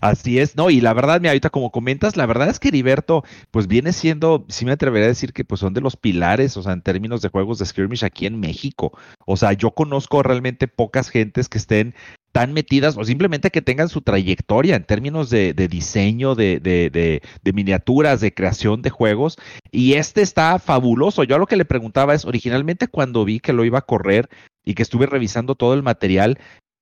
Así 0.01 0.39
es, 0.39 0.55
no, 0.55 0.69
y 0.69 0.79
la 0.79 0.93
verdad, 0.93 1.19
mira, 1.19 1.31
ahorita 1.31 1.49
como 1.49 1.71
comentas, 1.71 2.15
la 2.15 2.25
verdad 2.25 2.49
es 2.49 2.59
que 2.59 2.69
Heriberto, 2.69 3.25
pues 3.51 3.67
viene 3.67 3.91
siendo, 3.91 4.45
sí 4.47 4.63
me 4.63 4.71
atrevería 4.71 5.07
a 5.07 5.09
decir 5.09 5.33
que 5.33 5.43
pues 5.43 5.59
son 5.59 5.73
de 5.73 5.81
los 5.81 5.97
pilares, 5.97 6.55
o 6.55 6.63
sea, 6.63 6.73
en 6.73 6.81
términos 6.81 7.21
de 7.21 7.29
juegos 7.29 7.59
de 7.59 7.65
skirmish 7.65 8.05
aquí 8.05 8.25
en 8.25 8.39
México. 8.39 8.97
O 9.25 9.35
sea, 9.35 9.51
yo 9.53 9.71
conozco 9.71 10.23
realmente 10.23 10.67
pocas 10.67 11.09
gentes 11.09 11.49
que 11.49 11.57
estén 11.57 11.95
tan 12.35 12.51
metidas 12.51 12.97
o 12.97 13.05
simplemente 13.05 13.49
que 13.49 13.61
tengan 13.61 13.87
su 13.87 14.01
trayectoria 14.01 14.75
en 14.75 14.83
términos 14.83 15.29
de, 15.29 15.53
diseño, 15.53 16.35
de, 16.35 16.59
de, 16.59 17.53
miniaturas, 17.53 18.19
de 18.19 18.33
creación 18.33 18.81
de 18.81 18.89
juegos. 18.89 19.37
Y 19.71 19.93
este 19.93 20.21
está 20.21 20.59
fabuloso. 20.59 21.23
Yo 21.23 21.37
lo 21.37 21.47
que 21.47 21.55
le 21.55 21.63
preguntaba 21.63 22.13
es, 22.13 22.25
originalmente 22.25 22.89
cuando 22.89 23.23
vi 23.23 23.39
que 23.39 23.53
lo 23.53 23.63
iba 23.63 23.79
a 23.79 23.83
correr 23.83 24.27
y 24.65 24.73
que 24.73 24.83
estuve 24.83 25.05
revisando 25.05 25.55
todo 25.55 25.73
el 25.75 25.81
material, 25.81 26.37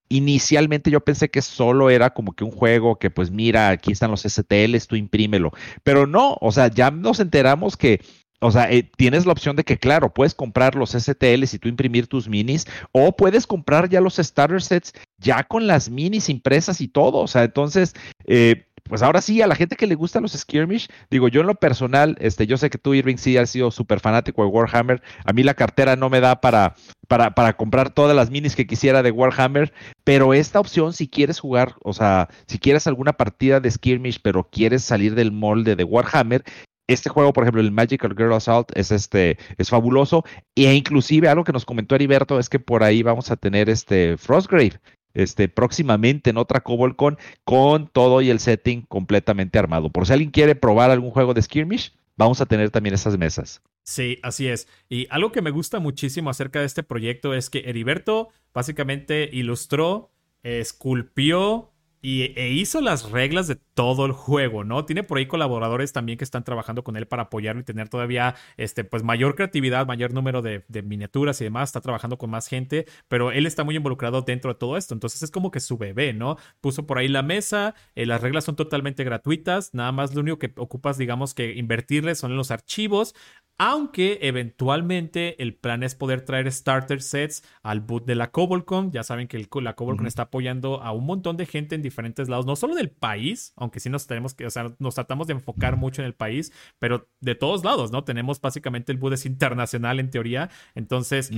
Inicialmente 0.10 0.92
yo 0.92 1.00
pensé 1.00 1.30
que 1.30 1.42
solo 1.42 1.90
era 1.90 2.12
como 2.12 2.34
que 2.34 2.44
un 2.44 2.52
juego 2.52 3.00
que 3.00 3.10
pues 3.10 3.32
mira, 3.32 3.70
aquí 3.70 3.92
están 3.92 4.12
los 4.12 4.22
STLs, 4.22 4.86
tú 4.86 4.96
imprímelo. 4.96 5.52
Pero 5.82 6.06
no, 6.06 6.38
o 6.40 6.52
sea, 6.52 6.68
ya 6.68 6.92
nos 6.92 7.20
enteramos 7.20 7.78
que 7.78 8.00
o 8.44 8.52
sea, 8.52 8.70
eh, 8.72 8.84
tienes 8.98 9.26
la 9.26 9.32
opción 9.32 9.56
de 9.56 9.64
que, 9.64 9.78
claro, 9.78 10.14
puedes 10.14 10.36
comprar 10.36 10.76
los 10.76 10.92
STLs 10.92 11.54
y 11.54 11.60
tú 11.60 11.70
imprimir 11.70 12.08
tus 12.08 12.28
minis, 12.28 12.68
o 12.92 13.16
puedes 13.16 13.48
comprar 13.48 13.90
ya 13.90 14.02
los 14.02 14.18
starter 14.18 14.62
sets 14.62 14.94
ya 15.18 15.44
con 15.44 15.66
las 15.66 15.90
minis 15.90 16.30
impresas 16.30 16.82
y 16.82 16.88
todo. 16.88 17.20
O 17.20 17.28
sea, 17.28 17.44
entonces, 17.44 17.94
eh, 18.26 18.66
pues 18.84 19.02
ahora 19.02 19.22
sí, 19.22 19.42
a 19.42 19.48
la 19.48 19.56
gente 19.56 19.78
que 19.78 19.88
le 19.88 19.96
gusta 19.96 20.20
los 20.20 20.34
skirmish, 20.34 20.90
digo, 21.10 21.30
yo 21.30 21.42
en 21.42 21.48
lo 21.48 21.56
personal, 21.56 22.18
este, 22.20 22.46
yo 22.46 22.58
sé 22.58 22.70
que 22.70 22.78
tú, 22.78 22.94
Irving, 22.94 23.16
sí 23.16 23.38
has 23.38 23.50
sido 23.50 23.72
súper 23.72 24.02
fanático 24.02 24.44
de 24.44 24.50
Warhammer. 24.50 25.02
A 25.24 25.32
mí 25.32 25.44
la 25.44 25.54
cartera 25.54 25.96
no 25.96 26.10
me 26.10 26.20
da 26.20 26.42
para, 26.42 26.76
para, 27.08 27.34
para 27.34 27.56
comprar 27.56 27.92
todas 27.92 28.16
las 28.16 28.30
minis 28.30 28.58
que 28.58 28.68
quisiera 28.68 29.02
de 29.02 29.12
Warhammer, 29.12 29.74
pero 30.04 30.34
esta 30.34 30.60
opción, 30.60 30.92
si 30.92 31.08
quieres 31.08 31.40
jugar, 31.40 31.76
o 31.84 31.94
sea, 31.94 32.28
si 32.46 32.60
quieres 32.60 32.86
alguna 32.86 33.14
partida 33.14 33.62
de 33.62 33.72
skirmish, 33.72 34.20
pero 34.22 34.50
quieres 34.50 34.84
salir 34.84 35.16
del 35.16 35.32
molde 35.32 35.78
de 35.78 35.86
Warhammer, 35.86 36.44
este 36.88 37.10
juego, 37.10 37.34
por 37.34 37.44
ejemplo, 37.44 37.62
el 37.62 37.72
Magical 37.72 38.16
Girl 38.16 38.34
Assault 38.34 38.72
es 38.76 38.92
este 38.92 39.38
es 39.58 39.70
fabuloso 39.70 40.24
e 40.56 40.74
inclusive 40.74 41.30
algo 41.30 41.44
que 41.44 41.54
nos 41.54 41.66
comentó 41.66 41.96
Heriberto 41.96 42.40
es 42.40 42.50
que 42.50 42.60
por 42.60 42.84
ahí 42.84 43.04
vamos 43.04 43.32
a 43.32 43.38
tener 43.38 43.70
este 43.70 44.18
Frostgrave 44.18 44.80
este 45.14 45.48
próximamente 45.48 46.30
en 46.30 46.38
otra 46.38 46.62
CobolCon 46.62 47.18
con 47.44 47.88
todo 47.88 48.22
y 48.22 48.30
el 48.30 48.40
setting 48.40 48.82
completamente 48.84 49.60
armado. 49.60 49.90
Por 49.90 50.08
si 50.08 50.14
alguien 50.14 50.32
quiere 50.32 50.56
probar 50.56 50.92
algún 50.92 51.12
juego 51.12 51.34
de 51.34 51.42
skirmish, 51.42 51.94
vamos 52.16 52.42
a 52.42 52.46
tener 52.46 52.72
también 52.72 52.96
esas 52.96 53.18
mesas. 53.18 53.62
Sí, 53.84 54.20
así 54.24 54.48
es. 54.48 54.68
Y 54.90 55.08
algo 55.10 55.32
que 55.32 55.42
me 55.42 55.52
gusta 55.52 55.80
muchísimo 55.80 56.30
acerca 56.30 56.60
de 56.60 56.66
este 56.66 56.84
proyecto 56.84 57.34
es 57.34 57.50
que 57.50 57.70
Heriberto 57.70 58.30
básicamente 58.54 59.30
ilustró, 59.32 60.12
esculpió 60.42 61.73
y, 62.04 62.34
e 62.38 62.50
hizo 62.50 62.82
las 62.82 63.10
reglas 63.12 63.48
de 63.48 63.56
todo 63.56 64.06
el 64.06 64.12
juego, 64.12 64.66
¿no? 64.66 64.84
Tiene 64.84 65.04
por 65.04 65.18
ahí 65.18 65.26
colaboradores 65.26 65.94
también 65.94 66.18
que 66.18 66.26
están 66.26 66.44
trabajando 66.44 66.84
con 66.84 66.98
él 66.98 67.08
para 67.08 67.24
apoyarlo 67.24 67.62
y 67.62 67.64
tener 67.64 67.88
todavía 67.88 68.36
este, 68.58 68.84
pues 68.84 69.04
mayor 69.04 69.36
creatividad, 69.36 69.88
mayor 69.88 70.14
número 70.14 70.42
de, 70.42 70.66
miniaturas 70.84 71.40
y 71.40 71.46
demás. 71.46 71.70
Está 71.70 71.80
trabajando 71.80 72.18
con 72.18 72.30
más 72.30 72.48
gente, 72.48 72.86
pero 73.08 73.32
él 73.32 73.46
está 73.46 73.64
muy 73.64 73.78
involucrado 73.78 74.22
dentro 74.22 74.54
de 74.54 74.60
todo 74.60 74.76
esto. 74.76 74.94
Entonces 74.94 75.24
es 75.24 75.32
como 75.32 75.50
que 75.50 75.62
su 75.62 75.78
bebé, 75.78 76.12
¿no? 76.14 76.36
Puso 76.60 76.86
por 76.86 76.98
ahí 76.98 77.08
la 77.08 77.24
mesa, 77.24 77.74
eh, 77.96 78.06
las 78.06 78.20
reglas 78.22 78.44
son 78.44 78.58
totalmente 78.58 79.06
gratuitas, 79.06 79.74
nada 79.74 79.94
más 79.94 80.14
lo 80.14 80.22
único 80.22 80.40
que 80.40 80.52
ocupas, 80.58 80.98
digamos, 80.98 81.34
que 81.34 81.54
invertirle 81.56 82.16
son 82.16 82.32
en 82.32 82.38
los 82.38 82.52
archivos. 82.52 83.16
Aunque 83.60 84.18
eventualmente 84.24 85.42
el 85.42 85.56
plan 85.56 85.84
es 85.84 85.94
poder 85.94 86.22
traer 86.26 86.52
starter 86.52 87.02
sets 87.02 87.44
al 87.62 87.82
boot 87.82 88.04
de 88.06 88.16
la 88.16 88.32
Cobolcon. 88.32 88.92
Ya 88.92 89.04
saben 89.04 89.28
que 89.28 89.48
la 89.62 89.76
Cobolcon 89.76 90.08
está 90.08 90.24
apoyando 90.24 90.82
a 90.82 90.92
un 90.92 91.06
montón 91.06 91.38
de 91.38 91.46
gente 91.46 91.76
en 91.76 91.84
diferentes 91.94 92.28
lados, 92.28 92.46
no 92.46 92.56
solo 92.56 92.76
del 92.76 92.90
país, 92.90 93.54
aunque 93.56 93.80
sí 93.80 93.90
nos 93.90 94.08
tenemos 94.08 94.34
que, 94.34 94.46
o 94.46 94.50
sea, 94.50 94.74
nos 94.80 94.96
tratamos 94.96 95.28
de 95.28 95.34
enfocar 95.34 95.78
mucho 95.78 96.02
en 96.02 96.08
el 96.08 96.14
país, 96.14 96.52
pero 96.80 97.08
de 97.22 97.36
todos 97.36 97.64
lados, 97.64 97.92
¿no? 97.92 98.04
Tenemos 98.04 98.42
básicamente 98.42 98.92
el 98.92 98.98
boot 98.98 99.14
es 99.14 99.26
internacional 99.26 100.00
en 100.00 100.10
teoría. 100.10 100.50
Entonces, 100.76 101.32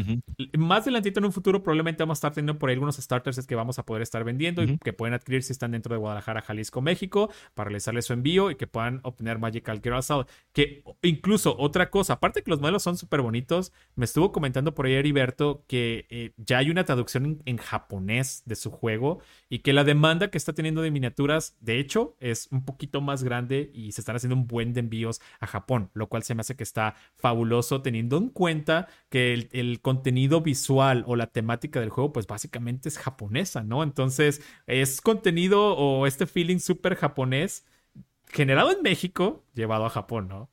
más 0.58 0.82
adelantito 0.84 1.20
en 1.20 1.26
un 1.26 1.32
futuro 1.32 1.62
probablemente 1.62 2.04
vamos 2.04 2.18
a 2.18 2.20
estar 2.20 2.34
teniendo 2.34 2.58
por 2.58 2.70
ahí 2.70 2.74
algunos 2.74 2.96
starter 2.96 3.34
sets 3.34 3.46
que 3.46 3.56
vamos 3.56 3.78
a 3.78 3.84
poder 3.86 4.02
estar 4.02 4.24
vendiendo 4.24 4.64
y 4.64 4.78
que 4.78 4.94
pueden 4.94 5.14
adquirir 5.14 5.44
si 5.44 5.52
están 5.52 5.72
dentro 5.72 5.94
de 5.94 6.00
Guadalajara, 6.00 6.42
Jalisco, 6.42 6.82
México, 6.82 7.30
para 7.54 7.68
realizarles 7.68 8.06
su 8.06 8.14
envío 8.14 8.50
y 8.50 8.56
que 8.56 8.68
puedan 8.68 9.02
obtener 9.04 9.38
Magical 9.38 9.82
Girl 9.84 10.00
Que 10.54 10.84
incluso 11.04 11.56
otra 11.58 11.90
cosa 11.90 12.16
aparte 12.16 12.44
que 12.44 12.50
los 12.50 12.60
modelos 12.60 12.84
son 12.84 12.98
súper 12.98 13.22
bonitos, 13.22 13.72
me 13.96 14.06
estuvo 14.06 14.32
comentando 14.32 14.74
por 14.74 14.86
ahí 14.86 14.94
Heriberto 14.94 15.64
que 15.68 16.08
eh, 16.10 16.34
ya 16.38 16.60
hay 16.60 16.70
una 16.70 16.84
traducción 16.84 17.42
en, 17.46 17.58
japonés 17.58 18.44
de 18.46 18.56
su 18.56 18.72
juego 18.72 19.20
y 19.50 19.60
que 19.60 19.74
la 19.74 19.84
demanda 19.84 20.30
que 20.30 20.38
está 20.46 20.54
teniendo 20.54 20.82
de 20.82 20.92
miniaturas, 20.92 21.58
de 21.60 21.80
hecho, 21.80 22.16
es 22.20 22.48
un 22.52 22.64
poquito 22.64 23.02
más 23.02 23.24
grande 23.24 23.72
y 23.74 23.92
se 23.92 24.02
están 24.02 24.16
haciendo 24.16 24.36
un 24.36 24.48
buen 24.48 24.74
de 24.74 24.82
envíos 24.82 25.22
a 25.40 25.48
Japón, 25.48 25.90
lo 25.94 26.08
cual 26.08 26.24
se 26.24 26.36
me 26.36 26.42
hace 26.42 26.56
que 26.56 26.64
está 26.64 26.96
fabuloso 27.16 27.82
teniendo 27.82 28.18
en 28.18 28.30
cuenta 28.30 28.88
que 29.10 29.34
el, 29.52 29.82
contenido 29.82 30.42
visual 30.42 31.04
o 31.08 31.16
la 31.16 31.28
temática 31.28 31.80
del 31.80 31.90
juego, 31.90 32.14
pues 32.14 32.28
básicamente 32.28 32.90
es 32.90 32.98
japonesa, 32.98 33.64
¿no? 33.64 33.84
Entonces, 33.84 34.42
es 34.68 35.02
contenido 35.02 35.76
o 35.76 36.08
este 36.08 36.26
feeling 36.28 36.60
súper 36.60 36.96
japonés 36.96 37.66
generado 38.28 38.72
en 38.72 38.82
México, 38.82 39.44
llevado 39.54 39.86
a 39.86 39.90
Japón, 39.90 40.28
¿no? 40.28 40.50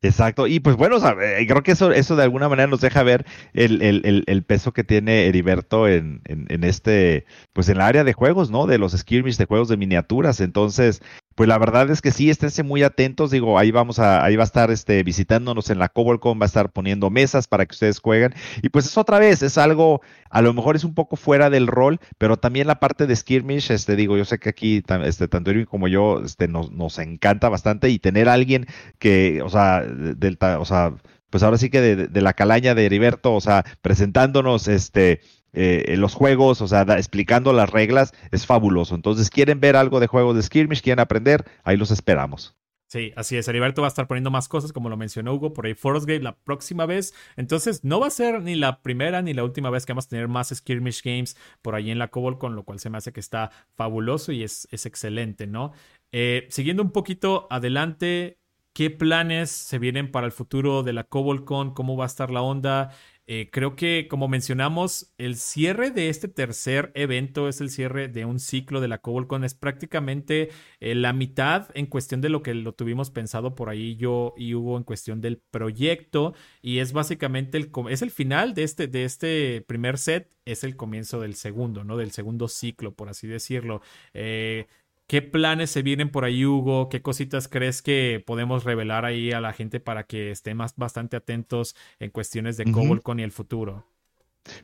Exacto, 0.00 0.46
y 0.46 0.60
pues 0.60 0.76
bueno, 0.76 0.96
eh, 1.20 1.44
creo 1.48 1.62
que 1.64 1.72
eso, 1.72 1.90
eso 1.90 2.14
de 2.14 2.22
alguna 2.22 2.48
manera 2.48 2.68
nos 2.68 2.80
deja 2.80 3.02
ver 3.02 3.26
el, 3.52 3.82
el, 3.82 4.24
el, 4.26 4.42
peso 4.44 4.72
que 4.72 4.84
tiene 4.84 5.26
Heriberto 5.26 5.88
en, 5.88 6.22
en, 6.26 6.46
en, 6.50 6.62
este, 6.62 7.26
pues 7.52 7.68
en 7.68 7.76
el 7.76 7.82
área 7.82 8.04
de 8.04 8.12
juegos, 8.12 8.50
¿no? 8.50 8.66
De 8.68 8.78
los 8.78 8.92
skirmish, 8.92 9.36
de 9.38 9.46
juegos 9.46 9.68
de 9.68 9.76
miniaturas. 9.76 10.40
Entonces, 10.40 11.02
pues 11.38 11.46
la 11.46 11.56
verdad 11.56 11.88
es 11.88 12.02
que 12.02 12.10
sí, 12.10 12.30
esténse 12.30 12.64
muy 12.64 12.82
atentos, 12.82 13.30
digo, 13.30 13.60
ahí 13.60 13.70
vamos 13.70 14.00
a, 14.00 14.24
ahí 14.24 14.34
va 14.34 14.42
a 14.42 14.44
estar 14.44 14.72
este, 14.72 15.04
visitándonos 15.04 15.70
en 15.70 15.78
la 15.78 15.88
Cobolcon, 15.88 16.40
va 16.40 16.46
a 16.46 16.46
estar 16.46 16.72
poniendo 16.72 17.10
mesas 17.10 17.46
para 17.46 17.64
que 17.64 17.74
ustedes 17.74 18.00
jueguen. 18.00 18.34
Y 18.60 18.70
pues 18.70 18.86
es 18.86 18.98
otra 18.98 19.20
vez, 19.20 19.44
es 19.44 19.56
algo, 19.56 20.00
a 20.30 20.42
lo 20.42 20.52
mejor 20.52 20.74
es 20.74 20.82
un 20.82 20.94
poco 20.94 21.14
fuera 21.14 21.48
del 21.48 21.68
rol, 21.68 22.00
pero 22.18 22.38
también 22.38 22.66
la 22.66 22.80
parte 22.80 23.06
de 23.06 23.14
skirmish, 23.14 23.70
este, 23.70 23.94
digo, 23.94 24.16
yo 24.16 24.24
sé 24.24 24.40
que 24.40 24.48
aquí, 24.48 24.82
este, 25.04 25.28
tanto 25.28 25.52
Irving 25.52 25.66
como 25.66 25.86
yo, 25.86 26.24
este, 26.24 26.48
nos, 26.48 26.72
nos 26.72 26.98
encanta 26.98 27.48
bastante 27.48 27.88
y 27.88 28.00
tener 28.00 28.28
a 28.28 28.32
alguien 28.32 28.66
que, 28.98 29.40
o 29.42 29.48
sea, 29.48 29.82
del, 29.82 30.38
o 30.42 30.64
sea, 30.64 30.94
pues 31.30 31.44
ahora 31.44 31.56
sí 31.56 31.70
que 31.70 31.80
de, 31.80 32.08
de, 32.08 32.20
la 32.20 32.32
calaña 32.32 32.74
de 32.74 32.84
Heriberto, 32.84 33.32
o 33.32 33.40
sea, 33.40 33.64
presentándonos 33.80 34.66
este 34.66 35.20
eh, 35.52 35.94
los 35.96 36.14
juegos, 36.14 36.60
o 36.60 36.68
sea, 36.68 36.82
explicando 36.96 37.52
las 37.52 37.70
reglas, 37.70 38.12
es 38.30 38.46
fabuloso. 38.46 38.94
Entonces, 38.94 39.30
quieren 39.30 39.60
ver 39.60 39.76
algo 39.76 40.00
de 40.00 40.06
juegos 40.06 40.36
de 40.36 40.42
skirmish, 40.42 40.82
quieren 40.82 41.00
aprender, 41.00 41.44
ahí 41.64 41.76
los 41.76 41.90
esperamos. 41.90 42.54
Sí, 42.88 43.12
así 43.16 43.36
es. 43.36 43.46
Heriberto 43.46 43.82
va 43.82 43.88
a 43.88 43.90
estar 43.90 44.06
poniendo 44.06 44.30
más 44.30 44.48
cosas, 44.48 44.72
como 44.72 44.88
lo 44.88 44.96
mencionó 44.96 45.34
Hugo, 45.34 45.52
por 45.52 45.66
ahí 45.66 45.74
Forest 45.74 46.06
Gate 46.06 46.22
la 46.22 46.36
próxima 46.36 46.86
vez. 46.86 47.14
Entonces, 47.36 47.84
no 47.84 48.00
va 48.00 48.06
a 48.06 48.10
ser 48.10 48.40
ni 48.42 48.54
la 48.54 48.80
primera 48.80 49.20
ni 49.20 49.34
la 49.34 49.44
última 49.44 49.68
vez 49.68 49.84
que 49.84 49.92
vamos 49.92 50.06
a 50.06 50.08
tener 50.08 50.26
más 50.26 50.48
Skirmish 50.48 51.02
Games 51.02 51.36
por 51.60 51.74
ahí 51.74 51.90
en 51.90 51.98
la 51.98 52.08
Cobol, 52.08 52.38
con 52.38 52.56
lo 52.56 52.64
cual 52.64 52.78
se 52.80 52.88
me 52.88 52.96
hace 52.96 53.12
que 53.12 53.20
está 53.20 53.50
fabuloso 53.76 54.32
y 54.32 54.42
es, 54.42 54.66
es 54.70 54.86
excelente, 54.86 55.46
¿no? 55.46 55.72
Eh, 56.12 56.46
siguiendo 56.48 56.82
un 56.82 56.90
poquito 56.90 57.46
adelante, 57.50 58.38
¿qué 58.72 58.88
planes 58.88 59.50
se 59.50 59.78
vienen 59.78 60.10
para 60.10 60.26
el 60.26 60.32
futuro 60.32 60.82
de 60.82 60.94
la 60.94 61.04
CobolCon? 61.04 61.74
¿Cómo 61.74 61.96
va 61.98 62.04
a 62.04 62.06
estar 62.06 62.30
la 62.30 62.40
onda? 62.40 62.90
Eh, 63.30 63.50
creo 63.52 63.76
que, 63.76 64.08
como 64.08 64.26
mencionamos, 64.26 65.12
el 65.18 65.36
cierre 65.36 65.90
de 65.90 66.08
este 66.08 66.28
tercer 66.28 66.90
evento 66.94 67.46
es 67.46 67.60
el 67.60 67.68
cierre 67.68 68.08
de 68.08 68.24
un 68.24 68.40
ciclo 68.40 68.80
de 68.80 68.88
la 68.88 69.02
CobolCon. 69.02 69.44
Es 69.44 69.52
prácticamente 69.52 70.48
eh, 70.80 70.94
la 70.94 71.12
mitad 71.12 71.68
en 71.74 71.84
cuestión 71.86 72.22
de 72.22 72.30
lo 72.30 72.42
que 72.42 72.54
lo 72.54 72.72
tuvimos 72.72 73.10
pensado 73.10 73.54
por 73.54 73.68
ahí 73.68 73.96
yo 73.96 74.32
y 74.38 74.54
Hugo 74.54 74.78
en 74.78 74.84
cuestión 74.84 75.20
del 75.20 75.42
proyecto. 75.50 76.32
Y 76.62 76.78
es 76.78 76.94
básicamente 76.94 77.58
el, 77.58 77.70
es 77.90 78.00
el 78.00 78.10
final 78.10 78.54
de 78.54 78.62
este, 78.62 78.86
de 78.86 79.04
este 79.04 79.60
primer 79.60 79.98
set, 79.98 80.32
es 80.46 80.64
el 80.64 80.74
comienzo 80.76 81.20
del 81.20 81.34
segundo, 81.34 81.84
¿no? 81.84 81.98
Del 81.98 82.12
segundo 82.12 82.48
ciclo, 82.48 82.94
por 82.94 83.10
así 83.10 83.26
decirlo. 83.26 83.82
Eh, 84.14 84.68
¿Qué 85.08 85.22
planes 85.22 85.70
se 85.70 85.80
vienen 85.80 86.10
por 86.10 86.26
ahí, 86.26 86.44
Hugo? 86.44 86.90
¿Qué 86.90 87.00
cositas 87.00 87.48
crees 87.48 87.80
que 87.80 88.22
podemos 88.26 88.64
revelar 88.64 89.06
ahí 89.06 89.32
a 89.32 89.40
la 89.40 89.54
gente 89.54 89.80
para 89.80 90.04
que 90.04 90.30
estén 90.30 90.58
más 90.58 90.76
bastante 90.76 91.16
atentos 91.16 91.74
en 91.98 92.10
cuestiones 92.10 92.58
de 92.58 92.64
uh 92.64 93.14
y 93.16 93.22
el 93.22 93.32
futuro? 93.32 93.86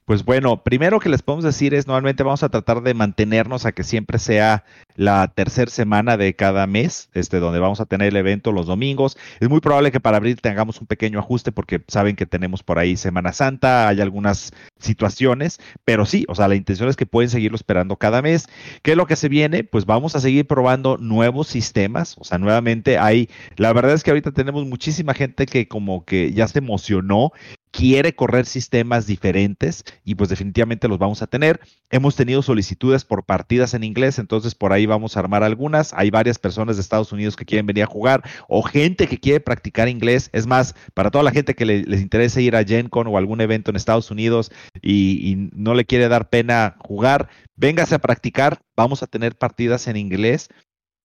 Pues 0.04 0.24
bueno, 0.24 0.62
primero 0.62 1.00
que 1.00 1.08
les 1.08 1.22
podemos 1.22 1.44
decir 1.44 1.74
es, 1.74 1.86
normalmente 1.86 2.22
vamos 2.22 2.42
a 2.42 2.48
tratar 2.48 2.82
de 2.82 2.94
mantenernos 2.94 3.66
a 3.66 3.72
que 3.72 3.84
siempre 3.84 4.18
sea 4.18 4.64
la 4.96 5.28
tercera 5.28 5.70
semana 5.70 6.16
de 6.16 6.34
cada 6.34 6.66
mes, 6.66 7.10
este, 7.14 7.40
donde 7.40 7.58
vamos 7.58 7.80
a 7.80 7.86
tener 7.86 8.08
el 8.08 8.16
evento 8.16 8.52
los 8.52 8.66
domingos. 8.66 9.16
Es 9.40 9.48
muy 9.48 9.60
probable 9.60 9.92
que 9.92 10.00
para 10.00 10.18
abril 10.18 10.40
tengamos 10.40 10.80
un 10.80 10.86
pequeño 10.86 11.18
ajuste 11.18 11.52
porque 11.52 11.82
saben 11.88 12.16
que 12.16 12.26
tenemos 12.26 12.62
por 12.62 12.78
ahí 12.78 12.96
Semana 12.96 13.32
Santa, 13.32 13.88
hay 13.88 14.00
algunas 14.00 14.52
situaciones, 14.78 15.60
pero 15.84 16.06
sí, 16.06 16.24
o 16.28 16.34
sea, 16.34 16.48
la 16.48 16.54
intención 16.54 16.88
es 16.88 16.96
que 16.96 17.06
pueden 17.06 17.30
seguirlo 17.30 17.56
esperando 17.56 17.96
cada 17.96 18.22
mes. 18.22 18.46
¿Qué 18.82 18.92
es 18.92 18.96
lo 18.96 19.06
que 19.06 19.16
se 19.16 19.28
viene? 19.28 19.64
Pues 19.64 19.86
vamos 19.86 20.16
a 20.16 20.20
seguir 20.20 20.46
probando 20.46 20.96
nuevos 20.98 21.48
sistemas, 21.48 22.16
o 22.18 22.24
sea, 22.24 22.38
nuevamente 22.38 22.98
hay, 22.98 23.28
la 23.56 23.72
verdad 23.72 23.94
es 23.94 24.02
que 24.02 24.10
ahorita 24.10 24.32
tenemos 24.32 24.66
muchísima 24.66 25.14
gente 25.14 25.46
que 25.46 25.68
como 25.68 26.04
que 26.04 26.32
ya 26.32 26.46
se 26.48 26.58
emocionó 26.58 27.32
quiere 27.74 28.14
correr 28.14 28.46
sistemas 28.46 29.04
diferentes 29.04 29.84
y 30.04 30.14
pues 30.14 30.30
definitivamente 30.30 30.86
los 30.86 30.98
vamos 30.98 31.22
a 31.22 31.26
tener. 31.26 31.60
Hemos 31.90 32.14
tenido 32.14 32.40
solicitudes 32.40 33.04
por 33.04 33.24
partidas 33.24 33.74
en 33.74 33.82
inglés, 33.82 34.20
entonces 34.20 34.54
por 34.54 34.72
ahí 34.72 34.86
vamos 34.86 35.16
a 35.16 35.20
armar 35.20 35.42
algunas. 35.42 35.92
Hay 35.92 36.10
varias 36.10 36.38
personas 36.38 36.76
de 36.76 36.82
Estados 36.82 37.10
Unidos 37.10 37.34
que 37.34 37.44
quieren 37.44 37.66
venir 37.66 37.82
a 37.82 37.88
jugar 37.88 38.22
o 38.48 38.62
gente 38.62 39.08
que 39.08 39.18
quiere 39.18 39.40
practicar 39.40 39.88
inglés. 39.88 40.30
Es 40.32 40.46
más, 40.46 40.76
para 40.94 41.10
toda 41.10 41.24
la 41.24 41.32
gente 41.32 41.54
que 41.54 41.66
les 41.66 42.00
interese 42.00 42.42
ir 42.42 42.54
a 42.54 42.64
GenCon 42.64 43.08
o 43.08 43.18
algún 43.18 43.40
evento 43.40 43.72
en 43.72 43.76
Estados 43.76 44.08
Unidos 44.10 44.52
y, 44.80 45.32
y 45.32 45.50
no 45.52 45.74
le 45.74 45.84
quiere 45.84 46.06
dar 46.06 46.28
pena 46.28 46.76
jugar, 46.78 47.28
véngase 47.56 47.96
a 47.96 47.98
practicar. 47.98 48.60
Vamos 48.76 49.02
a 49.02 49.08
tener 49.08 49.36
partidas 49.36 49.88
en 49.88 49.96
inglés 49.96 50.48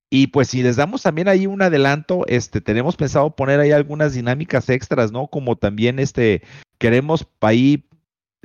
y 0.10 0.28
pues 0.28 0.47
si 0.49 0.64
les 0.64 0.76
damos 0.76 1.03
también 1.03 1.28
ahí 1.28 1.45
un 1.45 1.62
adelanto, 1.62 2.26
este, 2.28 2.62
tenemos 2.62 2.95
pensado 2.95 3.36
poner 3.36 3.60
ahí 3.60 3.72
algunas 3.72 4.14
dinámicas 4.14 4.70
extras, 4.70 5.12
¿no? 5.12 5.28
Como 5.28 5.55
también 5.55 5.99
este, 5.99 6.41
queremos 6.80 7.28
ahí, 7.41 7.86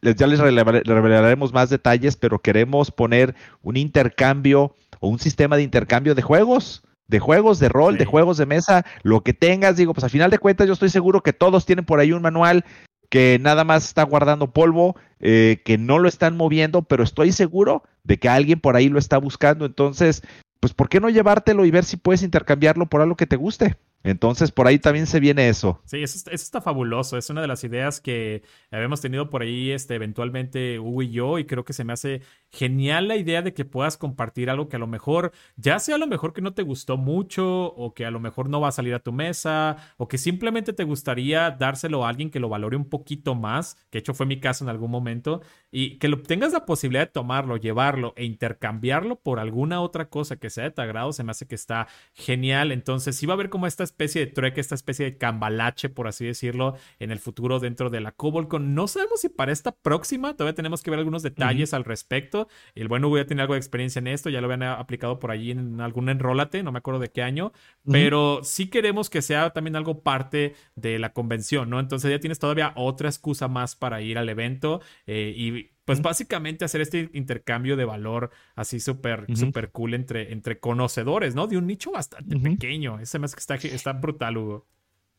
ya 0.03 0.27
les 0.27 0.39
revelaremos 0.39 1.53
más 1.53 1.71
detalles, 1.71 2.17
pero 2.17 2.39
queremos 2.39 2.91
poner 2.91 3.35
un 3.62 3.77
intercambio 3.77 4.75
o 5.01 5.09
un 5.09 5.19
sistema 5.19 5.57
de 5.57 5.62
intercambio 5.62 6.15
de 6.15 6.23
juegos 6.23 6.83
de 7.07 7.21
juegos 7.21 7.59
de 7.59 7.69
rol, 7.69 7.99
de 7.99 8.07
juegos 8.07 8.39
de 8.39 8.47
mesa, 8.47 8.85
lo 9.03 9.23
que 9.23 9.35
tengas, 9.35 9.77
digo, 9.77 9.93
pues 9.93 10.05
al 10.05 10.11
final 10.11 10.31
de 10.31 10.39
cuentas 10.39 10.67
yo 10.67 10.73
estoy 10.73 10.89
seguro 10.89 11.23
que 11.23 11.33
todos 11.33 11.67
tienen 11.67 11.85
por 11.85 12.01
ahí 12.01 12.12
un 12.12 12.23
manual 12.23 12.65
que 13.11 13.39
nada 13.41 13.65
más 13.65 13.85
está 13.85 14.03
guardando 14.03 14.53
polvo, 14.53 14.97
eh, 15.21 15.62
que 15.65 15.79
no 15.79 15.99
lo 15.99 16.09
están 16.09 16.37
moviendo, 16.37 16.83
pero 16.83 17.05
estoy 17.05 17.33
seguro 17.33 17.85
de 18.03 18.19
que 18.19 18.29
alguien 18.29 18.59
por 18.59 18.75
ahí 18.75 18.89
lo 18.89 18.99
está 18.99 19.19
buscando. 19.19 19.67
Entonces, 19.67 20.23
pues 20.65 20.73
¿por 20.73 20.89
qué 20.89 20.99
no 20.99 21.11
llevártelo 21.11 21.67
y 21.67 21.71
ver 21.71 21.85
si 21.85 21.99
puedes 21.99 22.23
intercambiarlo 22.23 22.87
por 22.87 23.03
algo 23.03 23.17
que 23.17 23.27
te 23.27 23.37
guste? 23.37 23.77
Entonces, 24.03 24.51
por 24.51 24.67
ahí 24.67 24.79
también 24.79 25.07
se 25.07 25.21
viene 25.21 25.51
eso. 25.51 25.83
Sí, 25.85 26.03
eso, 26.03 26.31
está 26.31 26.62
fabuloso. 26.62 27.19
Es 27.19 27.29
una 27.29 27.43
de 27.43 27.49
las 27.49 27.65
ideas 27.65 28.01
que 28.01 28.43
habíamos 28.71 29.03
tenido 29.03 29.29
por 29.29 29.43
ahí, 29.43 29.73
este, 29.73 29.95
eventualmente 29.95 30.79
Hugo 30.79 31.03
y 31.03 31.11
yo, 31.11 31.39
y 31.39 31.45
creo 31.45 31.67
que 31.67 31.75
se 31.75 31.85
me 31.85 31.93
hace 31.93 32.23
genial 32.55 33.09
la 33.09 33.16
idea 33.16 33.42
de 33.42 33.52
que 33.52 33.64
puedas 33.64 33.96
compartir 33.96 34.48
algo 34.48 34.68
que 34.68 34.76
a 34.76 34.78
lo 34.78 34.86
mejor, 34.86 35.32
ya 35.57 35.78
sea 35.78 35.96
a 35.96 35.98
lo 35.98 36.07
mejor 36.07 36.32
que 36.32 36.40
no 36.40 36.55
te 36.55 36.62
gustó 36.62 36.96
mucho, 36.96 37.66
o 37.74 37.94
que 37.94 38.07
a 38.07 38.11
lo 38.11 38.20
mejor 38.20 38.48
no 38.48 38.61
va 38.61 38.68
a 38.68 38.72
salir 38.72 38.94
a 38.94 39.00
tu 39.00 39.12
mesa, 39.12 39.76
o 39.96 40.07
que 40.09 40.18
simplemente 40.18 40.72
te 40.72 40.84
gustaría 40.84 41.50
dárselo 41.50 42.05
a 42.05 42.09
alguien 42.09 42.30
que 42.30 42.40
lo 42.40 42.48
valore 42.48 42.76
un 42.76 42.88
poquito 42.88 43.34
más, 43.34 43.76
que 43.90 43.98
hecho 43.98 44.14
fue 44.14 44.26
mi 44.26 44.38
caso 44.38 44.64
en 44.64 44.70
algún 44.70 44.90
momento, 44.90 45.42
y 45.70 45.98
que 45.98 46.09
lo, 46.09 46.22
tengas 46.22 46.52
la 46.52 46.64
posibilidad 46.64 47.07
de 47.07 47.12
tomarlo, 47.12 47.57
llevarlo 47.57 48.12
e 48.16 48.24
intercambiarlo 48.24 49.16
por 49.16 49.40
alguna 49.40 49.80
otra 49.80 50.09
cosa 50.09 50.36
que 50.36 50.50
sea 50.50 50.64
de 50.64 50.70
tu 50.70 50.80
agrado, 50.80 51.12
se 51.12 51.24
me 51.24 51.32
hace 51.32 51.46
que 51.46 51.57
está 51.57 51.88
genial. 52.12 52.70
Entonces, 52.70 53.16
sí 53.16 53.26
va 53.26 53.32
a 53.32 53.36
haber 53.36 53.50
como 53.50 53.66
esta 53.66 53.82
especie 53.82 54.24
de 54.24 54.30
trek, 54.30 54.57
esta 54.59 54.76
especie 54.76 55.05
de 55.05 55.18
cambalache, 55.18 55.88
por 55.88 56.07
así 56.07 56.24
decirlo, 56.24 56.76
en 57.00 57.11
el 57.11 57.18
futuro 57.18 57.59
dentro 57.59 57.90
de 57.90 58.00
la 58.00 58.12
Cobolcon. 58.12 58.74
No 58.74 58.86
sabemos 58.86 59.20
si 59.20 59.28
para 59.28 59.50
esta 59.50 59.72
próxima, 59.72 60.34
todavía 60.34 60.55
tenemos 60.55 60.82
que 60.82 60.90
ver 60.90 61.00
algunos 61.00 61.22
detalles 61.22 61.74
al 61.74 61.84
respecto, 61.84 62.43
El 62.74 62.88
buen 62.88 63.05
Hugo 63.05 63.18
ya 63.18 63.26
tiene 63.26 63.42
algo 63.42 63.55
de 63.55 63.59
experiencia 63.59 63.99
en 63.99 64.07
esto, 64.07 64.30
ya 64.30 64.40
lo 64.40 64.47
habían 64.47 64.62
aplicado 64.62 65.18
por 65.18 65.30
allí 65.30 65.51
en 65.51 65.80
algún 65.80 66.09
enrólate, 66.09 66.62
no 66.62 66.72
me 66.72 66.78
acuerdo 66.78 67.01
de 67.01 67.11
qué 67.11 67.22
año, 67.22 67.53
pero 67.90 68.40
sí 68.42 68.68
queremos 68.68 69.11
que 69.11 69.22
sea 69.22 69.51
también 69.51 69.76
algo 69.76 70.03
parte 70.03 70.55
de 70.74 70.99
la 70.99 71.12
convención, 71.12 71.70
¿no? 71.70 71.80
Entonces 71.80 72.11
ya 72.11 72.20
tienes 72.20 72.38
todavía 72.38 72.72
otra 72.76 73.09
excusa 73.09 73.49
más 73.49 73.76
para 73.76 74.01
ir 74.01 74.18
al 74.18 74.28
evento 74.28 74.80
eh, 75.07 75.32
y 75.36 75.70
pues 75.84 76.01
básicamente 76.01 76.64
hacer 76.64 76.80
este 76.80 77.11
intercambio 77.12 77.76
de 77.76 77.84
valor 77.84 78.30
así 78.55 78.80
súper 78.80 79.26
super 79.34 79.70
cool 79.70 79.95
entre, 79.95 80.32
entre 80.32 80.59
conocedores, 80.59 81.34
¿no? 81.34 81.47
De 81.47 81.59
un 81.59 81.66
nicho 81.66 81.92
bastante 81.92 82.38
pequeño. 82.38 82.99
Ese 83.01 83.18
más 83.18 83.34
que 83.34 83.40
está, 83.40 83.55
está 83.57 83.92
brutal, 83.92 84.38
Hugo. 84.38 84.66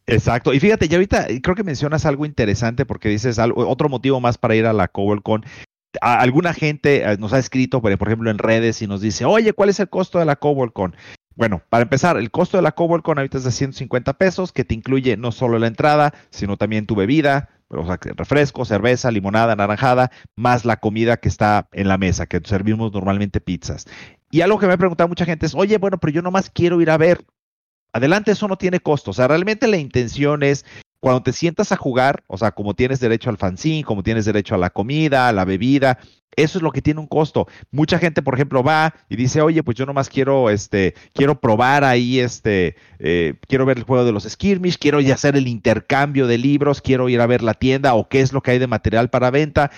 Exacto. 0.08 0.54
Y 0.54 0.60
fíjate, 0.60 0.88
ya 0.88 0.98
ahorita 0.98 1.28
creo 1.42 1.56
que 1.56 1.64
mencionas 1.64 2.06
algo 2.06 2.26
interesante 2.26 2.86
porque 2.86 3.10
dices 3.10 3.40
algo, 3.40 3.68
otro 3.68 3.90
motivo 3.90 4.20
más 4.20 4.38
para 4.38 4.56
ir 4.56 4.66
a 4.66 4.74
la 4.74 4.88
Alguna 6.02 6.54
gente 6.54 7.04
eh, 7.04 7.18
nos 7.18 7.34
ha 7.34 7.40
escrito, 7.40 7.82
por 7.82 7.92
ejemplo, 7.92 8.30
en 8.30 8.38
redes 8.38 8.82
y 8.82 8.88
nos 8.88 9.02
dice, 9.02 9.26
oye, 9.26 9.54
¿cuál 9.54 9.70
es 9.70 9.80
el 9.80 9.90
costo 9.90 10.20
de 10.20 10.26
la 10.26 10.36
CoWorldCon? 10.36 10.96
Bueno, 11.36 11.62
para 11.70 11.84
empezar, 11.84 12.18
el 12.18 12.32
costo 12.32 12.58
de 12.58 12.64
la 12.64 12.72
CoWorldCon 12.72 13.18
ahorita 13.18 13.38
es 13.38 13.44
de 13.44 13.52
150 13.52 14.14
pesos, 14.14 14.54
que 14.54 14.64
te 14.64 14.74
incluye 14.74 15.18
no 15.18 15.32
solo 15.32 15.60
la 15.60 15.68
entrada, 15.68 16.14
sino 16.30 16.56
también 16.56 16.86
tu 16.86 16.96
bebida, 16.96 17.50
o 17.68 17.86
sea, 17.86 18.00
refresco, 18.16 18.64
cerveza, 18.64 19.12
limonada, 19.12 19.56
naranjada, 19.56 20.12
más 20.36 20.66
la 20.66 20.78
comida 20.78 21.18
que 21.18 21.28
está 21.28 21.68
en 21.74 21.88
la 21.88 21.98
mesa, 21.98 22.26
que 22.26 22.40
servimos 22.44 22.94
normalmente 22.94 23.42
pizzas. 23.42 23.86
Y 24.32 24.42
algo 24.42 24.60
que 24.60 24.68
me 24.68 24.74
ha 24.74 24.78
preguntado 24.78 25.08
mucha 25.08 25.26
gente 25.26 25.46
es, 25.46 25.56
oye, 25.56 25.78
bueno, 25.78 25.98
pero 26.00 26.14
yo 26.14 26.22
nomás 26.22 26.50
quiero 26.50 26.82
ir 26.82 26.90
a 26.90 26.98
ver. 26.98 27.26
Adelante, 27.92 28.32
eso 28.32 28.48
no 28.48 28.58
tiene 28.58 28.80
costo. 28.80 29.12
O 29.12 29.14
sea, 29.14 29.28
realmente 29.28 29.68
la 29.68 29.78
intención 29.78 30.44
es 30.44 30.66
cuando 31.00 31.24
te 31.24 31.34
sientas 31.34 31.72
a 31.72 31.78
jugar, 31.78 32.24
o 32.28 32.38
sea, 32.38 32.52
como 32.52 32.74
tienes 32.74 33.00
derecho 33.00 33.30
al 33.30 33.38
fanzine, 33.38 33.84
como 33.84 34.04
tienes 34.04 34.26
derecho 34.26 34.56
a 34.56 34.58
la 34.58 34.70
comida, 34.70 35.28
a 35.28 35.34
la 35.34 35.46
bebida, 35.46 36.00
eso 36.36 36.58
es 36.58 36.62
lo 36.62 36.72
que 36.72 36.82
tiene 36.82 37.00
un 37.00 37.08
costo. 37.08 37.48
Mucha 37.72 38.00
gente, 38.00 38.22
por 38.22 38.34
ejemplo, 38.34 38.64
va 38.64 38.94
y 39.10 39.16
dice, 39.16 39.42
oye, 39.42 39.64
pues 39.64 39.78
yo 39.78 39.86
nomás 39.86 40.10
quiero, 40.10 40.50
este, 40.50 40.96
quiero 41.14 41.40
probar 41.40 41.84
ahí, 41.84 42.20
este, 42.20 42.76
eh, 43.00 43.36
quiero 43.48 43.66
ver 43.66 43.78
el 43.78 43.84
juego 43.84 44.06
de 44.06 44.12
los 44.12 44.24
skirmish, 44.24 44.78
quiero 44.78 45.00
hacer 45.00 45.36
el 45.36 45.48
intercambio 45.48 46.28
de 46.28 46.38
libros, 46.38 46.82
quiero 46.82 47.10
ir 47.10 47.22
a 47.22 47.28
ver 47.28 47.42
la 47.42 47.54
tienda 47.54 47.94
o 47.96 48.10
qué 48.10 48.22
es 48.22 48.34
lo 48.34 48.42
que 48.42 48.52
hay 48.52 48.60
de 48.60 48.68
material 48.68 49.10
para 49.10 49.32
venta 49.32 49.72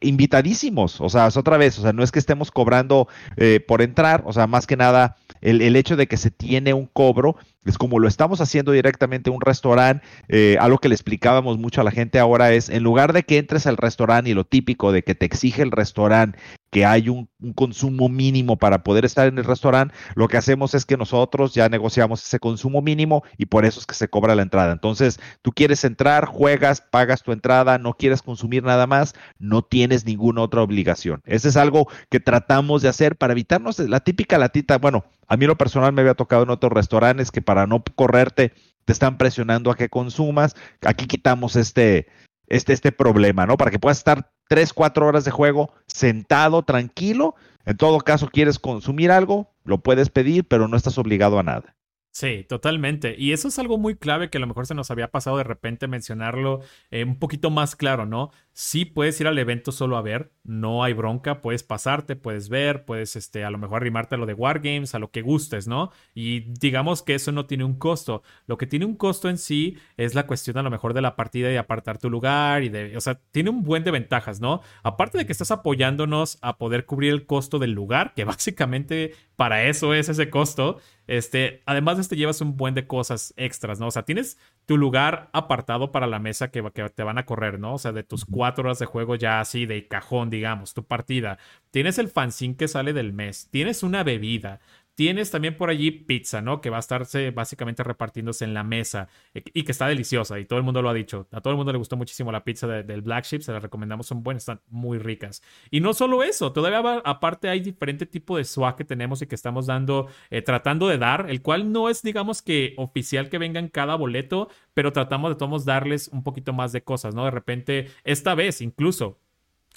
invitadísimos, 0.00 1.00
o 1.00 1.08
sea, 1.08 1.26
es 1.26 1.36
otra 1.36 1.56
vez, 1.56 1.78
o 1.78 1.82
sea, 1.82 1.92
no 1.92 2.02
es 2.02 2.12
que 2.12 2.18
estemos 2.18 2.50
cobrando 2.50 3.08
eh, 3.36 3.60
por 3.66 3.82
entrar, 3.82 4.22
o 4.26 4.32
sea, 4.32 4.46
más 4.46 4.66
que 4.66 4.76
nada 4.76 5.16
el, 5.40 5.60
el, 5.62 5.76
hecho 5.76 5.96
de 5.96 6.06
que 6.06 6.16
se 6.16 6.30
tiene 6.30 6.72
un 6.74 6.86
cobro 6.86 7.36
es 7.64 7.78
como 7.78 7.98
lo 7.98 8.08
estamos 8.08 8.40
haciendo 8.40 8.72
directamente 8.72 9.30
en 9.30 9.36
un 9.36 9.40
restaurante. 9.40 10.04
Eh, 10.28 10.56
algo 10.60 10.78
que 10.78 10.88
le 10.88 10.94
explicábamos 10.94 11.58
mucho 11.58 11.80
a 11.80 11.84
la 11.84 11.90
gente 11.90 12.18
ahora 12.18 12.52
es, 12.52 12.68
en 12.68 12.82
lugar 12.82 13.12
de 13.12 13.22
que 13.22 13.38
entres 13.38 13.66
al 13.66 13.76
restaurante 13.76 14.30
y 14.30 14.34
lo 14.34 14.44
típico 14.44 14.92
de 14.92 15.02
que 15.02 15.14
te 15.14 15.26
exige 15.26 15.62
el 15.62 15.70
restaurante 15.70 16.38
que 16.74 16.84
hay 16.84 17.08
un, 17.08 17.28
consumo 17.54 18.08
mínimo 18.08 18.56
para 18.56 18.82
poder 18.82 19.04
estar 19.04 19.28
en 19.28 19.38
el 19.38 19.44
restaurante, 19.44 19.94
lo 20.16 20.26
que 20.26 20.38
hacemos 20.38 20.74
es 20.74 20.84
que 20.84 20.96
nosotros 20.96 21.54
ya 21.54 21.68
negociamos 21.68 22.24
ese 22.24 22.40
consumo 22.40 22.82
mínimo 22.82 23.22
y 23.38 23.46
por 23.46 23.64
eso 23.64 23.78
es 23.78 23.86
que 23.86 23.94
se 23.94 24.08
cobra 24.08 24.34
la 24.34 24.42
entrada. 24.42 24.72
Entonces, 24.72 25.20
tú 25.40 25.52
quieres 25.52 25.84
entrar, 25.84 26.24
juegas, 26.24 26.80
pagas 26.80 27.22
tu 27.22 27.30
entrada, 27.30 27.78
no 27.78 27.92
quieres 27.94 28.22
consumir 28.22 28.64
nada 28.64 28.88
más, 28.88 29.14
no 29.38 29.62
tienes 29.62 30.04
ninguna 30.04 30.40
otra 30.40 30.62
obligación. 30.62 31.22
Ese 31.26 31.48
es 31.50 31.56
algo 31.56 31.86
que 32.10 32.18
tratamos 32.18 32.82
de 32.82 32.88
hacer 32.88 33.14
para 33.14 33.34
evitarnos 33.34 33.78
la 33.78 34.00
típica 34.00 34.36
latita. 34.36 34.78
Bueno, 34.78 35.04
a 35.28 35.36
mí 35.36 35.46
lo 35.46 35.56
personal 35.56 35.92
me 35.92 36.00
había 36.00 36.14
tocado 36.14 36.42
en 36.42 36.50
otros 36.50 36.72
restaurantes 36.72 37.30
que 37.30 37.40
para 37.40 37.68
no 37.68 37.84
correrte 37.94 38.52
te 38.84 38.92
están 38.92 39.16
presionando 39.16 39.70
a 39.70 39.76
que 39.76 39.90
consumas. 39.90 40.56
Aquí 40.84 41.06
quitamos 41.06 41.54
este, 41.54 42.08
este, 42.48 42.72
este 42.72 42.90
problema, 42.90 43.46
¿no? 43.46 43.56
Para 43.56 43.70
que 43.70 43.78
puedas 43.78 43.98
estar 43.98 44.33
tres, 44.48 44.72
cuatro 44.72 45.06
horas 45.06 45.24
de 45.24 45.30
juego 45.30 45.72
sentado, 45.86 46.62
tranquilo. 46.62 47.34
En 47.64 47.76
todo 47.76 47.98
caso, 48.00 48.28
quieres 48.28 48.58
consumir 48.58 49.10
algo, 49.10 49.50
lo 49.64 49.78
puedes 49.78 50.10
pedir, 50.10 50.44
pero 50.44 50.68
no 50.68 50.76
estás 50.76 50.98
obligado 50.98 51.38
a 51.38 51.42
nada. 51.42 51.74
Sí, 52.14 52.46
totalmente. 52.48 53.16
Y 53.18 53.32
eso 53.32 53.48
es 53.48 53.58
algo 53.58 53.76
muy 53.76 53.96
clave 53.96 54.30
que 54.30 54.38
a 54.38 54.40
lo 54.40 54.46
mejor 54.46 54.66
se 54.68 54.74
nos 54.76 54.88
había 54.92 55.10
pasado 55.10 55.36
de 55.36 55.42
repente 55.42 55.88
mencionarlo 55.88 56.60
eh, 56.92 57.02
un 57.02 57.18
poquito 57.18 57.50
más 57.50 57.74
claro, 57.74 58.06
¿no? 58.06 58.30
Sí 58.56 58.84
puedes 58.84 59.20
ir 59.20 59.26
al 59.26 59.36
evento 59.36 59.72
solo 59.72 59.96
a 59.96 60.02
ver, 60.02 60.30
no 60.44 60.84
hay 60.84 60.92
bronca, 60.92 61.42
puedes 61.42 61.64
pasarte, 61.64 62.14
puedes 62.14 62.48
ver, 62.48 62.84
puedes 62.84 63.16
este, 63.16 63.44
a 63.44 63.50
lo 63.50 63.58
mejor 63.58 63.78
arrimarte 63.78 64.14
a 64.14 64.18
lo 64.18 64.26
de 64.26 64.34
Wargames, 64.34 64.94
a 64.94 65.00
lo 65.00 65.10
que 65.10 65.22
gustes, 65.22 65.66
¿no? 65.66 65.90
Y 66.14 66.52
digamos 66.60 67.02
que 67.02 67.16
eso 67.16 67.32
no 67.32 67.46
tiene 67.46 67.64
un 67.64 67.74
costo. 67.74 68.22
Lo 68.46 68.56
que 68.56 68.68
tiene 68.68 68.84
un 68.84 68.94
costo 68.94 69.28
en 69.28 69.38
sí 69.38 69.76
es 69.96 70.14
la 70.14 70.28
cuestión 70.28 70.56
a 70.56 70.62
lo 70.62 70.70
mejor 70.70 70.94
de 70.94 71.02
la 71.02 71.16
partida 71.16 71.50
y 71.50 71.56
apartar 71.56 71.98
tu 71.98 72.08
lugar 72.08 72.62
y 72.62 72.68
de, 72.68 72.96
o 72.96 73.00
sea, 73.00 73.20
tiene 73.32 73.50
un 73.50 73.64
buen 73.64 73.82
de 73.82 73.90
ventajas, 73.90 74.40
¿no? 74.40 74.60
Aparte 74.84 75.18
de 75.18 75.26
que 75.26 75.32
estás 75.32 75.50
apoyándonos 75.50 76.38
a 76.40 76.56
poder 76.56 76.86
cubrir 76.86 77.12
el 77.12 77.26
costo 77.26 77.58
del 77.58 77.72
lugar, 77.72 78.14
que 78.14 78.22
básicamente 78.24 79.14
para 79.34 79.64
eso 79.64 79.94
es 79.94 80.08
ese 80.08 80.30
costo, 80.30 80.78
este, 81.08 81.62
además 81.66 81.96
de 81.96 82.02
este 82.02 82.16
llevas 82.16 82.40
un 82.40 82.56
buen 82.56 82.74
de 82.74 82.86
cosas 82.86 83.34
extras, 83.36 83.80
¿no? 83.80 83.88
O 83.88 83.90
sea, 83.90 84.04
tienes 84.04 84.38
tu 84.66 84.78
lugar 84.78 85.28
apartado 85.32 85.92
para 85.92 86.06
la 86.06 86.18
mesa 86.18 86.50
que, 86.50 86.62
que 86.72 86.88
te 86.88 87.02
van 87.02 87.18
a 87.18 87.26
correr, 87.26 87.58
¿no? 87.58 87.74
O 87.74 87.78
sea, 87.78 87.92
de 87.92 88.02
tus 88.02 88.24
cuatro 88.24 88.64
horas 88.64 88.78
de 88.78 88.86
juego 88.86 89.14
ya 89.14 89.40
así 89.40 89.66
de 89.66 89.86
cajón, 89.86 90.30
digamos, 90.30 90.74
tu 90.74 90.84
partida. 90.84 91.38
Tienes 91.70 91.98
el 91.98 92.08
fanzine 92.08 92.56
que 92.56 92.68
sale 92.68 92.92
del 92.92 93.12
mes, 93.12 93.48
tienes 93.50 93.82
una 93.82 94.02
bebida, 94.04 94.60
Tienes 94.94 95.30
también 95.30 95.56
por 95.56 95.70
allí 95.70 95.90
pizza, 95.90 96.40
¿no? 96.40 96.60
Que 96.60 96.70
va 96.70 96.76
a 96.76 96.80
estarse 96.80 97.30
básicamente 97.30 97.82
repartiéndose 97.82 98.44
en 98.44 98.54
la 98.54 98.62
mesa 98.62 99.08
eh, 99.34 99.42
y 99.52 99.64
que 99.64 99.72
está 99.72 99.88
deliciosa 99.88 100.38
y 100.38 100.44
todo 100.44 100.58
el 100.58 100.64
mundo 100.64 100.82
lo 100.82 100.88
ha 100.88 100.94
dicho. 100.94 101.28
A 101.32 101.40
todo 101.40 101.52
el 101.52 101.56
mundo 101.56 101.72
le 101.72 101.78
gustó 101.78 101.96
muchísimo 101.96 102.30
la 102.30 102.44
pizza 102.44 102.66
del 102.66 103.02
Black 103.02 103.24
Sheep, 103.24 103.42
se 103.42 103.52
la 103.52 103.60
recomendamos, 103.60 104.06
son 104.06 104.22
buenas, 104.22 104.42
están 104.42 104.60
muy 104.68 104.98
ricas. 104.98 105.42
Y 105.70 105.80
no 105.80 105.94
solo 105.94 106.22
eso, 106.22 106.52
todavía 106.52 107.00
aparte 107.04 107.48
hay 107.48 107.60
diferente 107.60 108.06
tipo 108.06 108.36
de 108.36 108.44
swag 108.44 108.76
que 108.76 108.84
tenemos 108.84 109.22
y 109.22 109.26
que 109.26 109.34
estamos 109.34 109.66
dando, 109.66 110.08
eh, 110.30 110.42
tratando 110.42 110.88
de 110.88 110.98
dar, 110.98 111.26
el 111.28 111.42
cual 111.42 111.72
no 111.72 111.88
es, 111.88 112.02
digamos 112.02 112.42
que 112.42 112.74
oficial 112.76 113.28
que 113.30 113.38
venga 113.38 113.60
en 113.60 113.68
cada 113.68 113.96
boleto, 113.96 114.48
pero 114.74 114.92
tratamos 114.92 115.30
de 115.30 115.36
todos 115.36 115.64
darles 115.64 116.08
un 116.08 116.22
poquito 116.22 116.52
más 116.52 116.72
de 116.72 116.82
cosas, 116.82 117.14
¿no? 117.14 117.24
De 117.24 117.30
repente, 117.30 117.88
esta 118.04 118.34
vez 118.34 118.60
incluso 118.60 119.18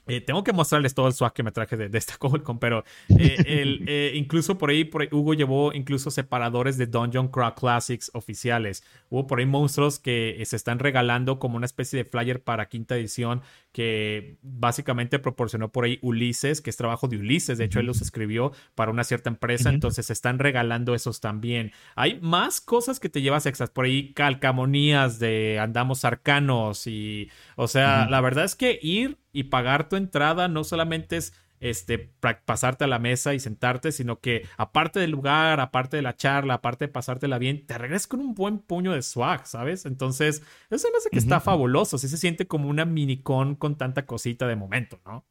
eh, 0.07 0.21
tengo 0.21 0.43
que 0.43 0.53
mostrarles 0.53 0.93
todo 0.93 1.07
el 1.07 1.13
swag 1.13 1.33
que 1.33 1.43
me 1.43 1.51
traje 1.51 1.75
de, 1.77 1.97
esta 1.97 2.15
Comic 2.19 2.43
pero 2.59 2.83
eh, 3.09 3.37
eh, 3.87 4.11
incluso 4.15 4.57
por 4.57 4.69
ahí, 4.69 4.83
por 4.83 5.07
Hugo 5.11 5.33
llevó 5.33 5.73
incluso 5.73 6.11
separadores 6.11 6.77
de 6.77 6.87
Dungeon 6.87 7.27
Crawl 7.27 7.55
Classics 7.55 8.11
oficiales. 8.13 8.83
Hubo 9.09 9.27
por 9.27 9.39
ahí 9.39 9.45
monstruos 9.45 9.99
que 9.99 10.41
se 10.45 10.55
están 10.55 10.79
regalando 10.79 11.39
como 11.39 11.57
una 11.57 11.65
especie 11.65 12.03
de 12.03 12.09
flyer 12.09 12.43
para 12.43 12.67
quinta 12.69 12.95
edición 12.95 13.41
que 13.71 14.37
básicamente 14.41 15.19
proporcionó 15.19 15.71
por 15.71 15.85
ahí 15.85 15.99
Ulises, 16.01 16.61
que 16.61 16.69
es 16.69 16.77
trabajo 16.77 17.07
de 17.07 17.17
Ulises. 17.17 17.57
De 17.57 17.65
hecho, 17.65 17.79
él 17.79 17.85
los 17.85 18.01
escribió 18.01 18.51
para 18.73 18.91
una 18.91 19.03
cierta 19.03 19.29
empresa, 19.29 19.69
entonces 19.69 20.07
se 20.07 20.13
están 20.13 20.39
regalando 20.39 20.95
esos 20.95 21.19
también. 21.19 21.71
Hay 21.95 22.19
más 22.21 22.59
cosas 22.59 22.99
que 22.99 23.09
te 23.09 23.21
llevas 23.21 23.45
extras, 23.45 23.69
por 23.69 23.85
ahí 23.85 24.13
calcamonías 24.13 25.19
de 25.19 25.59
andamos 25.59 26.05
arcanos 26.05 26.87
y, 26.87 27.29
o 27.55 27.67
sea, 27.67 28.07
la 28.09 28.21
verdad 28.21 28.45
es 28.45 28.55
que 28.55 28.79
ir 28.81 29.17
y 29.37 29.43
pagar 29.43 29.87
tu 29.87 29.95
entrada 29.97 30.47
no 30.47 30.63
solamente 30.63 31.17
es 31.17 31.31
este, 31.59 32.11
pasarte 32.45 32.85
a 32.85 32.87
la 32.87 32.97
mesa 32.97 33.35
y 33.35 33.39
sentarte, 33.39 33.91
sino 33.91 34.19
que 34.19 34.47
aparte 34.57 34.99
del 34.99 35.11
lugar, 35.11 35.59
aparte 35.59 35.95
de 35.95 36.01
la 36.01 36.15
charla, 36.15 36.55
aparte 36.55 36.85
de 36.85 36.91
pasártela 36.91 37.37
bien, 37.37 37.67
te 37.67 37.77
regresas 37.77 38.07
con 38.07 38.19
un 38.19 38.33
buen 38.33 38.57
puño 38.57 38.93
de 38.93 39.03
swag, 39.03 39.45
¿sabes? 39.45 39.85
Entonces, 39.85 40.41
eso 40.71 40.87
me 40.91 40.97
hace 40.97 41.11
que 41.11 41.19
está 41.19 41.39
fabuloso, 41.39 41.99
sí 41.99 42.07
se 42.07 42.17
siente 42.17 42.47
como 42.47 42.67
una 42.67 42.85
minicon 42.85 43.53
con 43.53 43.75
tanta 43.75 44.07
cosita 44.07 44.47
de 44.47 44.55
momento, 44.55 44.99
¿no? 45.05 45.23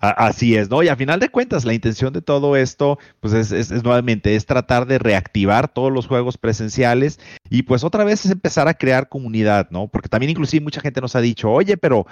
Así 0.00 0.56
es, 0.56 0.70
¿no? 0.70 0.82
Y 0.82 0.88
a 0.88 0.96
final 0.96 1.20
de 1.20 1.28
cuentas, 1.28 1.66
la 1.66 1.74
intención 1.74 2.12
de 2.14 2.22
todo 2.22 2.56
esto, 2.56 2.98
pues 3.20 3.34
es, 3.34 3.52
es, 3.52 3.82
nuevamente, 3.82 4.34
es 4.34 4.46
tratar 4.46 4.86
de 4.86 4.98
reactivar 4.98 5.68
todos 5.68 5.92
los 5.92 6.06
juegos 6.06 6.38
presenciales 6.38 7.18
y 7.50 7.64
pues 7.64 7.84
otra 7.84 8.04
vez 8.04 8.24
es 8.24 8.30
empezar 8.30 8.68
a 8.68 8.74
crear 8.74 9.10
comunidad, 9.10 9.68
¿no? 9.70 9.88
Porque 9.88 10.08
también 10.08 10.30
inclusive 10.30 10.62
mucha 10.62 10.80
gente 10.80 11.00
nos 11.00 11.16
ha 11.16 11.20
dicho, 11.20 11.50
oye, 11.50 11.76
pero 11.76 12.06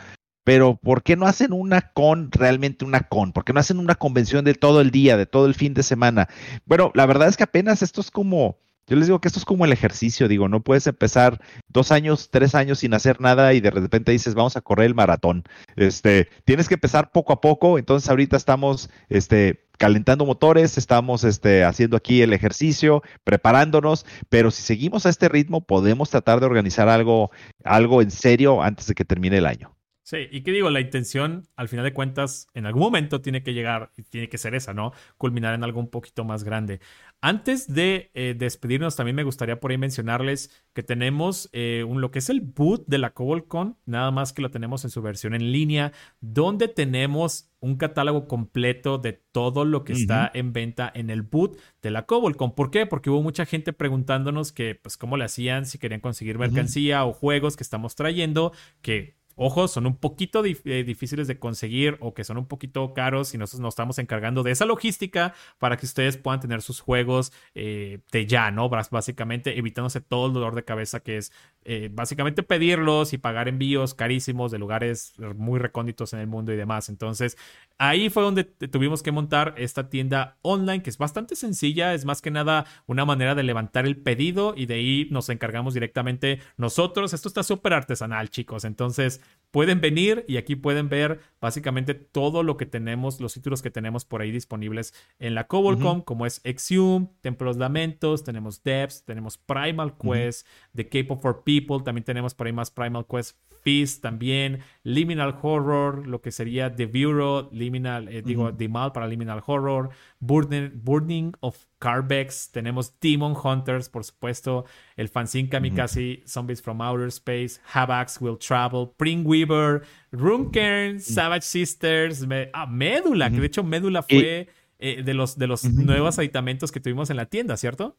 pero 0.45 0.76
¿por 0.76 1.03
qué 1.03 1.16
no 1.16 1.26
hacen 1.26 1.53
una 1.53 1.92
con, 1.92 2.30
realmente 2.30 2.84
una 2.84 3.01
con? 3.09 3.32
¿Por 3.32 3.45
qué 3.45 3.53
no 3.53 3.61
hacen 3.61 3.78
una 3.78 3.95
convención 3.95 4.45
de 4.45 4.55
todo 4.55 4.80
el 4.80 4.90
día, 4.90 5.16
de 5.16 5.26
todo 5.26 5.47
el 5.47 5.55
fin 5.55 5.74
de 5.74 5.82
semana? 5.82 6.28
Bueno, 6.66 6.92
la 6.95 7.07
verdad 7.07 7.28
es 7.28 7.36
que 7.36 7.45
apenas 7.45 7.82
esto 7.82 8.01
es 8.01 8.11
como, 8.11 8.59
yo 8.86 8.97
les 8.97 9.07
digo 9.07 9.20
que 9.20 9.28
esto 9.28 9.40
es 9.40 9.47
como 9.47 9.64
el 9.64 9.72
ejercicio, 9.72 10.28
digo, 10.28 10.49
no 10.49 10.62
puedes 10.62 10.86
empezar 10.86 11.40
dos 11.68 11.90
años, 11.90 12.28
tres 12.30 12.55
años 12.55 12.80
sin 12.80 12.92
hacer 12.92 13.20
nada 13.20 13.55
y 13.55 13.61
de 13.61 13.70
repente 13.70 14.12
dices, 14.12 14.34
vamos 14.34 14.57
a 14.57 14.61
correr 14.61 14.86
el 14.86 14.95
maratón. 14.95 15.45
Este, 15.76 16.28
tienes 16.45 16.68
que 16.68 16.74
empezar 16.74 17.11
poco 17.11 17.32
a 17.32 17.40
poco, 17.40 17.78
entonces 17.78 18.11
ahorita 18.11 18.36
estamos, 18.36 18.90
este, 19.09 19.64
calentando 19.78 20.26
motores, 20.26 20.76
estamos 20.76 21.24
este, 21.24 21.64
haciendo 21.64 21.97
aquí 21.97 22.20
el 22.22 22.34
ejercicio, 22.34 23.03
preparándonos, 23.24 24.05
pero 24.28 24.51
si 24.51 24.62
seguimos 24.62 25.07
a 25.07 25.09
este 25.09 25.28
ritmo, 25.30 25.62
podemos 25.66 26.11
tratar 26.11 26.40
de 26.40 26.47
organizar 26.47 26.88
algo, 26.88 27.30
algo 27.64 28.03
en 28.03 28.11
serio 28.11 28.62
antes 28.62 28.86
de 28.86 28.95
que 28.95 29.05
termine 29.07 29.38
el 29.38 29.47
año. 29.47 29.74
Sí, 30.07 30.28
y 30.30 30.42
qué 30.42 30.52
digo, 30.52 30.68
la 30.68 30.82
intención, 30.82 31.48
al 31.57 31.66
final 31.68 31.82
de 31.82 31.94
cuentas, 31.94 32.46
en 32.52 32.66
algún 32.66 32.82
momento 32.82 33.22
tiene 33.22 33.42
que 33.42 33.55
llegar 33.55 33.90
y 33.96 34.02
tiene 34.02 34.28
que 34.28 34.36
ser 34.36 34.55
esa, 34.55 34.74
¿no? 34.74 34.92
Culminar 35.16 35.55
en 35.55 35.64
algo 35.64 35.80
un 35.80 35.88
poquito 35.88 36.24
más 36.24 36.44
grande. 36.44 36.80
Antes 37.22 37.72
de 37.72 38.11
eh, 38.12 38.34
despedirnos, 38.36 38.96
también 38.96 39.16
me 39.16 39.22
gustaría 39.22 39.61
por 39.61 39.70
ahí 39.70 39.78
mencionarles 39.78 40.50
que 40.74 40.82
tenemos 40.82 41.48
eh, 41.55 41.86
un, 41.88 42.02
lo 42.02 42.11
que 42.11 42.18
es 42.18 42.28
el 42.28 42.42
boot 42.42 42.84
de 42.86 42.98
la 42.98 43.14
CobolCon, 43.14 43.78
nada 43.86 44.11
más 44.11 44.34
que 44.34 44.42
lo 44.42 44.50
tenemos 44.50 44.84
en 44.84 44.90
su 44.90 45.00
versión 45.00 45.34
en 45.34 45.50
línea, 45.50 45.94
donde 46.20 46.68
tenemos 46.68 47.50
un 47.61 47.76
catálogo 47.76 48.28
completo 48.28 48.98
de 48.98 49.14
todo 49.14 49.64
lo 49.64 49.84
que 49.84 49.94
está 49.94 50.30
en 50.34 50.52
venta 50.52 50.92
en 50.94 51.09
el 51.09 51.22
boot 51.22 51.59
de 51.80 51.90
la 51.90 52.05
CobolCon. 52.05 52.55
¿Por 52.55 52.70
qué? 52.70 52.84
Porque 52.84 53.09
hubo 53.09 53.22
mucha 53.22 53.46
gente 53.46 53.72
preguntándonos 53.72 54.52
que, 54.52 54.74
pues, 54.74 54.98
cómo 54.98 55.16
le 55.16 55.24
hacían, 55.24 55.64
si 55.64 55.78
querían 55.78 56.02
conseguir 56.02 56.36
mercancía 56.36 57.07
o 57.07 57.14
juegos 57.14 57.57
que 57.57 57.62
estamos 57.62 57.94
trayendo, 57.94 58.52
que 58.82 59.24
Ojo, 59.37 59.68
son 59.68 59.87
un 59.87 59.97
poquito 59.97 60.45
eh, 60.45 60.85
difíciles 60.85 61.26
de 61.26 61.39
conseguir 61.39 61.97
o 62.01 62.14
que 62.14 62.24
son 62.24 62.39
un 62.39 62.47
poquito 62.47 62.95
caros 62.95 63.35
y 63.35 63.39
nosotros 63.39 63.61
nos 63.61 63.72
estamos 63.72 63.99
encargando 63.99 64.43
de 64.43 64.53
esa 64.53 64.64
logística 64.64 65.35
para 65.59 65.76
que 65.76 65.87
ustedes 65.87 66.16
puedan 66.16 66.41
tener 66.41 66.62
sus 66.62 66.80
juegos 66.80 67.32
eh, 67.55 68.01
de 68.12 68.26
ya, 68.26 68.51
¿no? 68.51 68.68
Básicamente 68.68 69.59
evitándose 69.59 70.01
todo 70.01 70.28
el 70.28 70.32
dolor 70.32 70.55
de 70.55 70.64
cabeza 70.64 71.01
que 71.01 71.16
es 71.16 71.32
eh, 71.65 71.89
básicamente 71.93 72.43
pedirlos 72.43 73.12
y 73.12 73.19
pagar 73.19 73.49
envíos 73.49 73.95
carísimos 73.95 74.51
de 74.51 74.59
lugares 74.59 75.15
muy 75.37 75.59
recónditos 75.59 76.12
en 76.12 76.21
el 76.21 76.27
mundo 76.27 76.53
y 76.53 76.57
demás. 76.57 76.89
Entonces, 76.89 77.37
ahí 77.79 78.11
fue 78.11 78.23
donde 78.23 78.45
tuvimos 78.45 79.03
que 79.03 79.12
montar 79.12 79.55
esta 79.57 79.89
tienda 79.89 80.37
online 80.43 80.83
que 80.83 80.91
es 80.91 80.99
bastante 80.99 81.37
sencilla, 81.37 81.95
es 81.95 82.05
más 82.05 82.21
que 82.21 82.31
nada 82.31 82.67
una 82.87 83.05
manera 83.05 83.35
de 83.35 83.43
levantar 83.43 83.87
el 83.87 83.97
pedido 83.97 84.55
y 84.57 84.67
de 84.67 84.75
ahí 84.75 85.09
nos 85.11 85.29
encargamos 85.29 85.75
directamente 85.75 86.41
nosotros. 86.57 87.15
Esto 87.15 87.29
está 87.29 87.43
súper 87.43 87.73
artesanal, 87.73 88.31
chicos. 88.31 88.65
Entonces, 88.65 89.21
pueden 89.51 89.81
venir 89.81 90.25
y 90.29 90.37
aquí 90.37 90.57
pueden 90.57 90.89
ver 90.89 91.21
básicamente 91.41 91.95
todo 91.95 92.43
lo 92.43 92.57
que 92.57 92.67
tenemos, 92.67 93.21
los 93.21 93.35
títulos 93.35 93.62
que 93.62 93.71
tenemos 93.71 94.05
por 94.05 94.21
ahí 94.21 94.31
disponibles 94.31 94.95
en 95.19 95.35
la 95.35 95.47
Cobolcom, 95.47 96.03
como 96.03 96.27
es 96.27 96.41
Exhume, 96.45 97.09
Templos 97.21 97.57
Lamentos, 97.57 98.25
tenemos 98.25 98.62
Depths, 98.62 99.05
tenemos 99.05 99.39
Primal 99.39 99.97
Quest, 99.97 100.47
The 100.75 100.85
Cape 100.87 101.07
of 101.11 101.25
Our 101.25 101.43
People, 101.45 101.53
también 101.84 102.05
tenemos 102.05 102.34
por 102.34 102.46
ahí 102.46 102.52
más 102.52 102.70
Primal 102.70 103.07
Quest 103.07 103.36
Feast 103.64 104.02
también, 104.02 104.61
Liminal 104.82 105.34
Horror, 105.40 106.07
lo 106.07 106.20
que 106.20 106.30
sería 106.30 106.74
The 106.74 106.86
Bureau, 106.86 107.48
Liminal, 107.50 108.09
eh, 108.09 108.22
digo, 108.22 108.55
The 108.55 108.68
Mal 108.68 108.92
para 108.92 109.09
Liminal 109.09 109.42
Horror, 109.44 109.88
Burning, 110.20 111.32
of 111.40 111.64
Carbex, 111.78 112.50
tenemos 112.52 112.98
Demon 113.00 113.34
Hunters, 113.42 113.88
por 113.88 114.05
supuesto, 114.05 114.66
el 114.96 115.09
fanzine 115.09 115.48
Kamikaze, 115.48 116.22
Zombies 116.26 116.61
from 116.61 116.82
Outer 116.82 117.09
Space, 117.09 117.59
Havax 117.72 118.20
Will 118.20 118.38
Travel, 118.38 118.90
Pring 118.96 119.26
Weaver, 119.26 119.82
Runkern, 120.12 121.00
Savage 121.00 121.46
Sisters, 121.46 122.26
ah, 122.52 122.66
Médula, 122.66 123.30
que 123.30 123.40
de 123.40 123.46
hecho 123.46 123.64
Médula 123.64 124.02
fue 124.02 124.48
eh, 124.78 125.02
de 125.02 125.14
los, 125.14 125.38
de 125.38 125.46
los 125.46 125.64
nuevos 125.64 126.18
aditamentos 126.18 126.70
que 126.70 126.80
tuvimos 126.80 127.09
en 127.09 127.16
la 127.16 127.26
tienda, 127.26 127.57
¿cierto? 127.57 127.96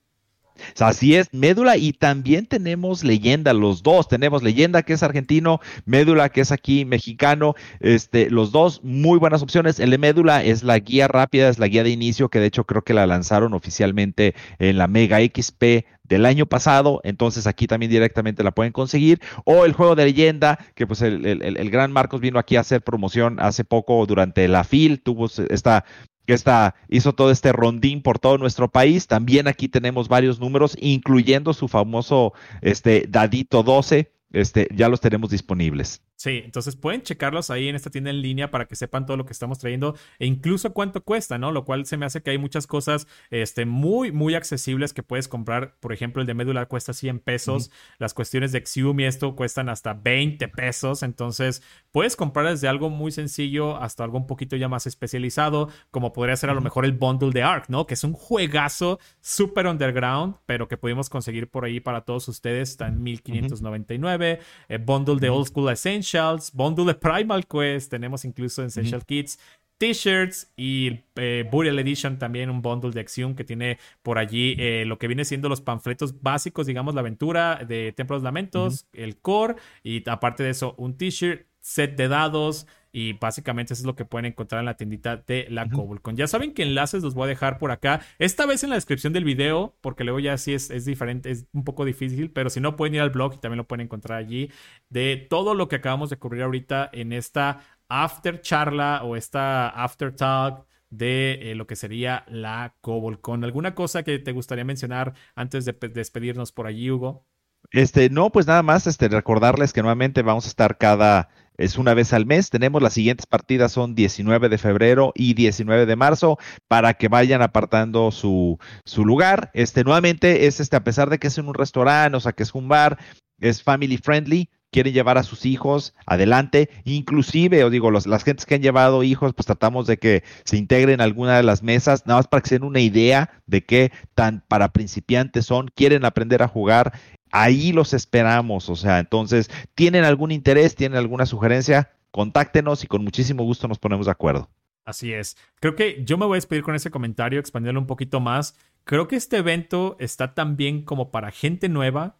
Así 0.79 1.15
es, 1.15 1.33
Médula 1.33 1.77
y 1.77 1.93
también 1.93 2.45
tenemos 2.45 3.03
Leyenda, 3.03 3.53
los 3.53 3.83
dos. 3.83 4.07
Tenemos 4.07 4.43
Leyenda 4.43 4.83
que 4.83 4.93
es 4.93 5.03
argentino, 5.03 5.59
Médula 5.85 6.29
que 6.29 6.41
es 6.41 6.51
aquí 6.51 6.85
mexicano. 6.85 7.55
Este, 7.79 8.29
los 8.29 8.51
dos 8.51 8.83
muy 8.83 9.19
buenas 9.19 9.41
opciones. 9.41 9.79
El 9.79 9.91
de 9.91 9.97
Médula 9.97 10.43
es 10.43 10.63
la 10.63 10.79
guía 10.79 11.07
rápida, 11.07 11.49
es 11.49 11.59
la 11.59 11.67
guía 11.67 11.83
de 11.83 11.89
inicio 11.89 12.29
que 12.29 12.39
de 12.39 12.47
hecho 12.47 12.65
creo 12.65 12.83
que 12.83 12.93
la 12.93 13.07
lanzaron 13.07 13.53
oficialmente 13.53 14.35
en 14.59 14.77
la 14.77 14.87
Mega 14.87 15.19
XP 15.19 15.85
del 16.07 16.25
año 16.25 16.45
pasado, 16.45 17.01
entonces 17.03 17.47
aquí 17.47 17.65
también 17.65 17.91
directamente 17.91 18.43
la 18.43 18.51
pueden 18.51 18.71
conseguir, 18.71 19.19
o 19.43 19.65
el 19.65 19.73
juego 19.73 19.95
de 19.95 20.05
leyenda, 20.05 20.59
que 20.75 20.85
pues 20.85 21.01
el, 21.01 21.25
el 21.25 21.69
gran 21.71 21.91
Marcos 21.91 22.21
vino 22.21 22.37
aquí 22.37 22.55
a 22.57 22.59
hacer 22.59 22.83
promoción 22.83 23.39
hace 23.39 23.63
poco 23.63 24.05
durante 24.05 24.47
la 24.47 24.63
FIL, 24.63 25.01
tuvo 25.01 25.25
esta 25.49 25.83
que 26.25 26.33
está, 26.33 26.75
hizo 26.89 27.13
todo 27.13 27.31
este 27.31 27.51
rondín 27.51 28.01
por 28.01 28.19
todo 28.19 28.37
nuestro 28.37 28.69
país. 28.69 29.07
También 29.07 29.47
aquí 29.47 29.67
tenemos 29.67 30.07
varios 30.07 30.39
números, 30.39 30.75
incluyendo 30.79 31.53
su 31.53 31.67
famoso 31.67 32.33
este, 32.61 33.05
Dadito 33.07 33.63
12. 33.63 34.11
Este, 34.31 34.67
ya 34.75 34.89
los 34.89 34.99
tenemos 34.99 35.29
disponibles. 35.29 36.01
Sí, 36.25 36.41
entonces 36.43 36.75
pueden 36.75 37.03
checarlos 37.03 37.51
ahí 37.51 37.69
en 37.69 37.75
esta 37.75 37.91
tienda 37.91 38.09
en 38.09 38.19
línea 38.19 38.49
para 38.49 38.65
que 38.65 38.75
sepan 38.75 39.05
todo 39.05 39.15
lo 39.15 39.27
que 39.27 39.31
estamos 39.31 39.59
trayendo 39.59 39.95
e 40.17 40.25
incluso 40.25 40.73
cuánto 40.73 41.03
cuesta, 41.03 41.37
¿no? 41.37 41.51
Lo 41.51 41.65
cual 41.65 41.85
se 41.85 41.97
me 41.97 42.05
hace 42.07 42.23
que 42.23 42.31
hay 42.31 42.39
muchas 42.39 42.65
cosas 42.65 43.05
este, 43.29 43.67
muy, 43.67 44.11
muy 44.11 44.33
accesibles 44.33 44.91
que 44.91 45.03
puedes 45.03 45.27
comprar. 45.27 45.75
Por 45.79 45.93
ejemplo, 45.93 46.23
el 46.23 46.27
de 46.27 46.33
médula 46.33 46.65
cuesta 46.65 46.93
100 46.93 47.19
pesos. 47.19 47.69
Las 47.99 48.15
cuestiones 48.15 48.51
de 48.51 48.65
Xium 48.65 49.01
y 49.01 49.03
esto 49.03 49.35
cuestan 49.35 49.69
hasta 49.69 49.93
20 49.93 50.47
pesos. 50.47 51.03
Entonces, 51.03 51.61
puedes 51.91 52.15
comprar 52.15 52.47
desde 52.47 52.67
algo 52.67 52.89
muy 52.89 53.11
sencillo 53.11 53.77
hasta 53.77 54.03
algo 54.03 54.17
un 54.17 54.25
poquito 54.25 54.55
ya 54.55 54.67
más 54.67 54.87
especializado, 54.87 55.69
como 55.91 56.11
podría 56.11 56.35
ser 56.37 56.49
a 56.49 56.55
lo 56.55 56.61
mejor 56.61 56.85
el 56.85 56.93
bundle 56.93 57.29
de 57.33 57.43
Ark, 57.43 57.65
¿no? 57.67 57.85
Que 57.85 57.93
es 57.93 58.03
un 58.03 58.13
juegazo 58.13 58.97
súper 59.21 59.67
underground, 59.67 60.37
pero 60.47 60.67
que 60.67 60.75
pudimos 60.75 61.07
conseguir 61.07 61.51
por 61.51 61.65
ahí 61.65 61.79
para 61.79 62.01
todos 62.01 62.27
ustedes. 62.29 62.71
Está 62.71 62.87
en 62.87 63.03
1599. 63.03 64.39
El 64.69 64.79
bundle 64.79 65.17
de 65.17 65.29
Old 65.29 65.49
School 65.49 65.71
Essentials 65.71 66.14
Essentials, 66.15 66.51
bundle 66.53 66.85
de 66.85 66.95
Primal 66.95 67.45
Quest, 67.45 67.91
tenemos 67.91 68.25
incluso 68.25 68.63
Essential 68.63 69.05
Kits, 69.05 69.39
T-shirts 69.77 70.53
y 70.55 71.01
eh, 71.15 71.47
Burial 71.51 71.77
Edition 71.79 72.17
también 72.17 72.49
un 72.49 72.61
bundle 72.61 72.91
de 72.91 73.01
acción 73.01 73.35
que 73.35 73.43
tiene 73.43 73.77
por 74.03 74.17
allí 74.17 74.55
eh, 74.57 74.85
lo 74.85 74.97
que 74.97 75.07
viene 75.07 75.25
siendo 75.25 75.49
los 75.49 75.61
panfletos 75.61 76.21
básicos, 76.21 76.67
digamos, 76.67 76.95
la 76.95 77.01
aventura 77.01 77.63
de 77.67 77.91
Templos 77.91 78.23
Lamentos, 78.23 78.87
el 78.93 79.17
core 79.17 79.55
y 79.83 80.09
aparte 80.09 80.43
de 80.43 80.51
eso 80.51 80.75
un 80.77 80.97
T-shirt, 80.97 81.45
set 81.59 81.97
de 81.97 82.07
dados, 82.07 82.67
y 82.95 83.11
básicamente 83.11 83.73
eso 83.73 83.81
es 83.81 83.85
lo 83.85 83.97
que 83.97 84.05
pueden 84.05 84.25
encontrar 84.25 84.59
en 84.59 84.67
la 84.67 84.77
tiendita 84.77 85.17
de 85.17 85.47
la 85.49 85.65
uh 85.65 85.99
Ya 86.13 86.27
saben 86.27 86.53
que 86.53 86.63
enlaces 86.63 87.03
los 87.03 87.13
voy 87.13 87.25
a 87.25 87.27
dejar 87.27 87.57
por 87.57 87.71
acá. 87.71 87.99
Esta 88.19 88.45
vez 88.45 88.63
en 88.63 88.69
la 88.69 88.77
descripción 88.77 89.11
del 89.11 89.25
video, 89.25 89.75
porque 89.81 90.05
luego 90.05 90.21
ya 90.21 90.37
sí 90.37 90.53
es, 90.53 90.69
es 90.71 90.85
diferente, 90.85 91.29
es 91.29 91.45
un 91.51 91.65
poco 91.65 91.83
difícil, 91.83 92.31
pero 92.31 92.49
si 92.49 92.61
no 92.61 92.77
pueden 92.77 92.95
ir 92.95 93.01
al 93.01 93.09
blog 93.09 93.33
y 93.33 93.37
también 93.39 93.57
lo 93.57 93.67
pueden 93.67 93.87
encontrar 93.87 94.17
allí. 94.17 94.49
De 94.87 95.17
todo 95.29 95.55
lo 95.55 95.67
que 95.67 95.75
acabamos 95.75 96.09
de 96.09 96.15
cubrir 96.15 96.43
ahorita 96.43 96.89
en 96.93 97.11
esta 97.11 97.59
after 97.89 98.39
charla 98.39 99.01
o 99.03 99.17
esta 99.17 99.67
after 99.67 100.15
talk 100.15 100.65
de 100.89 101.51
eh, 101.51 101.55
lo 101.55 101.67
que 101.67 101.75
sería 101.75 102.23
la 102.29 102.75
CobolCon. 102.79 103.43
¿Alguna 103.43 103.75
cosa 103.75 104.03
que 104.03 104.19
te 104.19 104.31
gustaría 104.31 104.63
mencionar 104.63 105.15
antes 105.35 105.65
de 105.65 105.73
despedirnos 105.73 106.53
por 106.53 106.65
allí, 106.65 106.89
Hugo? 106.91 107.25
Este, 107.71 108.09
no, 108.09 108.31
pues 108.31 108.47
nada 108.47 108.63
más, 108.63 108.87
este, 108.87 109.09
recordarles 109.09 109.73
que 109.73 109.81
nuevamente 109.81 110.21
vamos 110.21 110.45
a 110.45 110.49
estar 110.49 110.77
cada 110.77 111.29
es 111.57 111.77
una 111.77 111.93
vez 111.93 112.13
al 112.13 112.25
mes. 112.25 112.49
Tenemos 112.49 112.81
las 112.81 112.93
siguientes 112.93 113.25
partidas, 113.25 113.71
son 113.71 113.95
19 113.95 114.49
de 114.49 114.57
febrero 114.57 115.11
y 115.15 115.33
19 115.33 115.85
de 115.85 115.95
marzo, 115.95 116.37
para 116.67 116.95
que 116.95 117.07
vayan 117.07 117.41
apartando 117.41 118.11
su, 118.11 118.57
su 118.85 119.05
lugar. 119.05 119.51
Este, 119.53 119.83
nuevamente, 119.83 120.47
es 120.47 120.59
este, 120.59 120.75
a 120.75 120.83
pesar 120.83 121.09
de 121.09 121.19
que 121.19 121.27
es 121.27 121.37
en 121.37 121.47
un 121.47 121.53
restaurante, 121.53 122.17
o 122.17 122.19
sea, 122.19 122.33
que 122.33 122.43
es 122.43 122.53
un 122.53 122.67
bar, 122.67 122.97
es 123.39 123.63
family 123.63 123.97
friendly, 123.97 124.49
quieren 124.75 124.93
llevar 124.93 125.17
a 125.17 125.23
sus 125.23 125.45
hijos 125.45 125.93
adelante, 126.05 126.69
inclusive, 126.83 127.63
os 127.63 127.71
digo, 127.71 127.91
los, 127.91 128.07
las 128.07 128.25
gentes 128.25 128.45
que 128.45 128.55
han 128.55 128.61
llevado 128.61 129.03
hijos, 129.03 129.33
pues 129.33 129.45
tratamos 129.45 129.87
de 129.87 129.97
que 129.97 130.25
se 130.43 130.57
integren 130.57 130.99
a 130.99 131.05
alguna 131.05 131.37
de 131.37 131.43
las 131.43 131.63
mesas, 131.63 132.05
nada 132.05 132.19
más 132.19 132.27
para 132.27 132.41
que 132.41 132.49
se 132.49 132.55
den 132.55 132.67
una 132.67 132.81
idea 132.81 133.41
de 133.45 133.63
qué 133.63 133.93
tan 134.15 134.43
para 134.49 134.73
principiantes 134.73 135.45
son, 135.45 135.69
quieren 135.73 136.03
aprender 136.03 136.43
a 136.43 136.49
jugar, 136.49 136.91
ahí 137.31 137.71
los 137.71 137.93
esperamos, 137.93 138.69
o 138.69 138.75
sea, 138.75 138.99
entonces, 138.99 139.49
¿tienen 139.73 140.03
algún 140.03 140.31
interés, 140.31 140.75
tienen 140.75 140.97
alguna 140.97 141.25
sugerencia? 141.25 141.91
Contáctenos 142.11 142.83
y 142.83 142.87
con 142.87 143.03
muchísimo 143.03 143.43
gusto 143.43 143.67
nos 143.67 143.79
ponemos 143.79 144.05
de 144.05 144.11
acuerdo. 144.11 144.49
Así 144.85 145.11
es. 145.11 145.35
Creo 145.59 145.75
que 145.75 146.03
yo 146.05 146.17
me 146.17 146.25
voy 146.25 146.35
a 146.35 146.37
despedir 146.37 146.63
con 146.63 146.75
ese 146.75 146.91
comentario, 146.91 147.39
expandiendo 147.39 147.81
un 147.81 147.87
poquito 147.87 148.19
más. 148.19 148.55
Creo 148.83 149.07
que 149.07 149.15
este 149.15 149.37
evento 149.37 149.97
está 149.99 150.35
tan 150.35 150.55
bien 150.57 150.83
como 150.83 151.09
para 151.09 151.31
gente 151.31 151.69
nueva, 151.69 152.17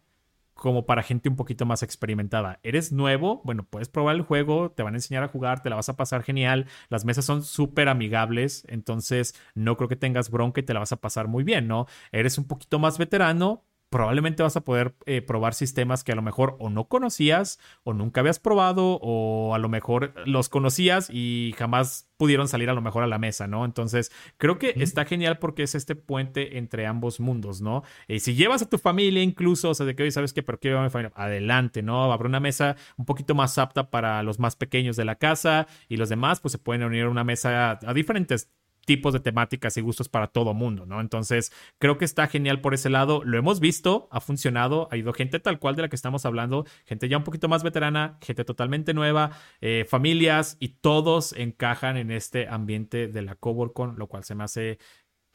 como 0.56 0.84
para 0.84 1.02
gente 1.02 1.28
un 1.28 1.36
poquito 1.36 1.64
más 1.64 1.82
experimentada. 1.82 2.58
Eres 2.62 2.90
nuevo, 2.90 3.42
bueno, 3.44 3.64
puedes 3.68 3.88
probar 3.88 4.16
el 4.16 4.22
juego, 4.22 4.72
te 4.72 4.82
van 4.82 4.94
a 4.94 4.96
enseñar 4.96 5.22
a 5.22 5.28
jugar, 5.28 5.62
te 5.62 5.70
la 5.70 5.76
vas 5.76 5.88
a 5.88 5.96
pasar 5.96 6.24
genial. 6.24 6.66
Las 6.88 7.04
mesas 7.04 7.24
son 7.24 7.44
súper 7.44 7.88
amigables, 7.88 8.64
entonces 8.68 9.34
no 9.54 9.76
creo 9.76 9.88
que 9.88 9.96
tengas 9.96 10.30
bronca 10.30 10.60
y 10.60 10.64
te 10.64 10.74
la 10.74 10.80
vas 10.80 10.92
a 10.92 10.96
pasar 10.96 11.28
muy 11.28 11.44
bien, 11.44 11.68
¿no? 11.68 11.86
Eres 12.10 12.36
un 12.36 12.46
poquito 12.46 12.78
más 12.78 12.98
veterano, 12.98 13.64
probablemente 13.90 14.42
vas 14.42 14.56
a 14.56 14.62
poder 14.62 14.94
eh, 15.06 15.22
probar 15.22 15.54
sistemas 15.54 16.04
que 16.04 16.12
a 16.12 16.16
lo 16.16 16.22
mejor 16.22 16.56
o 16.58 16.70
no 16.70 16.88
conocías 16.88 17.58
o 17.84 17.94
nunca 17.94 18.20
habías 18.20 18.38
probado 18.38 18.98
o 19.00 19.54
a 19.54 19.58
lo 19.58 19.68
mejor 19.68 20.12
los 20.26 20.48
conocías 20.48 21.08
y 21.10 21.54
jamás 21.56 22.08
pudieron 22.16 22.48
salir 22.48 22.70
a 22.70 22.74
lo 22.74 22.80
mejor 22.80 23.02
a 23.02 23.06
la 23.06 23.18
mesa, 23.18 23.46
¿no? 23.46 23.64
Entonces, 23.64 24.10
creo 24.38 24.58
que 24.58 24.74
está 24.76 25.04
genial 25.04 25.38
porque 25.38 25.62
es 25.62 25.74
este 25.74 25.94
puente 25.94 26.58
entre 26.58 26.86
ambos 26.86 27.20
mundos, 27.20 27.60
¿no? 27.60 27.82
Y 28.08 28.20
si 28.20 28.34
llevas 28.34 28.62
a 28.62 28.68
tu 28.68 28.78
familia 28.78 29.22
incluso, 29.22 29.70
o 29.70 29.74
sea, 29.74 29.86
de 29.86 29.94
que 29.94 30.02
hoy 30.02 30.10
sabes 30.10 30.32
que, 30.32 30.42
pero 30.42 30.58
qué 30.58 30.74
mi 30.74 30.90
familia, 30.90 31.12
adelante, 31.14 31.82
¿no? 31.82 32.12
Habrá 32.12 32.28
una 32.28 32.40
mesa 32.40 32.76
un 32.96 33.04
poquito 33.04 33.34
más 33.34 33.58
apta 33.58 33.90
para 33.90 34.22
los 34.22 34.38
más 34.38 34.56
pequeños 34.56 34.96
de 34.96 35.04
la 35.04 35.16
casa 35.16 35.66
y 35.88 35.96
los 35.96 36.08
demás, 36.08 36.40
pues 36.40 36.52
se 36.52 36.58
pueden 36.58 36.82
unir 36.84 37.04
a 37.04 37.10
una 37.10 37.24
mesa 37.24 37.78
a 37.84 37.94
diferentes 37.94 38.50
tipos 38.86 39.12
de 39.12 39.20
temáticas 39.20 39.76
y 39.76 39.82
gustos 39.82 40.08
para 40.08 40.28
todo 40.28 40.54
mundo, 40.54 40.86
¿no? 40.86 41.00
Entonces, 41.00 41.52
creo 41.78 41.98
que 41.98 42.06
está 42.06 42.26
genial 42.28 42.62
por 42.62 42.72
ese 42.72 42.88
lado. 42.88 43.22
Lo 43.24 43.36
hemos 43.36 43.60
visto, 43.60 44.08
ha 44.10 44.20
funcionado, 44.20 44.88
ha 44.90 44.96
ido 44.96 45.12
gente 45.12 45.38
tal 45.40 45.58
cual 45.58 45.76
de 45.76 45.82
la 45.82 45.88
que 45.88 45.96
estamos 45.96 46.24
hablando, 46.24 46.64
gente 46.86 47.08
ya 47.08 47.18
un 47.18 47.24
poquito 47.24 47.48
más 47.48 47.62
veterana, 47.62 48.18
gente 48.22 48.44
totalmente 48.44 48.94
nueva, 48.94 49.32
eh, 49.60 49.84
familias 49.86 50.56
y 50.60 50.68
todos 50.68 51.34
encajan 51.34 51.98
en 51.98 52.10
este 52.10 52.48
ambiente 52.48 53.08
de 53.08 53.22
la 53.22 53.34
Coworkon, 53.34 53.98
lo 53.98 54.06
cual 54.06 54.24
se 54.24 54.34
me 54.34 54.44
hace 54.44 54.78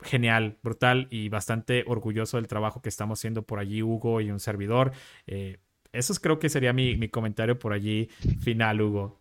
genial, 0.03 0.57
brutal 0.63 1.07
y 1.11 1.29
bastante 1.29 1.83
orgulloso 1.85 2.37
del 2.37 2.47
trabajo 2.47 2.81
que 2.81 2.89
estamos 2.89 3.19
haciendo 3.19 3.43
por 3.43 3.59
allí 3.59 3.83
Hugo 3.83 4.21
y 4.21 4.31
un 4.31 4.39
servidor. 4.39 4.93
Eh, 5.27 5.59
eso 5.91 6.13
creo 6.21 6.39
que 6.39 6.49
sería 6.49 6.73
mi, 6.73 6.95
mi 6.95 7.09
comentario 7.09 7.59
por 7.59 7.73
allí 7.73 8.07
final, 8.39 8.81
Hugo. 8.81 9.20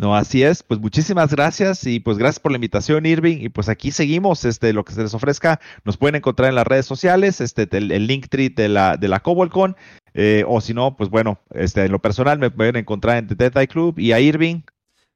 No, 0.00 0.16
así 0.16 0.42
es. 0.42 0.62
Pues 0.62 0.80
muchísimas 0.80 1.30
gracias 1.30 1.86
y 1.86 2.00
pues 2.00 2.16
gracias 2.16 2.40
por 2.40 2.52
la 2.52 2.56
invitación, 2.56 3.04
Irving. 3.04 3.36
Y 3.42 3.50
pues 3.50 3.68
aquí 3.68 3.90
seguimos, 3.90 4.46
este, 4.46 4.72
lo 4.72 4.82
que 4.82 4.94
se 4.94 5.02
les 5.02 5.12
ofrezca, 5.12 5.60
nos 5.84 5.98
pueden 5.98 6.14
encontrar 6.14 6.48
en 6.48 6.54
las 6.54 6.66
redes 6.66 6.86
sociales, 6.86 7.42
este, 7.42 7.68
el, 7.76 7.92
el 7.92 8.06
link 8.06 8.28
tree 8.30 8.48
de 8.48 8.70
la, 8.70 8.96
de 8.96 9.08
la 9.08 9.20
Cobolcon, 9.20 9.76
eh, 10.14 10.42
o 10.48 10.62
si 10.62 10.72
no, 10.72 10.96
pues 10.96 11.10
bueno, 11.10 11.38
este, 11.50 11.84
en 11.84 11.92
lo 11.92 11.98
personal 11.98 12.38
me 12.38 12.50
pueden 12.50 12.76
encontrar 12.76 13.18
en 13.18 13.26
The 13.26 13.34
Dead 13.34 13.68
Club 13.68 13.98
y 13.98 14.12
a 14.12 14.20
Irving 14.20 14.62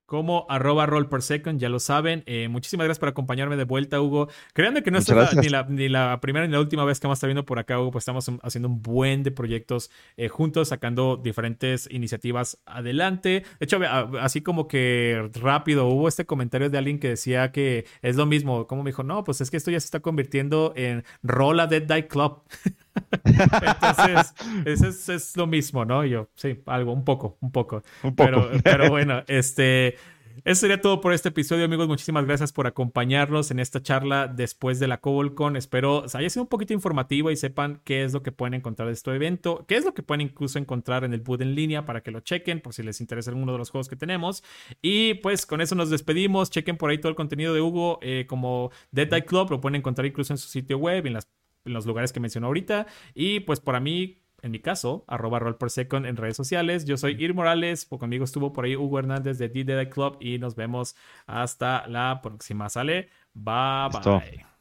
como 0.07 0.47
arroba 0.49 0.87
roll 0.87 1.09
per 1.09 1.23
second, 1.23 1.61
ya 1.61 1.69
lo 1.69 1.81
saben. 1.81 2.23
Eh, 2.27 2.49
muchísimas 2.49 2.85
gracias 2.85 3.01
por 3.01 3.09
acompañarme 3.09 3.57
de 3.57 3.65
vuelta, 3.65 4.01
Hugo. 4.01 4.29
Créanme 4.53 4.83
que 4.83 4.91
no 4.91 4.99
es 4.99 5.09
ni 5.09 5.49
la, 5.49 5.67
ni 5.69 5.89
la, 5.89 6.21
primera 6.21 6.47
ni 6.47 6.53
la 6.53 6.61
última 6.61 6.85
vez 6.85 7.01
que 7.01 7.07
vamos 7.07 7.17
a 7.17 7.19
estar 7.19 7.29
viendo 7.29 7.45
por 7.45 7.59
acá, 7.59 7.81
Hugo, 7.81 7.91
pues 7.91 8.03
estamos 8.03 8.31
haciendo 8.43 8.69
un 8.69 8.83
buen 8.83 9.23
de 9.23 9.31
proyectos 9.31 9.91
eh, 10.17 10.29
juntos, 10.29 10.69
sacando 10.69 11.17
diferentes 11.17 11.89
iniciativas 11.91 12.59
adelante. 12.67 13.45
De 13.59 13.65
hecho, 13.65 13.79
así 14.21 14.43
como 14.43 14.69
que 14.69 15.31
rápido 15.35 15.87
hubo 15.87 16.09
este 16.09 16.27
comentario 16.27 16.71
de 16.71 16.79
alguien 16.79 16.99
que 16.99 17.09
decía 17.09 17.53
que 17.53 17.87
es 18.03 18.17
lo 18.17 18.27
mismo, 18.27 18.67
como 18.67 18.83
me 18.83 18.91
dijo, 18.91 19.03
no, 19.03 19.25
pues 19.25 19.41
es 19.41 19.51
que 19.51 19.57
esto 19.57 19.71
ya 19.71 19.81
se 19.81 19.87
está 19.87 20.01
convirtiendo 20.01 20.73
en 20.77 21.05
Roll 21.23 21.57
Dead 21.69 21.83
Die 21.83 22.07
Club. 22.09 22.43
Entonces, 23.25 24.35
eso 24.65 25.13
es, 25.13 25.37
lo 25.37 25.47
mismo, 25.47 25.85
¿no? 25.85 26.05
yo, 26.05 26.29
sí, 26.35 26.61
algo, 26.67 26.93
un 26.93 27.05
poco, 27.05 27.39
un 27.41 27.51
poco. 27.51 27.83
Un 28.03 28.15
poco. 28.15 28.31
Pero, 28.31 28.51
pero 28.63 28.91
bueno, 28.91 29.23
este. 29.27 29.97
Eso 30.45 30.63
sería 30.63 30.81
todo 30.81 31.01
por 31.01 31.13
este 31.13 31.29
episodio, 31.29 31.65
amigos. 31.65 31.87
Muchísimas 31.87 32.25
gracias 32.25 32.53
por 32.53 32.67
acompañarnos 32.67 33.51
en 33.51 33.61
esta 33.61 33.83
charla 33.83 34.27
después 34.27 34.81
de 34.81 34.89
la 34.89 34.99
Cobolcon. 34.99 35.57
Espero 35.57 36.05
haya 36.13 36.29
sido 36.29 36.43
un 36.43 36.49
poquito 36.49 36.73
informativo 36.73 37.31
y 37.31 37.37
sepan 37.37 37.81
qué 37.85 38.03
es 38.03 38.13
lo 38.13 38.23
que 38.23 38.33
pueden 38.33 38.55
encontrar 38.55 38.89
de 38.89 38.95
este 38.95 39.15
evento, 39.15 39.65
qué 39.69 39.77
es 39.77 39.85
lo 39.85 39.95
que 39.95 40.03
pueden 40.03 40.23
incluso 40.23 40.59
encontrar 40.59 41.05
en 41.05 41.15
el 41.15 41.21
boot 41.21 41.41
en 41.41 41.55
línea 41.55 41.85
para 41.85 42.03
que 42.03 42.11
lo 42.11 42.21
chequen 42.21 42.61
por 42.61 42.75
si 42.75 42.83
les 42.83 43.01
interesa 43.01 43.31
alguno 43.31 43.53
de 43.53 43.59
los 43.59 43.71
juegos 43.71 43.89
que 43.89 43.97
tenemos. 43.97 44.43
Y 44.83 45.15
pues 45.15 45.47
con 45.47 45.61
eso 45.61 45.77
nos 45.77 45.89
despedimos. 45.89 46.51
Chequen 46.51 46.77
por 46.77 46.91
ahí 46.91 46.99
todo 46.99 47.11
el 47.11 47.17
contenido 47.17 47.55
de 47.55 47.61
Hugo 47.61 48.01
eh, 48.03 48.27
como 48.29 48.71
Dead 48.91 49.25
Club. 49.25 49.51
Lo 49.51 49.61
pueden 49.61 49.77
encontrar 49.77 50.05
incluso 50.05 50.33
en 50.33 50.39
su 50.39 50.49
sitio 50.49 50.79
web, 50.79 51.07
en 51.07 51.15
las 51.15 51.29
en 51.65 51.73
los 51.73 51.87
lugares 51.87 52.13
que 52.13 52.21
mencionó 52.21 52.49
ahorita. 52.49 52.87
Y 53.15 53.41
pues 53.41 53.61
para 53.61 53.81
mí, 53.81 54.23
en 54.43 54.51
mi 54.51 54.61
caso, 54.61 55.05
arroba 55.09 55.39
roll 55.39 55.57
per 55.57 55.71
second 55.71 56.07
en 56.07 56.17
redes 56.17 56.37
sociales. 56.37 56.85
Yo 56.85 56.97
soy 56.97 57.17
Ir 57.19 57.35
Morales, 57.35 57.87
conmigo 57.87 58.25
estuvo 58.25 58.53
por 58.53 58.65
ahí 58.65 58.77
Hugo 58.77 58.99
Hernández 58.99 59.39
de 59.39 59.49
D-Dead 59.49 59.89
Club 59.89 60.17
y 60.21 60.39
nos 60.39 60.55
vemos 60.55 60.97
hasta 61.27 61.87
la 61.89 62.21
próxima. 62.23 62.69
Sale, 62.69 63.09
bye 63.33 63.89
bye. 63.93 64.54